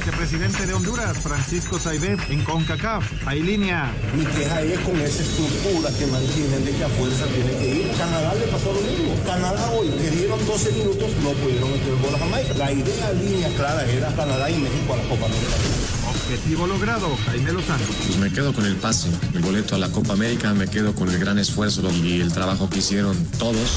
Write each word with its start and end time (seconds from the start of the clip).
vicepresidente 0.00 0.66
de 0.66 0.72
Honduras, 0.72 1.18
Francisco 1.18 1.78
Saibé, 1.78 2.16
en 2.30 2.42
CONCACAF. 2.42 3.04
Hay 3.26 3.42
línea. 3.42 3.92
Mi 4.16 4.24
queja 4.24 4.62
es 4.62 4.78
con 4.80 4.98
esa 4.98 5.22
estructura 5.22 5.90
que 5.98 6.06
mantienen 6.06 6.64
de 6.64 6.72
que 6.72 6.84
a 6.84 6.88
fuerza 6.88 7.26
tiene 7.26 7.50
que 7.58 7.80
ir. 7.80 7.90
Canadá 7.98 8.34
le 8.34 8.46
pasó 8.46 8.72
lo 8.72 8.80
mismo. 8.80 9.14
Canadá 9.26 9.70
hoy, 9.72 9.88
que 9.90 10.10
dieron 10.10 10.46
12 10.46 10.72
minutos, 10.72 11.10
no 11.22 11.30
pudieron 11.32 11.70
meter 11.70 11.94
gol 12.00 12.14
a 12.14 12.18
Jamaica. 12.18 12.54
La 12.54 12.72
idea 12.72 13.12
línea 13.12 13.48
clara 13.56 13.84
era 13.84 14.08
Canadá 14.16 14.50
y 14.50 14.56
México 14.56 14.94
a 14.94 14.96
la 14.96 15.02
Copa 15.02 15.26
América. 15.26 15.52
Objetivo 16.08 16.66
logrado, 16.66 17.16
Jaime 17.26 17.52
Lozano. 17.52 17.84
Pues 18.06 18.16
me 18.16 18.32
quedo 18.32 18.54
con 18.54 18.64
el 18.64 18.76
pase, 18.76 19.08
el 19.34 19.40
boleto 19.40 19.74
a 19.74 19.78
la 19.78 19.90
Copa 19.90 20.14
América, 20.14 20.54
me 20.54 20.66
quedo 20.66 20.94
con 20.94 21.10
el 21.10 21.18
gran 21.18 21.38
esfuerzo 21.38 21.82
y 22.02 22.22
el 22.22 22.32
trabajo 22.32 22.70
que 22.70 22.78
hicieron 22.78 23.16
todos. 23.38 23.70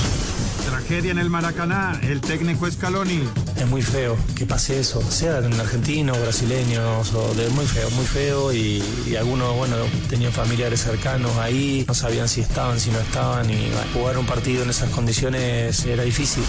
Tragedia 0.65 1.11
en 1.11 1.17
el 1.17 1.29
Maracaná, 1.29 1.99
el 2.03 2.21
técnico 2.21 2.69
Scaloni. 2.69 3.23
Es 3.57 3.67
muy 3.67 3.81
feo 3.81 4.17
que 4.35 4.45
pase 4.45 4.79
eso, 4.79 5.01
sea 5.11 5.39
en 5.39 5.53
argentinos, 5.59 6.19
brasileños, 6.19 7.13
o 7.13 7.33
de 7.35 7.49
muy 7.49 7.65
feo, 7.65 7.89
muy 7.91 8.05
feo. 8.05 8.53
Y, 8.53 8.83
y 9.07 9.15
algunos, 9.15 9.55
bueno, 9.55 9.75
tenían 10.09 10.31
familiares 10.31 10.81
cercanos 10.81 11.35
ahí, 11.37 11.85
no 11.87 11.93
sabían 11.93 12.27
si 12.27 12.41
estaban, 12.41 12.79
si 12.79 12.91
no 12.91 12.99
estaban. 12.99 13.49
Y 13.49 13.69
bueno, 13.69 13.87
jugar 13.93 14.17
un 14.17 14.25
partido 14.25 14.63
en 14.63 14.69
esas 14.69 14.89
condiciones 14.89 15.85
era 15.85 16.03
difícil. 16.03 16.43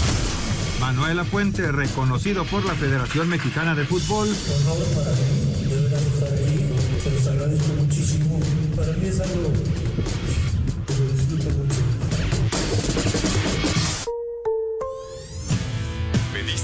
Manuel 0.80 1.18
Apuente, 1.18 1.70
reconocido 1.72 2.44
por 2.44 2.64
la 2.64 2.74
Federación 2.74 3.28
Mexicana 3.28 3.74
de 3.74 3.84
Fútbol. 3.84 4.28
honor 4.28 4.86
para 4.94 5.12
mí, 5.12 5.64
de 5.68 5.80
verdad 5.82 6.00
estar 6.00 6.28
aquí, 6.32 6.64
se 7.02 7.10
los 7.10 7.26
agradezco 7.26 7.72
muchísimo. 7.80 8.40
Para 8.76 8.92
mí 8.92 9.06
es 9.06 9.20
algo 9.20 9.52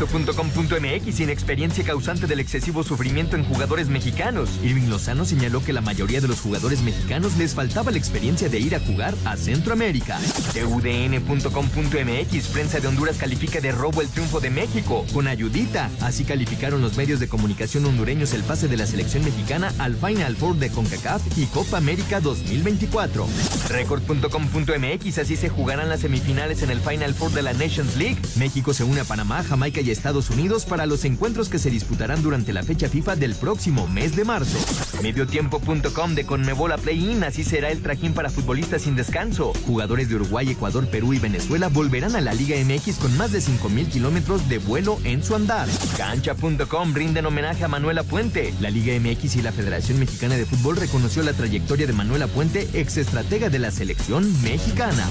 Esto.com.mx 0.00 1.12
sin 1.12 1.28
experiencia 1.28 1.82
causante 1.82 2.28
del 2.28 2.38
excesivo 2.38 2.84
sufrimiento 2.84 3.34
en 3.34 3.42
jugadores 3.42 3.88
mexicanos. 3.88 4.48
Irving 4.62 4.88
Lozano 4.88 5.24
señaló 5.24 5.60
que 5.60 5.72
la 5.72 5.80
mayoría 5.80 6.20
de 6.20 6.28
los 6.28 6.40
jugadores 6.40 6.82
mexicanos 6.82 7.36
les 7.36 7.52
faltaba 7.52 7.90
la 7.90 7.98
experiencia 7.98 8.48
de 8.48 8.60
ir 8.60 8.76
a 8.76 8.80
jugar 8.80 9.16
a 9.24 9.36
Centroamérica. 9.36 10.20
TUDN.com.mx 10.54 12.46
prensa 12.46 12.78
de 12.78 12.86
Honduras 12.86 13.16
califica 13.16 13.60
de 13.60 13.72
robo 13.72 14.00
el 14.00 14.08
triunfo 14.08 14.38
de 14.38 14.50
México 14.50 15.04
con 15.12 15.26
ayudita. 15.26 15.90
Así 16.00 16.22
calificaron 16.22 16.80
los 16.80 16.96
medios 16.96 17.18
de 17.18 17.26
comunicación 17.26 17.84
hondureños 17.84 18.32
el 18.34 18.44
pase 18.44 18.68
de 18.68 18.76
la 18.76 18.86
selección 18.86 19.24
mexicana 19.24 19.74
al 19.80 19.96
Final 19.96 20.36
Four 20.36 20.58
de 20.58 20.70
CONCACAF 20.70 21.22
y 21.36 21.46
Copa 21.46 21.78
América 21.78 22.20
2024. 22.20 23.26
Record.com.mx 23.68 25.18
así 25.18 25.34
se 25.34 25.48
jugarán 25.48 25.88
las 25.88 26.02
semifinales 26.02 26.62
en 26.62 26.70
el 26.70 26.78
Final 26.78 27.14
Four 27.14 27.32
de 27.32 27.42
la 27.42 27.52
Nations 27.52 27.96
League. 27.96 28.18
México 28.36 28.72
se 28.72 28.84
une 28.84 29.00
a 29.00 29.04
Panamá, 29.04 29.42
Jamaica 29.42 29.80
y 29.80 29.87
Estados 29.90 30.30
Unidos 30.30 30.64
para 30.64 30.86
los 30.86 31.04
encuentros 31.04 31.48
que 31.48 31.58
se 31.58 31.70
disputarán 31.70 32.22
durante 32.22 32.52
la 32.52 32.62
fecha 32.62 32.88
FIFA 32.88 33.16
del 33.16 33.34
próximo 33.34 33.86
mes 33.88 34.16
de 34.16 34.24
marzo. 34.24 34.58
Mediotiempo.com 35.02 36.14
de 36.14 36.26
Conmebol 36.26 36.72
a 36.72 36.78
Play-In, 36.78 37.24
así 37.24 37.44
será 37.44 37.70
el 37.70 37.82
trajín 37.82 38.14
para 38.14 38.30
futbolistas 38.30 38.82
sin 38.82 38.96
descanso. 38.96 39.52
Jugadores 39.66 40.08
de 40.08 40.16
Uruguay, 40.16 40.50
Ecuador, 40.50 40.86
Perú 40.88 41.12
y 41.12 41.18
Venezuela 41.18 41.68
volverán 41.68 42.16
a 42.16 42.20
la 42.20 42.34
Liga 42.34 42.56
MX 42.56 42.96
con 42.96 43.16
más 43.16 43.32
de 43.32 43.40
5.000 43.40 43.88
kilómetros 43.88 44.48
de 44.48 44.58
vuelo 44.58 44.98
en 45.04 45.22
su 45.22 45.34
andar. 45.34 45.68
Cancha.com 45.96 46.94
rinden 46.94 47.26
homenaje 47.26 47.64
a 47.64 47.68
Manuela 47.68 48.02
Puente. 48.02 48.54
La 48.60 48.70
Liga 48.70 48.98
MX 48.98 49.36
y 49.36 49.42
la 49.42 49.52
Federación 49.52 49.98
Mexicana 49.98 50.36
de 50.36 50.46
Fútbol 50.46 50.76
reconoció 50.76 51.22
la 51.22 51.32
trayectoria 51.32 51.86
de 51.86 51.92
Manuela 51.92 52.26
Puente, 52.26 52.68
ex 52.74 52.96
estratega 52.96 53.48
de 53.50 53.58
la 53.58 53.70
selección 53.70 54.30
mexicana. 54.42 55.08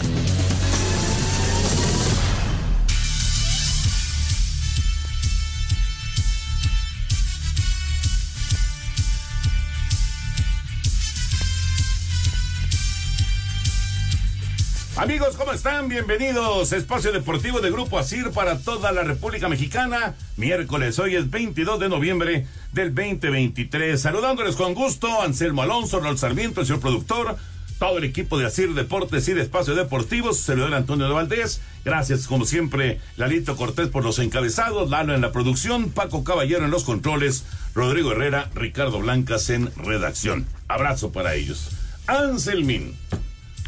Amigos, 14.97 15.35
¿cómo 15.38 15.52
están? 15.52 15.90
Bienvenidos. 15.90 16.74
Espacio 16.74 17.12
Deportivo 17.12 17.62
de 17.62 17.69
Grupo 17.69 18.00
Asir 18.00 18.31
para 18.31 18.58
toda 18.58 18.91
la 18.91 19.03
República 19.03 19.47
Mexicana. 19.47 20.16
Miércoles, 20.38 20.97
hoy 20.97 21.16
es 21.16 21.30
22 21.30 21.80
de 21.80 21.88
noviembre 21.88 22.47
del 22.74 22.96
2023. 22.96 24.02
Saludándoles 24.02 24.56
con 24.56 24.74
gusto, 24.74 25.22
Anselmo 25.22 25.62
Alonso, 25.62 26.00
Raúl 26.00 26.18
Sarmiento, 26.18 26.62
el 26.62 26.66
señor 26.66 26.81
productor, 26.81 27.38
todo 27.78 28.00
el 28.00 28.06
equipo 28.06 28.40
de 28.40 28.47
Asir 28.47 28.74
Deportes 28.74 29.28
y 29.28 29.34
de 29.34 29.44
Espacio 29.44 29.75
Deportivo, 29.75 30.34
su 30.34 30.52
Antonio 30.52 31.08
de 31.08 31.14
Valdés. 31.14 31.62
Gracias, 31.85 32.25
como 32.25 32.46
siempre, 32.46 33.00
Lalito 33.18 33.56
Cortés 33.56 33.90
por 33.90 34.03
los 34.03 34.18
encabezados, 34.18 34.90
Lalo 34.90 35.14
en 35.14 35.22
la 35.22 35.31
producción, 35.31 35.91
Paco 35.91 36.24
Caballero 36.24 36.66
en 36.66 36.72
los 36.72 36.85
controles, 36.85 37.46
Rodrigo 37.75 38.14
Herrera, 38.14 38.50
Ricardo 38.56 38.97
Blancas 38.97 39.52
en 39.52 39.72
redacción. 39.75 40.47
Abrazo 40.68 41.12
para 41.12 41.35
ellos. 41.35 41.69
Anselmín. 42.08 42.97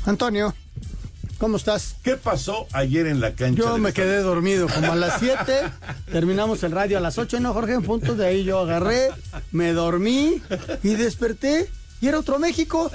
Antonio, 0.06 0.56
¿cómo 1.40 1.58
estás? 1.58 1.96
¿Qué 2.04 2.18
pasó 2.18 2.68
ayer 2.74 3.08
en 3.08 3.20
la 3.20 3.34
cancha? 3.34 3.64
Yo 3.64 3.78
me 3.80 3.94
quedé 3.94 4.22
dormido 4.22 4.68
como 4.68 4.92
a 4.92 4.96
las 4.96 5.20
7, 5.20 5.38
terminamos 6.12 6.62
el 6.64 6.72
radio 6.72 6.98
a 6.98 7.02
las 7.02 7.18
8, 7.18 7.40
¿no, 7.40 7.54
Jorge? 7.54 7.74
En 7.74 7.82
punto 7.82 8.14
de 8.14 8.28
ahí 8.28 8.44
yo 8.44 8.60
agarré, 8.60 9.10
me 9.52 9.74
dormí 9.74 10.42
y 10.84 10.96
desperté 10.96 11.70
y 12.02 12.08
era 12.08 12.20
otro 12.20 12.40
México. 12.40 12.92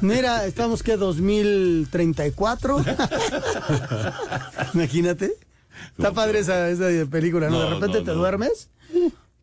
Mira, 0.00 0.46
estamos 0.46 0.82
que 0.82 0.96
2034. 0.96 2.84
Imagínate. 4.74 5.34
Está 5.98 6.12
padre 6.12 6.38
esa, 6.38 6.68
esa 6.70 7.10
película, 7.10 7.50
¿no? 7.50 7.58
No, 7.58 7.64
de 7.64 7.70
repente 7.74 7.98
no, 7.98 8.04
te 8.04 8.10
duermes. 8.12 8.68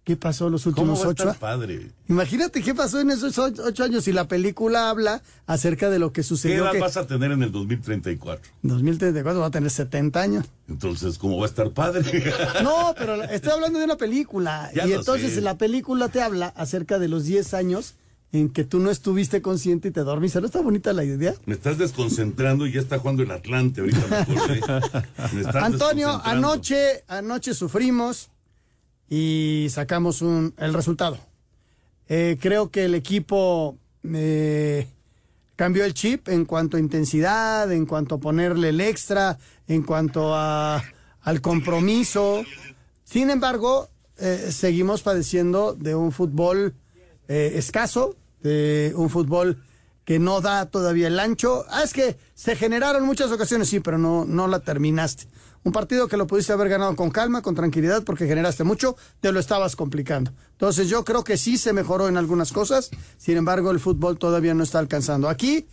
¿Qué 0.04 0.16
pasó 0.16 0.50
los 0.50 0.64
¿Cómo 0.64 0.76
últimos 0.94 1.06
a 1.06 1.10
ocho? 1.10 1.24
estar 1.24 1.38
padre? 1.40 1.92
Imagínate 2.10 2.64
qué 2.64 2.74
pasó 2.74 3.00
en 3.00 3.12
esos 3.12 3.38
ocho 3.38 3.62
ocho 3.64 3.84
años 3.84 4.08
y 4.08 4.12
la 4.12 4.28
película 4.28 4.90
habla 4.90 5.22
acerca 5.46 5.92
de 5.92 6.00
lo 6.00 6.12
que 6.12 6.22
¿Qué 6.22 6.24
sucedió. 6.24 6.64
edad 6.64 6.72
que 6.72 6.80
vas 6.80 6.98
a 6.98 7.06
tener 7.06 7.32
en 7.32 7.44
el 7.44 7.52
2034? 7.52 8.52
2034 8.64 9.40
va 9.40 9.46
a 9.46 9.52
tener 9.52 9.70
70 9.70 10.20
años. 10.20 10.46
Entonces, 10.68 11.20
¿cómo 11.20 11.38
va 11.38 11.46
a 11.46 11.50
estar 11.50 11.70
padre? 11.72 12.34
No, 12.64 12.96
pero 12.98 13.22
estoy 13.24 13.52
hablando 13.52 13.78
de 13.78 13.86
una 13.86 13.98
película. 13.98 14.72
Ya 14.76 14.88
y 14.88 14.94
entonces 14.94 15.34
sé. 15.36 15.42
la 15.42 15.58
película 15.60 16.10
te 16.10 16.22
habla 16.22 16.48
acerca 16.48 16.98
de 16.98 17.08
los 17.08 17.26
10 17.26 17.54
años 17.54 17.94
en 18.32 18.50
que 18.50 18.64
tú 18.64 18.80
no 18.80 18.90
estuviste 18.90 19.44
consciente 19.44 19.90
y 19.90 19.92
te 19.92 20.00
dormiste. 20.02 20.40
¿No 20.40 20.48
está 20.48 20.62
bonita 20.62 20.94
la 20.94 21.04
idea? 21.04 21.36
Me 21.46 21.54
estás 21.54 21.78
desconcentrando 21.78 22.66
y 22.66 22.72
ya 22.72 22.80
está 22.80 22.98
jugando 22.98 23.22
el 23.22 23.30
Atlante 23.30 23.82
ahorita. 23.82 24.08
me 24.10 24.16
acordé. 24.18 24.62
Me 25.34 25.42
estás 25.42 25.64
Antonio, 25.64 26.20
anoche, 26.24 27.04
anoche 27.08 27.54
sufrimos 27.54 28.30
y 29.12 29.68
sacamos 29.70 30.22
un, 30.22 30.54
el 30.58 30.74
resultado. 30.74 31.20
Eh, 32.08 32.38
creo 32.40 32.72
que 32.72 32.86
el 32.86 32.96
equipo 32.96 33.78
eh, 34.06 34.88
cambió 35.58 35.84
el 35.84 35.94
chip 35.94 36.30
en 36.30 36.46
cuanto 36.46 36.78
a 36.78 36.80
intensidad, 36.80 37.70
en 37.74 37.86
cuanto 37.86 38.16
a 38.16 38.20
ponerle 38.20 38.70
el 38.70 38.80
extra, 38.80 39.38
en 39.68 39.84
cuanto 39.84 40.34
a, 40.34 40.82
al 41.24 41.42
compromiso. 41.42 42.46
Sin 43.04 43.30
embargo, 43.30 43.90
eh, 44.18 44.48
seguimos 44.50 45.02
padeciendo 45.02 45.74
de 45.74 45.94
un 45.94 46.14
fútbol 46.14 46.74
eh, 47.28 47.52
escaso, 47.56 48.16
de 48.42 48.94
un 48.96 49.10
fútbol 49.10 49.62
que 50.06 50.20
no 50.20 50.40
da 50.40 50.68
todavía 50.68 51.08
el 51.08 51.20
ancho. 51.20 51.66
Ah, 51.70 51.84
es 51.84 51.92
que 51.92 52.16
se 52.34 52.56
generaron 52.56 53.06
muchas 53.06 53.30
ocasiones, 53.30 53.68
sí, 53.68 53.82
pero 53.82 53.98
no, 53.98 54.24
no 54.24 54.48
la 54.48 54.62
terminaste. 54.62 55.26
Un 55.64 55.72
partido 55.72 56.08
que 56.08 56.18
lo 56.18 56.26
pudiste 56.26 56.54
haber 56.54 56.70
ganado 56.70 56.96
con 56.96 57.12
calma, 57.12 57.42
con 57.42 57.54
tranquilidad, 57.54 58.04
porque 58.04 58.26
generaste 58.26 58.64
mucho, 58.64 58.96
te 59.20 59.32
lo 59.32 59.40
estabas 59.40 59.76
complicando. 59.76 60.32
Entonces 60.54 60.90
yo 60.90 61.06
creo 61.06 61.24
que 61.24 61.38
sí 61.38 61.58
se 61.58 61.72
mejoró 61.72 62.08
en 62.08 62.18
algunas 62.18 62.52
cosas, 62.52 62.90
sin 63.18 63.38
embargo 63.38 63.70
el 63.70 63.80
fútbol 63.80 64.18
todavía 64.18 64.54
no 64.54 64.64
está 64.64 64.80
alcanzando. 64.80 65.30
Aquí 65.30 65.68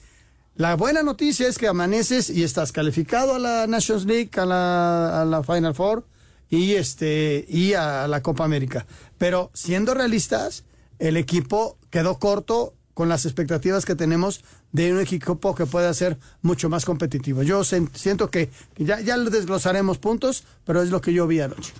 la 0.56 0.74
buena 0.76 1.02
noticia 1.02 1.48
es 1.48 1.56
que 1.56 1.68
amaneces 1.68 2.28
y 2.30 2.42
estás 2.42 2.72
calificado 2.72 3.36
a 3.36 3.38
la 3.38 3.66
Nations 3.66 4.04
League, 4.04 4.30
a 4.36 4.44
la, 4.44 5.22
a 5.22 5.24
la 5.24 5.42
Final 5.42 5.74
Four 5.74 6.04
y, 6.50 6.74
este, 6.74 7.46
y 7.48 7.74
a 7.74 8.08
la 8.08 8.22
Copa 8.22 8.44
América. 8.44 8.86
Pero 9.18 9.50
siendo 9.54 9.94
realistas, 9.94 10.64
el 10.98 11.16
equipo 11.16 11.78
quedó 11.90 12.18
corto 12.18 12.74
con 12.98 13.08
las 13.08 13.26
expectativas 13.26 13.86
que 13.86 13.94
tenemos 13.94 14.42
de 14.72 14.92
un 14.92 14.98
equipo 14.98 15.54
que 15.54 15.66
pueda 15.66 15.94
ser 15.94 16.18
mucho 16.42 16.68
más 16.68 16.84
competitivo. 16.84 17.44
Yo 17.44 17.62
siento 17.62 18.28
que 18.28 18.50
ya, 18.76 18.98
ya 18.98 19.16
desglosaremos 19.16 19.98
puntos, 19.98 20.42
pero 20.64 20.82
es 20.82 20.90
lo 20.90 21.00
que 21.00 21.12
yo 21.12 21.28
vi 21.28 21.38
anoche. 21.38 21.72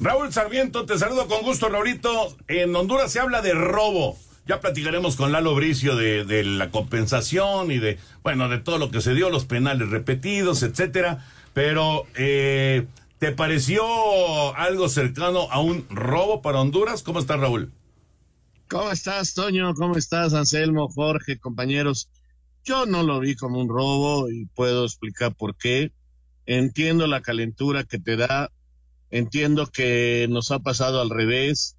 Raúl 0.00 0.32
Sarmiento, 0.32 0.86
te 0.86 0.96
saludo 0.96 1.28
con 1.28 1.42
gusto, 1.42 1.68
Raulito. 1.68 2.34
En 2.48 2.74
Honduras 2.74 3.12
se 3.12 3.20
habla 3.20 3.42
de 3.42 3.52
robo. 3.52 4.16
Ya 4.46 4.62
platicaremos 4.62 5.16
con 5.16 5.30
Lalo 5.30 5.54
Bricio 5.54 5.94
de, 5.94 6.24
de, 6.24 6.42
la 6.42 6.70
compensación 6.70 7.70
y 7.70 7.78
de, 7.78 7.98
bueno, 8.22 8.48
de 8.48 8.56
todo 8.56 8.78
lo 8.78 8.90
que 8.90 9.02
se 9.02 9.12
dio, 9.12 9.28
los 9.28 9.44
penales 9.44 9.90
repetidos, 9.90 10.62
etcétera. 10.62 11.22
Pero, 11.52 12.06
eh, 12.14 12.86
¿te 13.18 13.30
pareció 13.30 14.56
algo 14.56 14.88
cercano 14.88 15.48
a 15.50 15.60
un 15.60 15.86
robo 15.90 16.40
para 16.40 16.60
Honduras? 16.60 17.02
¿Cómo 17.02 17.18
está 17.18 17.36
Raúl? 17.36 17.72
¿Cómo 18.68 18.90
estás, 18.90 19.34
Toño? 19.34 19.74
¿Cómo 19.74 19.96
estás, 19.96 20.34
Anselmo, 20.34 20.88
Jorge, 20.88 21.38
compañeros? 21.38 22.10
Yo 22.64 22.84
no 22.84 23.04
lo 23.04 23.20
vi 23.20 23.36
como 23.36 23.60
un 23.60 23.68
robo 23.68 24.28
y 24.28 24.46
puedo 24.46 24.84
explicar 24.84 25.36
por 25.36 25.56
qué. 25.56 25.92
Entiendo 26.46 27.06
la 27.06 27.20
calentura 27.20 27.84
que 27.84 28.00
te 28.00 28.16
da, 28.16 28.50
entiendo 29.10 29.68
que 29.68 30.26
nos 30.28 30.50
ha 30.50 30.58
pasado 30.58 31.00
al 31.00 31.10
revés 31.10 31.76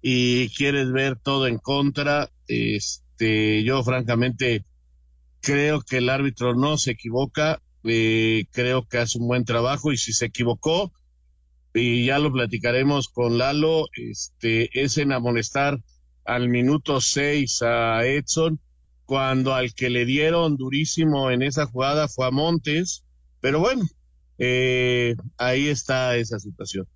y 0.00 0.50
quieres 0.50 0.92
ver 0.92 1.16
todo 1.16 1.48
en 1.48 1.58
contra. 1.58 2.30
Este, 2.46 3.64
yo 3.64 3.82
francamente 3.82 4.64
creo 5.40 5.80
que 5.80 5.96
el 5.96 6.08
árbitro 6.08 6.54
no 6.54 6.78
se 6.78 6.92
equivoca, 6.92 7.60
eh, 7.82 8.44
creo 8.52 8.86
que 8.86 8.98
hace 8.98 9.18
un 9.18 9.26
buen 9.26 9.44
trabajo 9.44 9.90
y 9.90 9.96
si 9.96 10.12
se 10.12 10.26
equivocó, 10.26 10.92
y 11.74 12.06
ya 12.06 12.20
lo 12.20 12.32
platicaremos 12.32 13.08
con 13.08 13.38
Lalo, 13.38 13.86
este, 13.92 14.70
es 14.80 14.98
en 14.98 15.10
amonestar 15.10 15.80
al 16.28 16.50
minuto 16.50 17.00
seis 17.00 17.62
a 17.62 18.04
Edson, 18.04 18.60
cuando 19.06 19.54
al 19.54 19.72
que 19.72 19.88
le 19.88 20.04
dieron 20.04 20.58
durísimo 20.58 21.30
en 21.30 21.40
esa 21.42 21.64
jugada 21.64 22.06
fue 22.06 22.26
a 22.26 22.30
Montes, 22.30 23.02
pero 23.40 23.60
bueno, 23.60 23.86
eh, 24.36 25.16
ahí 25.38 25.68
está 25.68 26.16
esa 26.16 26.38
situación. 26.38 26.86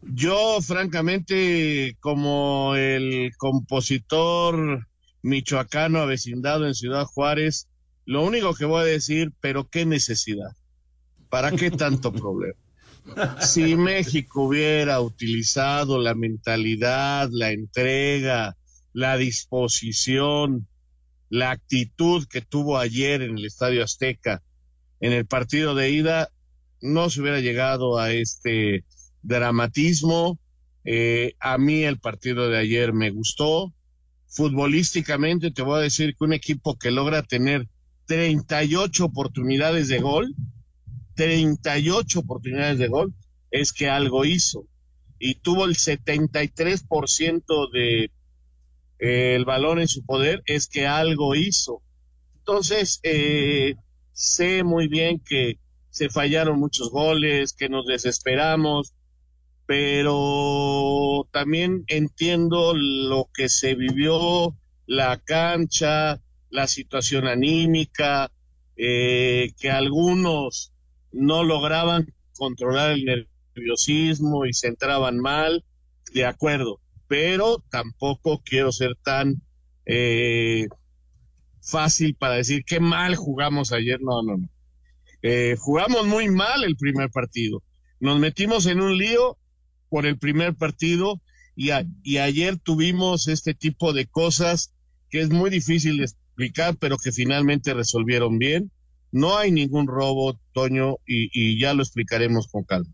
Yo, 0.00 0.60
francamente, 0.62 1.96
como 2.00 2.74
el 2.74 3.32
compositor 3.36 4.86
michoacano 5.20 6.00
avecindado 6.00 6.66
en 6.66 6.74
Ciudad 6.74 7.04
Juárez, 7.04 7.68
lo 8.06 8.22
único 8.22 8.54
que 8.54 8.64
voy 8.64 8.80
a 8.80 8.86
decir, 8.86 9.30
pero 9.40 9.68
qué 9.68 9.84
necesidad, 9.84 10.56
¿para 11.28 11.52
qué 11.52 11.70
tanto 11.70 12.12
problema? 12.14 12.63
Si 13.40 13.76
México 13.76 14.44
hubiera 14.44 15.00
utilizado 15.00 16.00
la 16.00 16.14
mentalidad, 16.14 17.28
la 17.30 17.50
entrega, 17.50 18.56
la 18.92 19.16
disposición, 19.16 20.66
la 21.28 21.50
actitud 21.50 22.26
que 22.26 22.40
tuvo 22.40 22.78
ayer 22.78 23.22
en 23.22 23.38
el 23.38 23.44
Estadio 23.44 23.84
Azteca, 23.84 24.42
en 25.00 25.12
el 25.12 25.26
partido 25.26 25.74
de 25.74 25.90
ida, 25.90 26.30
no 26.80 27.10
se 27.10 27.20
hubiera 27.20 27.40
llegado 27.40 27.98
a 27.98 28.12
este 28.12 28.84
dramatismo. 29.22 30.38
Eh, 30.84 31.34
a 31.40 31.58
mí 31.58 31.82
el 31.82 31.98
partido 31.98 32.48
de 32.48 32.58
ayer 32.58 32.92
me 32.92 33.10
gustó. 33.10 33.72
Futbolísticamente 34.28 35.50
te 35.50 35.62
voy 35.62 35.78
a 35.78 35.82
decir 35.82 36.14
que 36.16 36.24
un 36.24 36.32
equipo 36.32 36.78
que 36.78 36.90
logra 36.90 37.22
tener 37.22 37.68
38 38.06 39.04
oportunidades 39.04 39.88
de 39.88 39.98
gol, 39.98 40.34
38 41.14 42.20
oportunidades 42.20 42.78
de 42.78 42.88
gol, 42.88 43.14
es 43.50 43.72
que 43.72 43.88
algo 43.88 44.24
hizo. 44.24 44.66
Y 45.18 45.36
tuvo 45.36 45.64
el 45.64 45.76
73% 45.76 47.70
de 47.72 48.10
eh, 48.98 49.34
el 49.34 49.44
balón 49.44 49.80
en 49.80 49.88
su 49.88 50.04
poder, 50.04 50.42
es 50.46 50.68
que 50.68 50.86
algo 50.86 51.34
hizo. 51.34 51.82
Entonces, 52.38 53.00
eh, 53.02 53.76
sé 54.12 54.64
muy 54.64 54.88
bien 54.88 55.20
que 55.20 55.58
se 55.90 56.08
fallaron 56.08 56.58
muchos 56.58 56.90
goles, 56.90 57.52
que 57.52 57.68
nos 57.68 57.86
desesperamos, 57.86 58.92
pero 59.66 61.26
también 61.30 61.84
entiendo 61.86 62.74
lo 62.74 63.30
que 63.32 63.48
se 63.48 63.74
vivió, 63.74 64.54
la 64.86 65.18
cancha, 65.18 66.20
la 66.50 66.66
situación 66.66 67.26
anímica, 67.26 68.30
eh, 68.76 69.52
que 69.58 69.70
algunos 69.70 70.73
no 71.14 71.44
lograban 71.44 72.12
controlar 72.36 72.92
el 72.92 73.28
nerviosismo 73.54 74.46
y 74.46 74.52
se 74.52 74.68
entraban 74.68 75.18
mal, 75.18 75.64
de 76.12 76.26
acuerdo, 76.26 76.80
pero 77.08 77.62
tampoco 77.70 78.42
quiero 78.44 78.72
ser 78.72 78.96
tan 79.02 79.42
eh, 79.86 80.66
fácil 81.62 82.14
para 82.14 82.34
decir 82.34 82.64
qué 82.64 82.80
mal 82.80 83.16
jugamos 83.16 83.72
ayer, 83.72 84.00
no, 84.00 84.22
no, 84.22 84.36
no. 84.36 84.48
Eh, 85.22 85.56
jugamos 85.58 86.06
muy 86.06 86.28
mal 86.28 86.64
el 86.64 86.76
primer 86.76 87.10
partido, 87.10 87.62
nos 88.00 88.18
metimos 88.18 88.66
en 88.66 88.80
un 88.80 88.98
lío 88.98 89.38
por 89.88 90.06
el 90.06 90.18
primer 90.18 90.54
partido 90.54 91.20
y, 91.56 91.70
y 92.02 92.18
ayer 92.18 92.58
tuvimos 92.58 93.28
este 93.28 93.54
tipo 93.54 93.92
de 93.92 94.06
cosas 94.06 94.74
que 95.08 95.20
es 95.20 95.30
muy 95.30 95.48
difícil 95.48 95.98
de 95.98 96.04
explicar, 96.04 96.76
pero 96.76 96.98
que 96.98 97.12
finalmente 97.12 97.72
resolvieron 97.72 98.38
bien 98.38 98.70
no 99.14 99.38
hay 99.38 99.52
ningún 99.52 99.86
robo, 99.86 100.36
Toño, 100.52 100.96
y, 101.06 101.56
ya 101.56 101.72
lo 101.72 101.84
explicaremos 101.84 102.48
con 102.48 102.64
calma. 102.64 102.90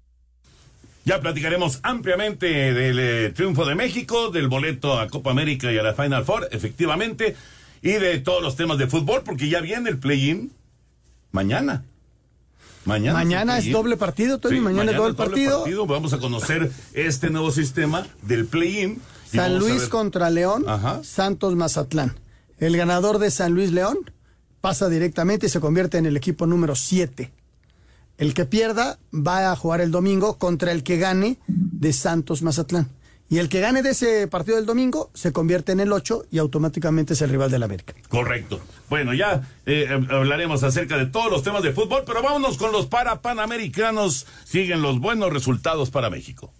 Ya 1.07 1.19
platicaremos 1.19 1.81
ampliamente 1.83 2.47
del 2.75 2.99
eh, 2.99 3.33
triunfo 3.35 3.65
de 3.65 3.75
México, 3.75 4.31
del 4.31 4.49
boleto 4.49 5.01
a 5.01 5.09
Copa 5.09 5.31
América 5.31 5.73
y 5.73 5.79
a 5.79 5.83
la 5.83 5.95
Final 5.95 6.27
Four, 6.27 6.49
efectivamente, 6.53 7.37
y 7.81 7.93
de 7.93 8.19
todos 8.19 8.43
los 8.43 8.55
temas 8.55 8.77
de 8.77 8.87
fútbol, 8.87 9.23
porque 9.25 9.49
ya 9.49 9.63
viene 9.63 9.89
el 9.89 9.99
play-in 9.99 10.53
mañana. 11.33 11.85
Mañana, 12.85 13.19
mañana 13.19 13.59
es, 13.59 13.73
doble 13.73 13.97
partido, 13.97 14.39
Toño, 14.39 14.61
mañana, 14.61 14.91
es 14.91 14.99
doble, 14.99 15.15
partido. 15.15 15.65
Vamos 15.87 16.13
a 16.13 16.19
conocer 16.19 16.71
este 16.93 17.31
nuevo 17.31 17.51
sistema 17.51 18.07
del 18.21 18.45
play-in. 18.45 19.01
San 19.25 19.59
Luis 19.59 19.89
contra 19.89 20.29
León, 20.29 20.67
Santos 21.03 21.57
Mazatlán. 21.57 22.15
El 22.59 22.77
ganador 22.77 23.19
de 23.19 23.31
San 23.31 23.53
Luis 23.53 23.73
León 23.73 23.97
pasa 24.61 24.89
directamente 24.89 25.47
y 25.47 25.49
se 25.49 25.61
convierte 25.61 25.99
en 25.99 26.07
el 26.07 26.17
equipo 26.17 26.47
número 26.47 26.75
7. 26.75 27.31
El 28.19 28.35
que 28.35 28.45
pierda 28.45 28.99
va 29.15 29.51
a 29.51 29.57
jugar 29.57 29.81
el 29.81 29.91
domingo 29.91 30.39
contra 30.39 30.73
el 30.73 30.83
que 30.83 30.99
gane 30.99 31.39
de 31.47 31.93
Santos 31.93 32.43
Mazatlán. 32.43 32.89
Y 33.31 33.39
el 33.39 33.49
que 33.49 33.61
gane 33.61 33.83
de 33.83 33.91
ese 33.91 34.27
partido 34.27 34.57
del 34.57 34.67
domingo 34.67 35.11
se 35.15 35.33
convierte 35.33 35.71
en 35.71 35.79
el 35.79 35.93
8 35.93 36.27
y 36.33 36.39
automáticamente 36.39 37.15
es 37.15 37.23
el 37.23 37.31
rival 37.31 37.49
del 37.51 37.63
América. 37.63 37.95
Correcto. 38.09 38.61
Bueno, 38.89 39.15
ya 39.15 39.49
eh, 39.67 39.87
hablaremos 40.11 40.65
acerca 40.65 40.99
de 40.99 41.07
todos 41.07 41.31
los 41.31 41.45
temas 41.45 41.63
de 41.63 41.73
fútbol, 41.73 42.03
pero 42.05 42.23
vámonos 42.23 42.59
con 42.59 42.73
los 42.73 42.87
para 42.87 43.23
panamericanos. 43.23 44.27
Siguen 44.45 44.83
los 44.83 44.99
buenos 44.99 45.33
resultados 45.33 45.91
para 45.91 46.11
México. 46.11 46.53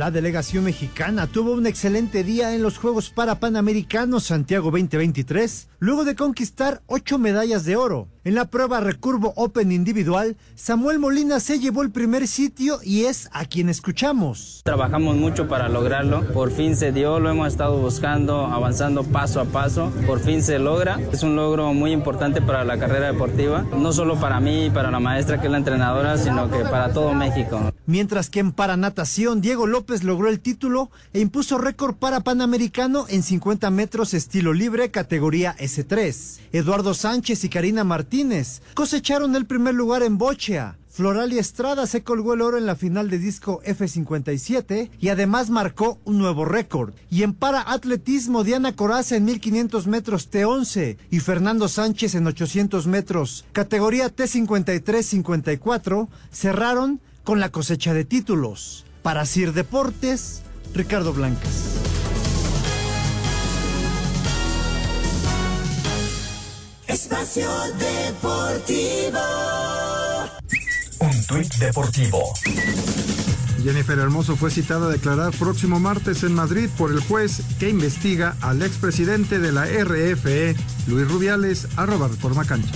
La 0.00 0.10
delegación 0.10 0.64
mexicana 0.64 1.26
tuvo 1.26 1.52
un 1.52 1.66
excelente 1.66 2.24
día 2.24 2.54
en 2.54 2.62
los 2.62 2.78
Juegos 2.78 3.10
para 3.10 3.34
Panamericanos 3.34 4.24
Santiago 4.24 4.70
2023, 4.70 5.68
luego 5.78 6.06
de 6.06 6.14
conquistar 6.14 6.80
ocho 6.86 7.18
medallas 7.18 7.66
de 7.66 7.76
oro. 7.76 8.08
En 8.24 8.34
la 8.34 8.46
prueba 8.46 8.80
recurvo 8.80 9.34
Open 9.36 9.72
individual, 9.72 10.38
Samuel 10.54 11.00
Molina 11.00 11.38
se 11.38 11.58
llevó 11.58 11.82
el 11.82 11.90
primer 11.90 12.26
sitio 12.28 12.78
y 12.82 13.04
es 13.04 13.28
a 13.32 13.44
quien 13.44 13.68
escuchamos. 13.68 14.62
Trabajamos 14.64 15.16
mucho 15.16 15.48
para 15.48 15.68
lograrlo, 15.68 16.22
por 16.32 16.50
fin 16.50 16.76
se 16.76 16.92
dio, 16.92 17.20
lo 17.20 17.28
hemos 17.28 17.48
estado 17.48 17.76
buscando, 17.76 18.46
avanzando 18.46 19.04
paso 19.04 19.38
a 19.38 19.44
paso, 19.44 19.92
por 20.06 20.20
fin 20.20 20.42
se 20.42 20.58
logra. 20.58 20.98
Es 21.12 21.22
un 21.22 21.36
logro 21.36 21.74
muy 21.74 21.92
importante 21.92 22.40
para 22.40 22.64
la 22.64 22.78
carrera 22.78 23.12
deportiva, 23.12 23.66
no 23.76 23.92
solo 23.92 24.18
para 24.18 24.40
mí 24.40 24.66
y 24.66 24.70
para 24.70 24.90
la 24.90 25.00
maestra 25.00 25.38
que 25.38 25.46
es 25.46 25.50
la 25.50 25.58
entrenadora, 25.58 26.16
sino 26.16 26.50
que 26.50 26.60
para 26.60 26.90
todo 26.90 27.12
México. 27.12 27.70
Mientras 27.90 28.30
que 28.30 28.38
en 28.38 28.52
paranatación, 28.52 29.40
Diego 29.40 29.66
López 29.66 30.04
logró 30.04 30.28
el 30.28 30.38
título 30.38 30.92
e 31.12 31.18
impuso 31.18 31.58
récord 31.58 31.96
para 31.96 32.20
Panamericano 32.20 33.06
en 33.08 33.24
50 33.24 33.68
metros 33.72 34.14
estilo 34.14 34.52
libre 34.52 34.92
categoría 34.92 35.56
S3. 35.58 36.38
Eduardo 36.52 36.94
Sánchez 36.94 37.42
y 37.42 37.48
Karina 37.48 37.82
Martínez 37.82 38.62
cosecharon 38.74 39.34
el 39.34 39.44
primer 39.44 39.74
lugar 39.74 40.04
en 40.04 40.18
Bochea. 40.18 40.76
Floral 40.88 41.32
y 41.32 41.38
Estrada 41.38 41.88
se 41.88 42.04
colgó 42.04 42.34
el 42.34 42.42
oro 42.42 42.58
en 42.58 42.66
la 42.66 42.76
final 42.76 43.10
de 43.10 43.18
disco 43.18 43.60
F57 43.64 44.90
y 45.00 45.08
además 45.08 45.50
marcó 45.50 45.98
un 46.04 46.18
nuevo 46.18 46.44
récord. 46.44 46.94
Y 47.10 47.24
en 47.24 47.34
para 47.34 47.72
atletismo, 47.72 48.44
Diana 48.44 48.76
Coraza 48.76 49.16
en 49.16 49.24
1500 49.24 49.88
metros 49.88 50.30
T11 50.30 50.96
y 51.10 51.18
Fernando 51.18 51.66
Sánchez 51.66 52.14
en 52.14 52.28
800 52.28 52.86
metros, 52.86 53.46
categoría 53.52 54.14
T53-54, 54.14 56.06
cerraron 56.30 57.00
con 57.24 57.40
la 57.40 57.50
cosecha 57.50 57.94
de 57.94 58.04
títulos. 58.04 58.84
Para 59.02 59.24
Sir 59.26 59.52
Deportes, 59.52 60.42
Ricardo 60.74 61.12
Blancas. 61.12 61.80
Espacio 66.86 67.48
Deportivo. 67.78 69.20
Un 71.00 71.26
tuit 71.26 71.54
deportivo. 71.54 72.32
Jennifer 73.62 73.98
Hermoso 73.98 74.36
fue 74.36 74.50
citada 74.50 74.86
a 74.86 74.90
declarar 74.90 75.32
próximo 75.36 75.78
martes 75.78 76.24
en 76.24 76.34
Madrid 76.34 76.68
por 76.76 76.90
el 76.90 77.00
juez 77.00 77.42
que 77.58 77.68
investiga 77.68 78.36
al 78.40 78.62
expresidente 78.62 79.38
de 79.38 79.52
la 79.52 79.66
RFE, 79.66 80.56
Luis 80.86 81.08
Rubiales, 81.08 81.68
arroba 81.76 82.08
Reforma 82.08 82.44
Cancha. 82.44 82.72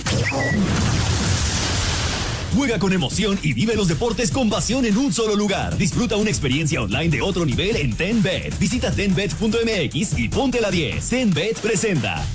Juega 2.55 2.79
con 2.79 2.93
emoción 2.93 3.37
y 3.43 3.53
vive 3.53 3.75
los 3.75 3.89
deportes 3.89 4.31
con 4.31 4.49
pasión 4.49 4.85
en 4.85 4.97
un 4.97 5.11
solo 5.11 5.35
lugar. 5.35 5.77
Disfruta 5.77 6.15
una 6.15 6.29
experiencia 6.29 6.81
online 6.81 7.09
de 7.09 7.21
otro 7.21 7.45
nivel 7.45 7.75
en 7.75 7.93
TenBet. 7.93 8.57
Visita 8.57 8.91
tenbet.mx 8.91 10.17
y 10.17 10.29
ponte 10.29 10.61
la 10.61 10.71
10. 10.71 11.09
TenBet 11.09 11.59
presenta. 11.59 12.25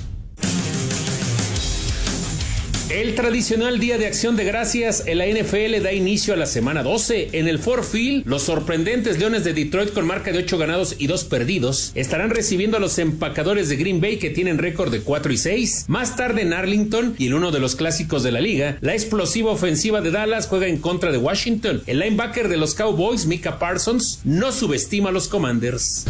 El 2.91 3.15
tradicional 3.15 3.79
Día 3.79 3.97
de 3.97 4.05
Acción 4.05 4.35
de 4.35 4.43
Gracias 4.43 5.03
en 5.05 5.19
la 5.19 5.25
NFL 5.25 5.81
da 5.81 5.93
inicio 5.93 6.33
a 6.33 6.37
la 6.37 6.45
semana 6.45 6.83
12. 6.83 7.29
En 7.31 7.47
el 7.47 7.57
Ford 7.57 7.85
Field, 7.85 8.27
los 8.27 8.43
sorprendentes 8.43 9.17
Leones 9.17 9.45
de 9.45 9.53
Detroit 9.53 9.93
con 9.93 10.05
marca 10.05 10.33
de 10.33 10.39
8 10.39 10.57
ganados 10.57 10.95
y 10.97 11.07
2 11.07 11.23
perdidos 11.23 11.93
estarán 11.95 12.31
recibiendo 12.31 12.75
a 12.75 12.81
los 12.81 12.99
empacadores 12.99 13.69
de 13.69 13.77
Green 13.77 14.01
Bay 14.01 14.17
que 14.17 14.29
tienen 14.29 14.57
récord 14.57 14.91
de 14.91 14.99
4 14.99 15.31
y 15.31 15.37
6. 15.37 15.85
Más 15.87 16.17
tarde 16.17 16.41
en 16.41 16.51
Arlington 16.51 17.15
y 17.17 17.27
en 17.27 17.35
uno 17.35 17.51
de 17.51 17.61
los 17.61 17.77
clásicos 17.77 18.23
de 18.23 18.33
la 18.33 18.41
liga, 18.41 18.77
la 18.81 18.91
explosiva 18.91 19.51
ofensiva 19.51 20.01
de 20.01 20.11
Dallas 20.11 20.47
juega 20.47 20.67
en 20.67 20.77
contra 20.77 21.13
de 21.13 21.17
Washington. 21.17 21.83
El 21.87 21.99
linebacker 21.99 22.49
de 22.49 22.57
los 22.57 22.75
Cowboys, 22.75 23.25
Mika 23.25 23.57
Parsons, 23.57 24.19
no 24.25 24.51
subestima 24.51 25.09
a 25.09 25.13
los 25.13 25.29
Commanders. 25.29 26.07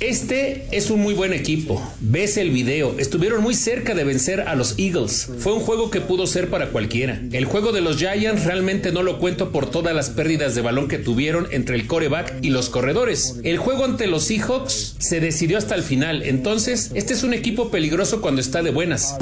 Este 0.00 0.66
es 0.72 0.88
un 0.88 1.00
muy 1.00 1.12
buen 1.12 1.34
equipo. 1.34 1.82
Ves 2.00 2.38
el 2.38 2.52
video. 2.52 2.94
Estuvieron 2.98 3.42
muy 3.42 3.54
cerca 3.54 3.94
de 3.94 4.04
vencer 4.04 4.40
a 4.40 4.54
los 4.54 4.78
Eagles. 4.78 5.28
Fue 5.40 5.52
un 5.52 5.60
juego 5.60 5.73
que 5.90 6.00
pudo 6.00 6.26
ser 6.26 6.48
para 6.48 6.68
cualquiera. 6.68 7.20
El 7.32 7.44
juego 7.44 7.72
de 7.72 7.80
los 7.80 7.98
Giants 7.98 8.44
realmente 8.44 8.92
no 8.92 9.02
lo 9.02 9.18
cuento 9.18 9.50
por 9.50 9.70
todas 9.70 9.94
las 9.94 10.10
pérdidas 10.10 10.54
de 10.54 10.62
balón 10.62 10.88
que 10.88 10.98
tuvieron 10.98 11.48
entre 11.50 11.76
el 11.76 11.86
coreback 11.86 12.36
y 12.42 12.50
los 12.50 12.70
corredores. 12.70 13.40
El 13.42 13.58
juego 13.58 13.84
ante 13.84 14.06
los 14.06 14.24
Seahawks 14.24 14.96
se 14.98 15.20
decidió 15.20 15.58
hasta 15.58 15.74
el 15.74 15.82
final. 15.82 16.22
Entonces, 16.22 16.90
este 16.94 17.12
es 17.12 17.22
un 17.24 17.34
equipo 17.34 17.70
peligroso 17.70 18.20
cuando 18.20 18.40
está 18.40 18.62
de 18.62 18.70
buenas. 18.70 19.16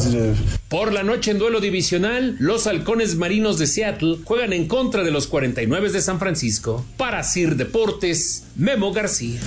Por 0.69 0.93
la 0.93 1.03
noche 1.03 1.31
en 1.31 1.39
duelo 1.39 1.61
divisional, 1.61 2.37
los 2.39 2.67
halcones 2.67 3.17
marinos 3.17 3.59
de 3.59 3.67
Seattle 3.67 4.19
juegan 4.25 4.53
en 4.53 4.69
contra 4.69 5.03
de 5.03 5.11
los 5.11 5.27
49 5.27 5.91
de 5.91 6.03
San 6.03 6.19
Francisco. 6.19 6.85
Para 6.97 7.23
Sir 7.25 7.57
Deportes, 7.57 8.45
Memo 8.57 8.93
García. 8.93 9.41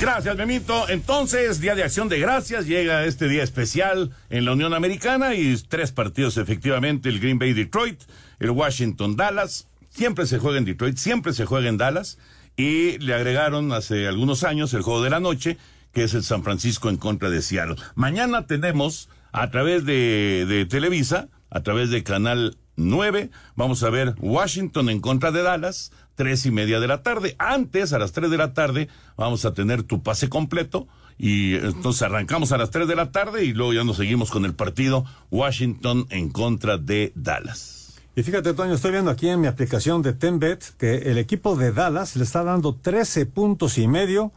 Gracias, 0.00 0.34
Memito. 0.34 0.88
Entonces, 0.88 1.60
Día 1.60 1.74
de 1.74 1.82
Acción 1.82 2.08
de 2.08 2.18
Gracias, 2.18 2.66
llega 2.66 3.04
este 3.04 3.28
día 3.28 3.42
especial 3.42 4.10
en 4.30 4.46
la 4.46 4.52
Unión 4.52 4.72
Americana 4.72 5.34
y 5.34 5.54
tres 5.68 5.92
partidos 5.92 6.38
efectivamente, 6.38 7.10
el 7.10 7.20
Green 7.20 7.38
Bay 7.38 7.52
Detroit, 7.52 8.00
el 8.38 8.50
Washington 8.50 9.16
Dallas, 9.16 9.68
siempre 9.90 10.24
se 10.24 10.38
juega 10.38 10.56
en 10.56 10.64
Detroit, 10.64 10.96
siempre 10.96 11.34
se 11.34 11.44
juega 11.44 11.68
en 11.68 11.76
Dallas 11.76 12.16
y 12.56 12.96
le 12.96 13.12
agregaron 13.12 13.72
hace 13.72 14.08
algunos 14.08 14.42
años 14.42 14.72
el 14.72 14.80
juego 14.80 15.02
de 15.02 15.10
la 15.10 15.20
noche, 15.20 15.58
que 15.92 16.04
es 16.04 16.14
el 16.14 16.24
San 16.24 16.44
Francisco 16.44 16.88
en 16.88 16.96
contra 16.96 17.28
de 17.28 17.42
Seattle. 17.42 17.76
Mañana 17.94 18.46
tenemos 18.46 19.10
a 19.32 19.50
través 19.50 19.84
de, 19.84 20.46
de 20.48 20.64
Televisa, 20.64 21.28
a 21.50 21.60
través 21.60 21.90
de 21.90 22.02
Canal 22.02 22.56
9, 22.76 23.30
vamos 23.54 23.82
a 23.82 23.90
ver 23.90 24.14
Washington 24.18 24.88
en 24.88 25.00
contra 25.00 25.30
de 25.30 25.42
Dallas, 25.42 25.92
tres 26.14 26.46
y 26.46 26.50
media 26.50 26.80
de 26.80 26.88
la 26.88 27.02
tarde. 27.02 27.36
Antes, 27.38 27.92
a 27.92 27.98
las 27.98 28.12
tres 28.12 28.30
de 28.30 28.36
la 28.36 28.52
tarde, 28.54 28.88
vamos 29.16 29.44
a 29.44 29.54
tener 29.54 29.82
tu 29.82 30.02
pase 30.02 30.28
completo. 30.28 30.86
Y 31.18 31.54
entonces 31.56 32.02
arrancamos 32.02 32.52
a 32.52 32.58
las 32.58 32.70
tres 32.70 32.88
de 32.88 32.96
la 32.96 33.12
tarde 33.12 33.44
y 33.44 33.52
luego 33.52 33.74
ya 33.74 33.84
nos 33.84 33.98
seguimos 33.98 34.30
con 34.30 34.46
el 34.46 34.54
partido 34.54 35.04
Washington 35.30 36.06
en 36.08 36.30
contra 36.30 36.78
de 36.78 37.12
Dallas. 37.14 38.00
Y 38.16 38.22
fíjate, 38.22 38.54
Toño, 38.54 38.74
estoy 38.74 38.92
viendo 38.92 39.10
aquí 39.10 39.28
en 39.28 39.40
mi 39.40 39.46
aplicación 39.46 40.02
de 40.02 40.12
Tenbet 40.12 40.76
que 40.78 41.10
el 41.10 41.18
equipo 41.18 41.56
de 41.56 41.72
Dallas 41.72 42.16
le 42.16 42.24
está 42.24 42.42
dando 42.42 42.74
13 42.74 43.26
puntos 43.26 43.78
y 43.78 43.86
medio 43.86 44.32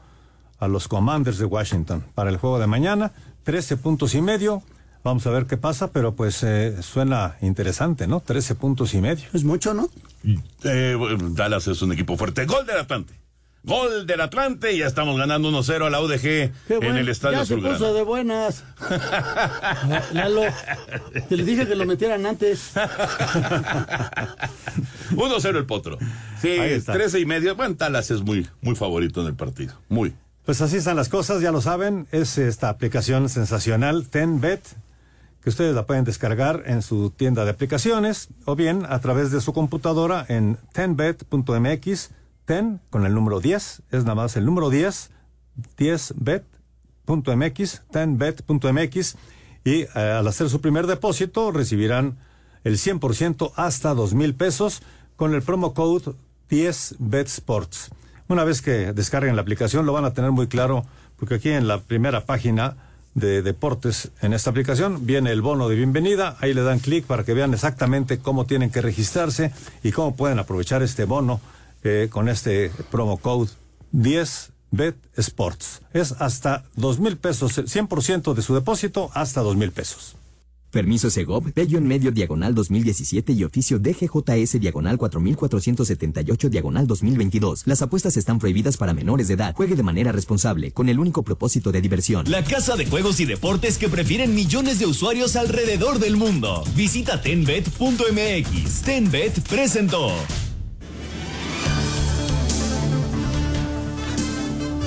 a 0.59 0.67
los 0.67 0.87
Commanders 0.87 1.37
de 1.37 1.45
Washington 1.45 2.03
para 2.13 2.29
el 2.29 2.37
juego 2.37 2.59
de 2.59 2.67
mañana. 2.67 3.11
13 3.43 3.77
puntos 3.77 4.13
y 4.13 4.21
medio. 4.21 4.61
Vamos 5.03 5.27
a 5.27 5.31
ver 5.31 5.45
qué 5.47 5.57
pasa, 5.57 5.91
pero 5.91 6.15
pues 6.15 6.43
eh, 6.43 6.81
suena 6.81 7.35
interesante, 7.41 8.07
¿no? 8.07 8.21
13 8.21 8.55
puntos 8.55 8.93
y 8.93 9.01
medio. 9.01 9.25
Es 9.33 9.43
mucho, 9.43 9.73
¿no? 9.73 9.89
Eh, 10.63 10.97
Dallas 11.31 11.67
es 11.67 11.81
un 11.81 11.91
equipo 11.91 12.15
fuerte. 12.15 12.45
Gol 12.45 12.65
del 12.65 12.77
Atlante. 12.77 13.13
Gol 13.65 14.05
del 14.05 14.19
Atlante 14.19 14.73
y 14.73 14.79
ya 14.79 14.87
estamos 14.87 15.17
ganando 15.17 15.49
1-0 15.49 15.85
a 15.85 15.89
la 15.89 16.01
UDG 16.01 16.51
en 16.69 16.97
el 16.97 17.07
Estadio 17.07 17.39
ya 17.39 17.45
se 17.45 17.55
puso 17.57 17.93
de 17.93 18.03
buenas. 18.03 18.65
Lalo, 20.13 20.41
te 21.29 21.37
le 21.37 21.45
dije 21.45 21.65
que 21.65 21.75
lo 21.75 21.85
metieran 21.85 22.25
antes. 22.25 22.71
1-0 25.11 25.57
el 25.57 25.65
Potro. 25.65 25.97
Sí, 26.41 26.49
Ahí 26.49 26.73
está. 26.73 26.91
13 26.91 27.21
y 27.21 27.25
medio. 27.25 27.55
Bueno, 27.55 27.75
Dallas 27.77 28.11
es 28.11 28.21
muy, 28.21 28.47
muy 28.61 28.75
favorito 28.75 29.21
en 29.21 29.27
el 29.27 29.35
partido. 29.35 29.73
Muy. 29.87 30.13
Pues 30.45 30.59
así 30.61 30.75
están 30.77 30.97
las 30.97 31.07
cosas, 31.07 31.41
ya 31.41 31.53
lo 31.53 31.61
saben. 31.61 32.07
Es 32.11 32.37
esta 32.37 32.67
aplicación 32.67 33.29
sensacional, 33.29 34.09
Tenbet, 34.09 34.61
que 35.43 35.49
ustedes 35.49 35.75
la 35.75 35.85
pueden 35.85 36.05
descargar 36.05 36.63
en 36.65 36.81
su 36.81 37.09
tienda 37.09 37.43
de 37.43 37.51
aplicaciones 37.51 38.29
o 38.45 38.55
bien 38.55 38.85
a 38.87 38.99
través 38.99 39.29
de 39.31 39.41
su 39.41 39.51
computadora 39.51 40.25
en 40.29 40.57
tenbet.mx. 40.71 42.11
Ten 42.45 42.79
con 42.89 43.05
el 43.05 43.13
número 43.13 43.41
10, 43.41 43.83
es 43.91 44.03
nada 44.03 44.15
más 44.15 44.37
el 44.37 44.45
número 44.45 44.69
10, 44.69 45.11
10bet.mx, 45.77 47.81
tenbet.mx. 47.91 49.15
Y 49.65 49.81
eh, 49.81 49.89
al 49.95 50.27
hacer 50.27 50.49
su 50.49 50.61
primer 50.61 50.87
depósito 50.87 51.51
recibirán 51.51 52.17
el 52.63 52.75
100% 52.75 53.51
hasta 53.55 53.93
dos 53.93 54.13
mil 54.13 54.35
pesos 54.35 54.81
con 55.17 55.33
el 55.33 55.41
promo 55.41 55.73
code 55.73 56.13
10betsports. 56.49 57.89
Una 58.29 58.45
vez 58.45 58.61
que 58.61 58.93
descarguen 58.93 59.35
la 59.35 59.41
aplicación 59.41 59.85
lo 59.85 59.91
van 59.91 60.05
a 60.05 60.13
tener 60.13 60.31
muy 60.31 60.47
claro 60.47 60.85
porque 61.17 61.35
aquí 61.35 61.49
en 61.49 61.67
la 61.67 61.81
primera 61.81 62.25
página 62.25 62.77
de 63.15 63.41
deportes 63.41 64.11
en 64.21 64.33
esta 64.33 64.49
aplicación 64.49 65.05
viene 65.05 65.31
el 65.31 65.41
bono 65.41 65.69
de 65.69 65.75
bienvenida. 65.75 66.37
Ahí 66.39 66.53
le 66.53 66.63
dan 66.63 66.79
clic 66.79 67.05
para 67.05 67.23
que 67.23 67.33
vean 67.33 67.53
exactamente 67.53 68.19
cómo 68.19 68.45
tienen 68.45 68.71
que 68.71 68.81
registrarse 68.81 69.51
y 69.83 69.91
cómo 69.91 70.15
pueden 70.15 70.39
aprovechar 70.39 70.81
este 70.83 71.05
bono 71.05 71.39
eh, 71.83 72.07
con 72.09 72.29
este 72.29 72.71
promo 72.91 73.17
code 73.17 73.51
10Bet 73.91 74.95
Sports. 75.17 75.81
Es 75.93 76.13
hasta 76.13 76.63
dos 76.75 76.99
mil 76.99 77.17
pesos, 77.17 77.57
el 77.57 77.67
100% 77.67 78.33
de 78.33 78.41
su 78.41 78.55
depósito 78.55 79.11
hasta 79.13 79.41
dos 79.41 79.55
mil 79.55 79.71
pesos. 79.71 80.15
Permiso 80.73 81.11
Segov, 81.11 81.43
en 81.55 81.87
medio 81.87 82.11
diagonal 82.11 82.55
2017 82.55 83.31
y 83.33 83.43
oficio 83.43 83.77
DGJS 83.77 84.59
diagonal 84.59 84.97
4478 84.97 86.49
diagonal 86.49 86.87
2022. 86.87 87.67
Las 87.67 87.83
apuestas 87.83 88.17
están 88.17 88.39
prohibidas 88.39 88.77
para 88.77 88.95
menores 88.95 89.27
de 89.27 89.35
edad. 89.35 89.53
Juegue 89.55 89.75
de 89.75 89.83
manera 89.83 90.11
responsable, 90.11 90.71
con 90.71 90.89
el 90.89 90.97
único 90.97 91.21
propósito 91.21 91.71
de 91.71 91.79
diversión. 91.79 92.29
La 92.29 92.43
casa 92.43 92.75
de 92.75 92.87
juegos 92.87 93.19
y 93.19 93.25
deportes 93.25 93.77
que 93.77 93.87
prefieren 93.87 94.33
millones 94.33 94.79
de 94.79 94.87
usuarios 94.87 95.35
alrededor 95.35 95.99
del 95.99 96.17
mundo. 96.17 96.63
Visita 96.75 97.21
tenbet.mx. 97.21 98.81
Tenbet 98.81 99.47
presentó. 99.47 100.11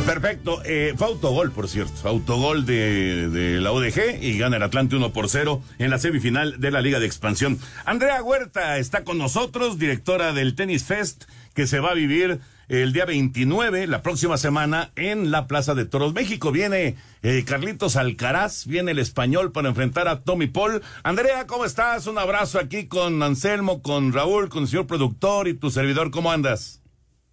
Perfecto. 0.06 0.62
Eh, 0.64 0.94
fue 0.96 1.08
autogol, 1.08 1.50
por 1.50 1.68
cierto. 1.68 2.08
Autogol 2.08 2.64
de, 2.64 3.28
de 3.28 3.60
la 3.60 3.72
UDG 3.72 4.22
y 4.22 4.38
gana 4.38 4.56
el 4.56 4.62
Atlante 4.62 4.94
1 4.94 5.12
por 5.12 5.28
0 5.28 5.60
en 5.78 5.90
la 5.90 5.98
semifinal 5.98 6.60
de 6.60 6.70
la 6.70 6.80
Liga 6.80 7.00
de 7.00 7.06
Expansión. 7.06 7.58
Andrea 7.84 8.22
Huerta 8.22 8.78
está 8.78 9.02
con 9.02 9.18
nosotros, 9.18 9.80
directora 9.80 10.32
del 10.32 10.54
Tennis 10.54 10.84
Fest, 10.84 11.25
que 11.54 11.66
se 11.66 11.80
va 11.80 11.90
a 11.90 11.94
vivir 11.94 12.38
el 12.68 12.92
día 12.92 13.04
29, 13.04 13.88
la 13.88 14.02
próxima 14.02 14.38
semana, 14.38 14.92
en 14.94 15.32
la 15.32 15.48
Plaza 15.48 15.75
de 15.75 15.86
Toros 15.86 16.14
México. 16.14 16.52
Viene 16.52 16.94
eh, 17.25 17.44
Carlitos 17.44 17.96
Alcaraz, 17.96 18.66
viene 18.66 18.92
el 18.92 19.00
español 19.00 19.50
para 19.50 19.68
enfrentar 19.68 20.06
a 20.06 20.20
Tommy 20.20 20.46
Paul. 20.46 20.82
Andrea, 21.02 21.48
¿cómo 21.48 21.64
estás? 21.64 22.06
Un 22.06 22.18
abrazo 22.18 22.60
aquí 22.60 22.86
con 22.86 23.22
Anselmo, 23.25 23.82
con 23.82 24.12
Raúl, 24.12 24.50
con 24.50 24.62
el 24.62 24.68
señor 24.68 24.86
productor 24.86 25.48
y 25.48 25.54
tu 25.54 25.70
servidor. 25.70 26.12
¿Cómo 26.12 26.30
andas? 26.30 26.80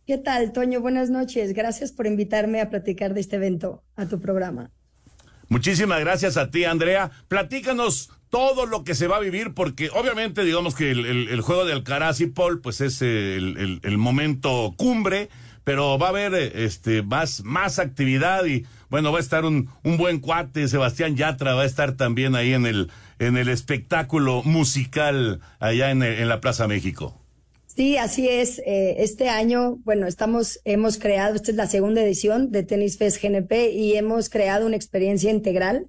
¿Qué 0.06 0.18
tal, 0.18 0.52
Toño? 0.52 0.82
Buenas 0.82 1.10
noches. 1.10 1.54
Gracias 1.54 1.94
por 1.94 2.08
invitarme 2.08 2.60
a 2.60 2.70
platicar 2.70 3.14
de 3.14 3.22
este 3.22 3.38
evento, 3.38 3.84
a 3.96 4.06
tu 4.06 4.20
programa. 4.20 4.70
Muchísimas 5.48 6.02
gracias 6.02 6.36
a 6.36 6.52
ti, 6.52 6.66
Andrea. 6.66 7.12
Platícanos 7.30 8.12
todo 8.30 8.66
lo 8.66 8.84
que 8.84 8.96
se 8.96 9.08
va 9.08 9.18
a 9.18 9.22
vivir, 9.22 9.54
porque 9.54 9.90
obviamente 9.92 10.44
digamos 10.44 10.76
que 10.76 10.92
el, 10.92 11.40
juego 11.42 11.64
de 11.64 11.72
Alcaraz 11.72 12.20
y 12.20 12.28
Paul, 12.28 12.60
pues 12.60 12.82
es 12.82 13.02
el, 13.02 13.80
momento 13.98 14.74
cumbre, 14.76 15.30
pero 15.64 15.98
va 15.98 16.08
a 16.08 16.10
haber 16.10 16.34
este 16.34 17.02
más, 17.02 17.44
más 17.46 17.80
actividad 17.80 18.44
y 18.46 18.66
bueno, 18.90 19.12
va 19.14 19.20
a 19.20 19.22
estar 19.22 19.46
un, 19.46 19.70
un 19.84 19.96
buen 19.98 20.20
cuate, 20.20 20.68
Sebastián 20.68 21.16
Yatra 21.16 21.54
va 21.54 21.62
a 21.62 21.66
estar 21.66 21.94
también 21.94 22.36
ahí 22.36 22.54
en 22.54 22.66
el, 22.66 22.92
en 23.20 23.38
el 23.38 23.48
espectáculo 23.48 24.44
musical 24.44 25.40
allá 25.60 25.92
en 25.92 26.28
la 26.28 26.42
Plaza 26.42 26.68
México. 26.68 27.23
Sí, 27.76 27.98
así 27.98 28.30
es. 28.30 28.60
Eh, 28.60 28.98
este 29.00 29.30
año, 29.30 29.78
bueno, 29.84 30.06
estamos, 30.06 30.60
hemos 30.64 31.00
creado, 31.00 31.36
esta 31.36 31.50
es 31.50 31.58
la 31.58 31.66
segunda 31.66 32.04
edición 32.04 32.52
de 32.52 32.62
Tennis 32.62 33.00
Fest 33.00 33.24
GNP 33.24 33.72
y 33.72 33.94
hemos 33.96 34.30
creado 34.30 34.68
una 34.68 34.76
experiencia 34.76 35.32
integral 35.32 35.88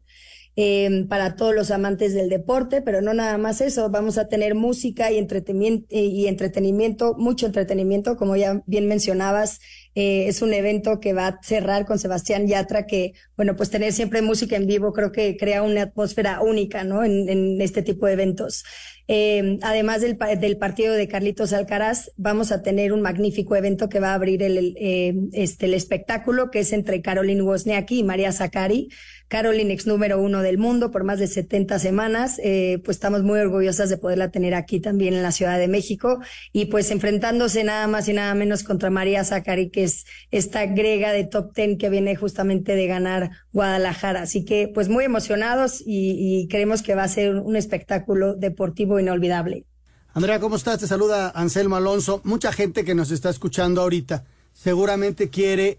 eh, 0.57 1.05
para 1.11 1.37
todos 1.37 1.55
los 1.55 1.71
amantes 1.71 2.15
del 2.15 2.31
deporte, 2.31 2.81
pero 2.81 3.03
no 3.03 3.13
nada 3.13 3.37
más 3.37 3.61
eso, 3.61 3.91
vamos 3.91 4.17
a 4.17 4.29
tener 4.29 4.55
música 4.55 5.11
y 5.11 5.19
entretenimiento, 5.19 5.87
y 5.91 6.27
entretenimiento 6.27 7.17
mucho 7.19 7.45
entretenimiento, 7.47 8.17
como 8.17 8.37
ya 8.37 8.63
bien 8.67 8.87
mencionabas. 8.87 9.61
Eh, 9.95 10.27
es 10.29 10.43
un 10.43 10.55
evento 10.55 11.01
que 11.01 11.13
va 11.13 11.27
a 11.27 11.39
cerrar 11.43 11.85
con 11.85 11.99
Sebastián 11.99 12.47
Yatra, 12.47 12.87
que, 12.87 13.13
bueno, 13.37 13.57
pues 13.57 13.69
tener 13.71 13.93
siempre 13.93 14.23
música 14.23 14.57
en 14.57 14.67
vivo 14.67 14.93
creo 14.93 15.13
que 15.13 15.37
crea 15.37 15.63
una 15.63 15.83
atmósfera 15.83 16.41
única, 16.41 16.83
¿no? 16.83 17.05
En, 17.05 17.29
en 17.29 17.61
este 17.61 17.83
tipo 17.83 18.07
de 18.07 18.15
eventos. 18.15 18.65
Eh, 19.07 19.59
además 19.63 20.01
del, 20.01 20.17
del, 20.41 20.57
partido 20.57 20.95
de 20.95 21.09
Carlitos 21.09 21.53
Alcaraz, 21.53 22.11
vamos 22.17 22.53
a 22.53 22.63
tener 22.63 22.93
un 22.93 23.03
magnífico 23.03 23.55
evento 23.55 23.91
que 23.91 24.01
va 24.01 24.11
a 24.11 24.15
abrir 24.15 24.43
el, 24.43 24.75
eh, 24.79 25.15
este, 25.33 25.75
espectáculo, 25.75 26.51
que 26.51 26.61
es 26.61 26.73
entre 26.73 27.03
Caroline 27.03 27.43
Wozniacki 27.43 27.99
y 27.99 28.05
María 28.05 28.33
Zakari. 28.33 28.89
Caroline, 29.29 29.73
ex 29.73 29.87
número 29.87 30.21
uno 30.21 30.43
del 30.43 30.59
mundo 30.59 30.91
por 30.91 31.03
más 31.03 31.19
de 31.19 31.27
70 31.27 31.79
semanas. 31.79 32.41
Eh, 32.43 32.81
pues 32.85 32.99
estamos 32.99 33.23
muy 33.23 33.41
orgullosas 33.41 33.91
de 33.91 33.97
poderla 33.97 34.31
tener 34.31 34.55
aquí 34.55 34.81
también 34.81 35.15
en 35.15 35.23
la 35.23 35.33
Ciudad 35.33 35.59
de 35.59 35.67
México 35.67 36.21
y 36.53 36.67
pues 36.67 36.91
enfrentándose 36.91 37.65
nada 37.65 37.87
más 37.87 38.09
y 38.09 38.13
nada 38.13 38.35
menos 38.35 38.63
contra 38.63 38.91
María 38.91 39.25
Zacari, 39.25 39.71
que 39.71 39.85
es 39.85 40.05
esta 40.31 40.67
grega 40.67 41.13
de 41.13 41.25
top 41.25 41.53
ten 41.53 41.79
que 41.79 41.91
viene 41.91 42.17
justamente 42.17 42.77
de 42.77 42.87
ganar 42.87 43.31
Guadalajara. 43.53 44.23
Así 44.23 44.45
que 44.45 44.69
pues 44.73 44.89
muy 44.89 45.05
emocionados 45.05 45.83
y 45.85 46.47
creemos 46.49 46.83
que 46.83 46.95
va 46.95 47.05
a 47.05 47.09
ser 47.09 47.37
un 47.37 47.57
espectáculo 47.57 48.35
deportivo 48.35 48.94
inolvidable. 48.99 49.65
Andrea, 50.13 50.39
¿cómo 50.39 50.57
estás? 50.57 50.79
Te 50.79 50.87
saluda 50.87 51.31
Anselmo 51.31 51.77
Alonso. 51.77 52.21
Mucha 52.25 52.53
gente 52.53 52.85
que 52.85 52.95
nos 52.95 53.11
está 53.11 53.31
escuchando 53.31 53.81
ahorita 53.81 54.25
seguramente 54.53 55.29
quiere 55.29 55.79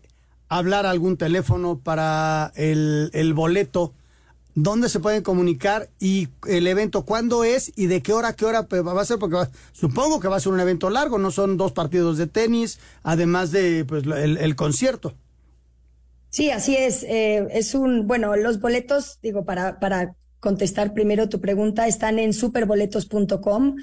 hablar 0.49 0.85
algún 0.85 1.17
teléfono 1.17 1.79
para 1.79 2.51
el, 2.55 3.09
el 3.13 3.33
boleto, 3.33 3.93
dónde 4.53 4.89
se 4.89 4.99
pueden 4.99 5.23
comunicar 5.23 5.89
y 5.99 6.27
el 6.47 6.67
evento, 6.67 7.03
cuándo 7.03 7.43
es 7.43 7.71
y 7.75 7.87
de 7.87 8.01
qué 8.01 8.13
hora 8.13 8.29
a 8.29 8.35
qué 8.35 8.45
hora 8.45 8.61
va 8.63 9.01
a 9.01 9.05
ser, 9.05 9.17
porque 9.17 9.37
supongo 9.71 10.19
que 10.19 10.27
va 10.27 10.35
a 10.37 10.39
ser 10.39 10.51
un 10.51 10.59
evento 10.59 10.89
largo, 10.89 11.17
no 11.17 11.31
son 11.31 11.57
dos 11.57 11.71
partidos 11.71 12.17
de 12.17 12.27
tenis, 12.27 12.79
además 13.03 13.51
de 13.51 13.85
pues, 13.85 14.03
el, 14.05 14.37
el 14.37 14.55
concierto. 14.55 15.13
Sí, 16.29 16.51
así 16.51 16.75
es. 16.75 17.03
Eh, 17.03 17.47
es 17.51 17.75
un, 17.75 18.07
bueno, 18.07 18.35
los 18.35 18.59
boletos, 18.59 19.19
digo, 19.21 19.45
para, 19.45 19.79
para 19.79 20.15
contestar 20.39 20.93
primero 20.93 21.29
tu 21.29 21.41
pregunta, 21.41 21.87
están 21.87 22.19
en 22.19 22.33
superboletos.com. 22.33 23.75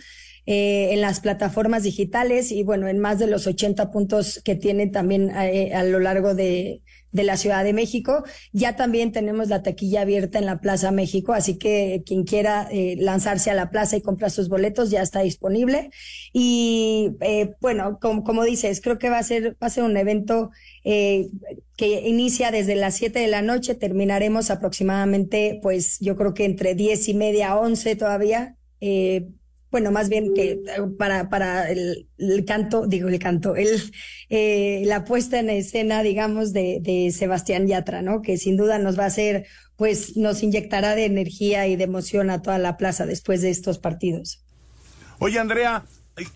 Eh, 0.45 0.93
en 0.93 1.01
las 1.01 1.21
plataformas 1.21 1.85
digitales 1.85 2.51
y 2.51 2.65
bueno, 2.65 2.89
en 2.89 2.99
más 2.99 3.21
de 3.21 3.29
los 3.29 3.47
80 3.47 3.93
puntos 3.93 4.43
que 4.45 4.57
tienen 4.57 4.91
también 4.91 5.31
eh, 5.31 5.73
a 5.73 5.85
lo 5.85 6.01
largo 6.01 6.35
de, 6.35 6.83
de 7.13 7.23
la 7.23 7.37
Ciudad 7.37 7.63
de 7.63 7.73
México. 7.73 8.25
Ya 8.53 8.75
también 8.77 9.13
tenemos 9.13 9.49
la 9.49 9.63
taquilla 9.63 10.01
abierta 10.03 10.39
en 10.39 10.47
la 10.47 10.61
Plaza 10.61 10.91
México, 10.91 11.33
así 11.33 11.59
que 11.59 12.03
quien 12.05 12.25
quiera 12.25 12.67
eh, 12.71 12.97
lanzarse 12.99 13.51
a 13.51 13.55
la 13.55 13.71
plaza 13.71 13.97
y 13.97 14.03
comprar 14.03 14.31
sus 14.31 14.49
boletos 14.49 14.91
ya 14.91 15.03
está 15.03 15.21
disponible. 15.21 15.91
Y 16.33 17.13
eh, 17.21 17.55
bueno, 17.61 17.99
como, 18.01 18.45
dices, 18.45 18.81
creo 18.81 18.99
que 18.99 19.11
va 19.11 19.19
a 19.19 19.23
ser, 19.23 19.57
va 19.63 19.67
a 19.67 19.71
ser 19.71 19.85
un 19.85 19.97
evento 19.97 20.51
eh, 20.85 21.29
que 21.77 22.09
inicia 22.09 22.51
desde 22.51 22.75
las 22.75 22.97
7 22.97 23.19
de 23.19 23.29
la 23.29 23.43
noche, 23.43 23.75
terminaremos 23.75 24.51
aproximadamente, 24.51 25.61
pues 25.63 25.99
yo 26.01 26.17
creo 26.17 26.35
que 26.35 26.45
entre 26.45 26.75
10 26.75 27.09
y 27.09 27.15
media, 27.15 27.57
11 27.57 27.97
todavía. 27.97 28.57
Bueno, 29.73 29.91
más 29.91 30.11
bien 30.11 30.35
que 30.35 30.51
eh, 30.51 30.63
para, 30.99 31.31
para 31.31 31.71
el, 31.71 32.07
canto, 32.47 32.87
digo 32.87 33.09
el 33.09 33.19
canto, 33.19 33.57
el, 33.57 33.91
eh, 34.29 34.83
la 34.85 35.05
puesta 35.05 35.41
en 35.41 35.49
escena, 35.49 36.03
digamos, 36.03 36.53
de, 36.53 36.79
de, 36.83 37.11
Sebastián 37.11 37.67
Yatra, 37.67 38.03
¿no? 38.03 38.21
Que 38.21 38.37
sin 38.37 38.59
duda 38.59 38.79
nos 38.79 38.99
va 38.99 39.05
a 39.05 39.07
hacer, 39.07 39.47
pues 39.77 40.15
nos 40.15 40.43
inyectará 40.43 40.95
de 40.95 41.07
energía 41.07 41.67
y 41.69 41.77
de 41.77 41.85
emoción 41.85 42.29
a 42.29 42.43
toda 42.43 42.59
la 42.59 42.77
plaza 42.77 43.07
después 43.07 43.41
de 43.41 43.49
estos 43.49 43.79
partidos. 43.79 44.45
Oye, 45.19 45.39
Andrea, 45.39 45.87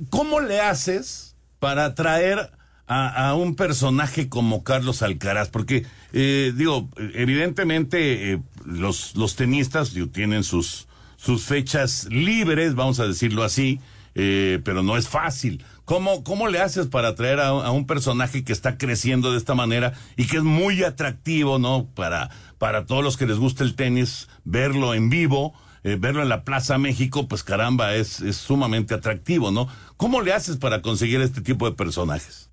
¿cómo 0.09 0.41
le 0.41 0.61
haces 0.61 1.37
para 1.59 1.95
traer 1.95 2.39
a, 2.87 3.29
a 3.29 3.35
un 3.35 3.55
personaje 3.55 4.31
como 4.31 4.65
Carlos 4.65 5.03
Alcaraz? 5.03 5.51
Porque, 5.51 5.85
eh, 6.15 6.55
digo, 6.57 6.89
evidentemente 7.13 8.33
eh, 8.33 8.43
los, 8.65 9.15
los 9.15 9.37
tenistas 9.37 9.93
tienen 10.11 10.43
sus 10.43 10.86
sus 11.17 11.45
fechas 11.45 12.07
libres, 12.11 12.75
vamos 12.75 13.01
a 13.01 13.07
decirlo 13.07 13.43
así, 13.43 13.81
eh, 14.15 14.61
pero 14.65 14.83
no 14.83 14.97
es 14.97 15.09
fácil. 15.09 15.65
¿Cómo, 15.85 16.25
¿Cómo 16.25 16.49
le 16.49 16.61
haces 16.61 16.87
para 16.87 17.09
atraer 17.09 17.39
a, 17.39 17.71
un 17.71 17.87
personaje 17.87 18.45
que 18.45 18.53
está 18.53 18.77
creciendo 18.77 19.31
de 19.31 19.39
esta 19.39 19.55
manera 19.55 19.93
y 20.17 20.27
que 20.27 20.39
es 20.39 20.43
muy 20.43 20.83
atractivo, 20.83 21.59
¿no? 21.59 21.87
Para, 21.95 22.31
para 22.59 22.87
todos 22.87 23.05
los 23.05 23.17
que 23.17 23.27
les 23.27 23.39
gusta 23.39 23.63
el 23.63 23.77
tenis, 23.77 24.29
verlo 24.45 24.95
en 24.95 25.11
vivo, 25.11 25.55
eh, 25.85 25.97
verlo 25.99 26.23
en 26.23 26.29
la 26.29 26.43
Plaza 26.43 26.79
México, 26.79 27.29
pues 27.29 27.45
caramba, 27.45 27.95
es, 27.95 28.21
es 28.21 28.37
sumamente 28.37 28.95
atractivo, 28.95 29.53
¿no? 29.53 29.69
¿Cómo 29.97 30.23
le 30.23 30.33
haces 30.33 30.57
para 30.57 30.83
conseguir 30.83 31.21
este 31.21 31.41
tipo 31.41 31.69
de 31.71 31.77
personajes? 31.77 32.51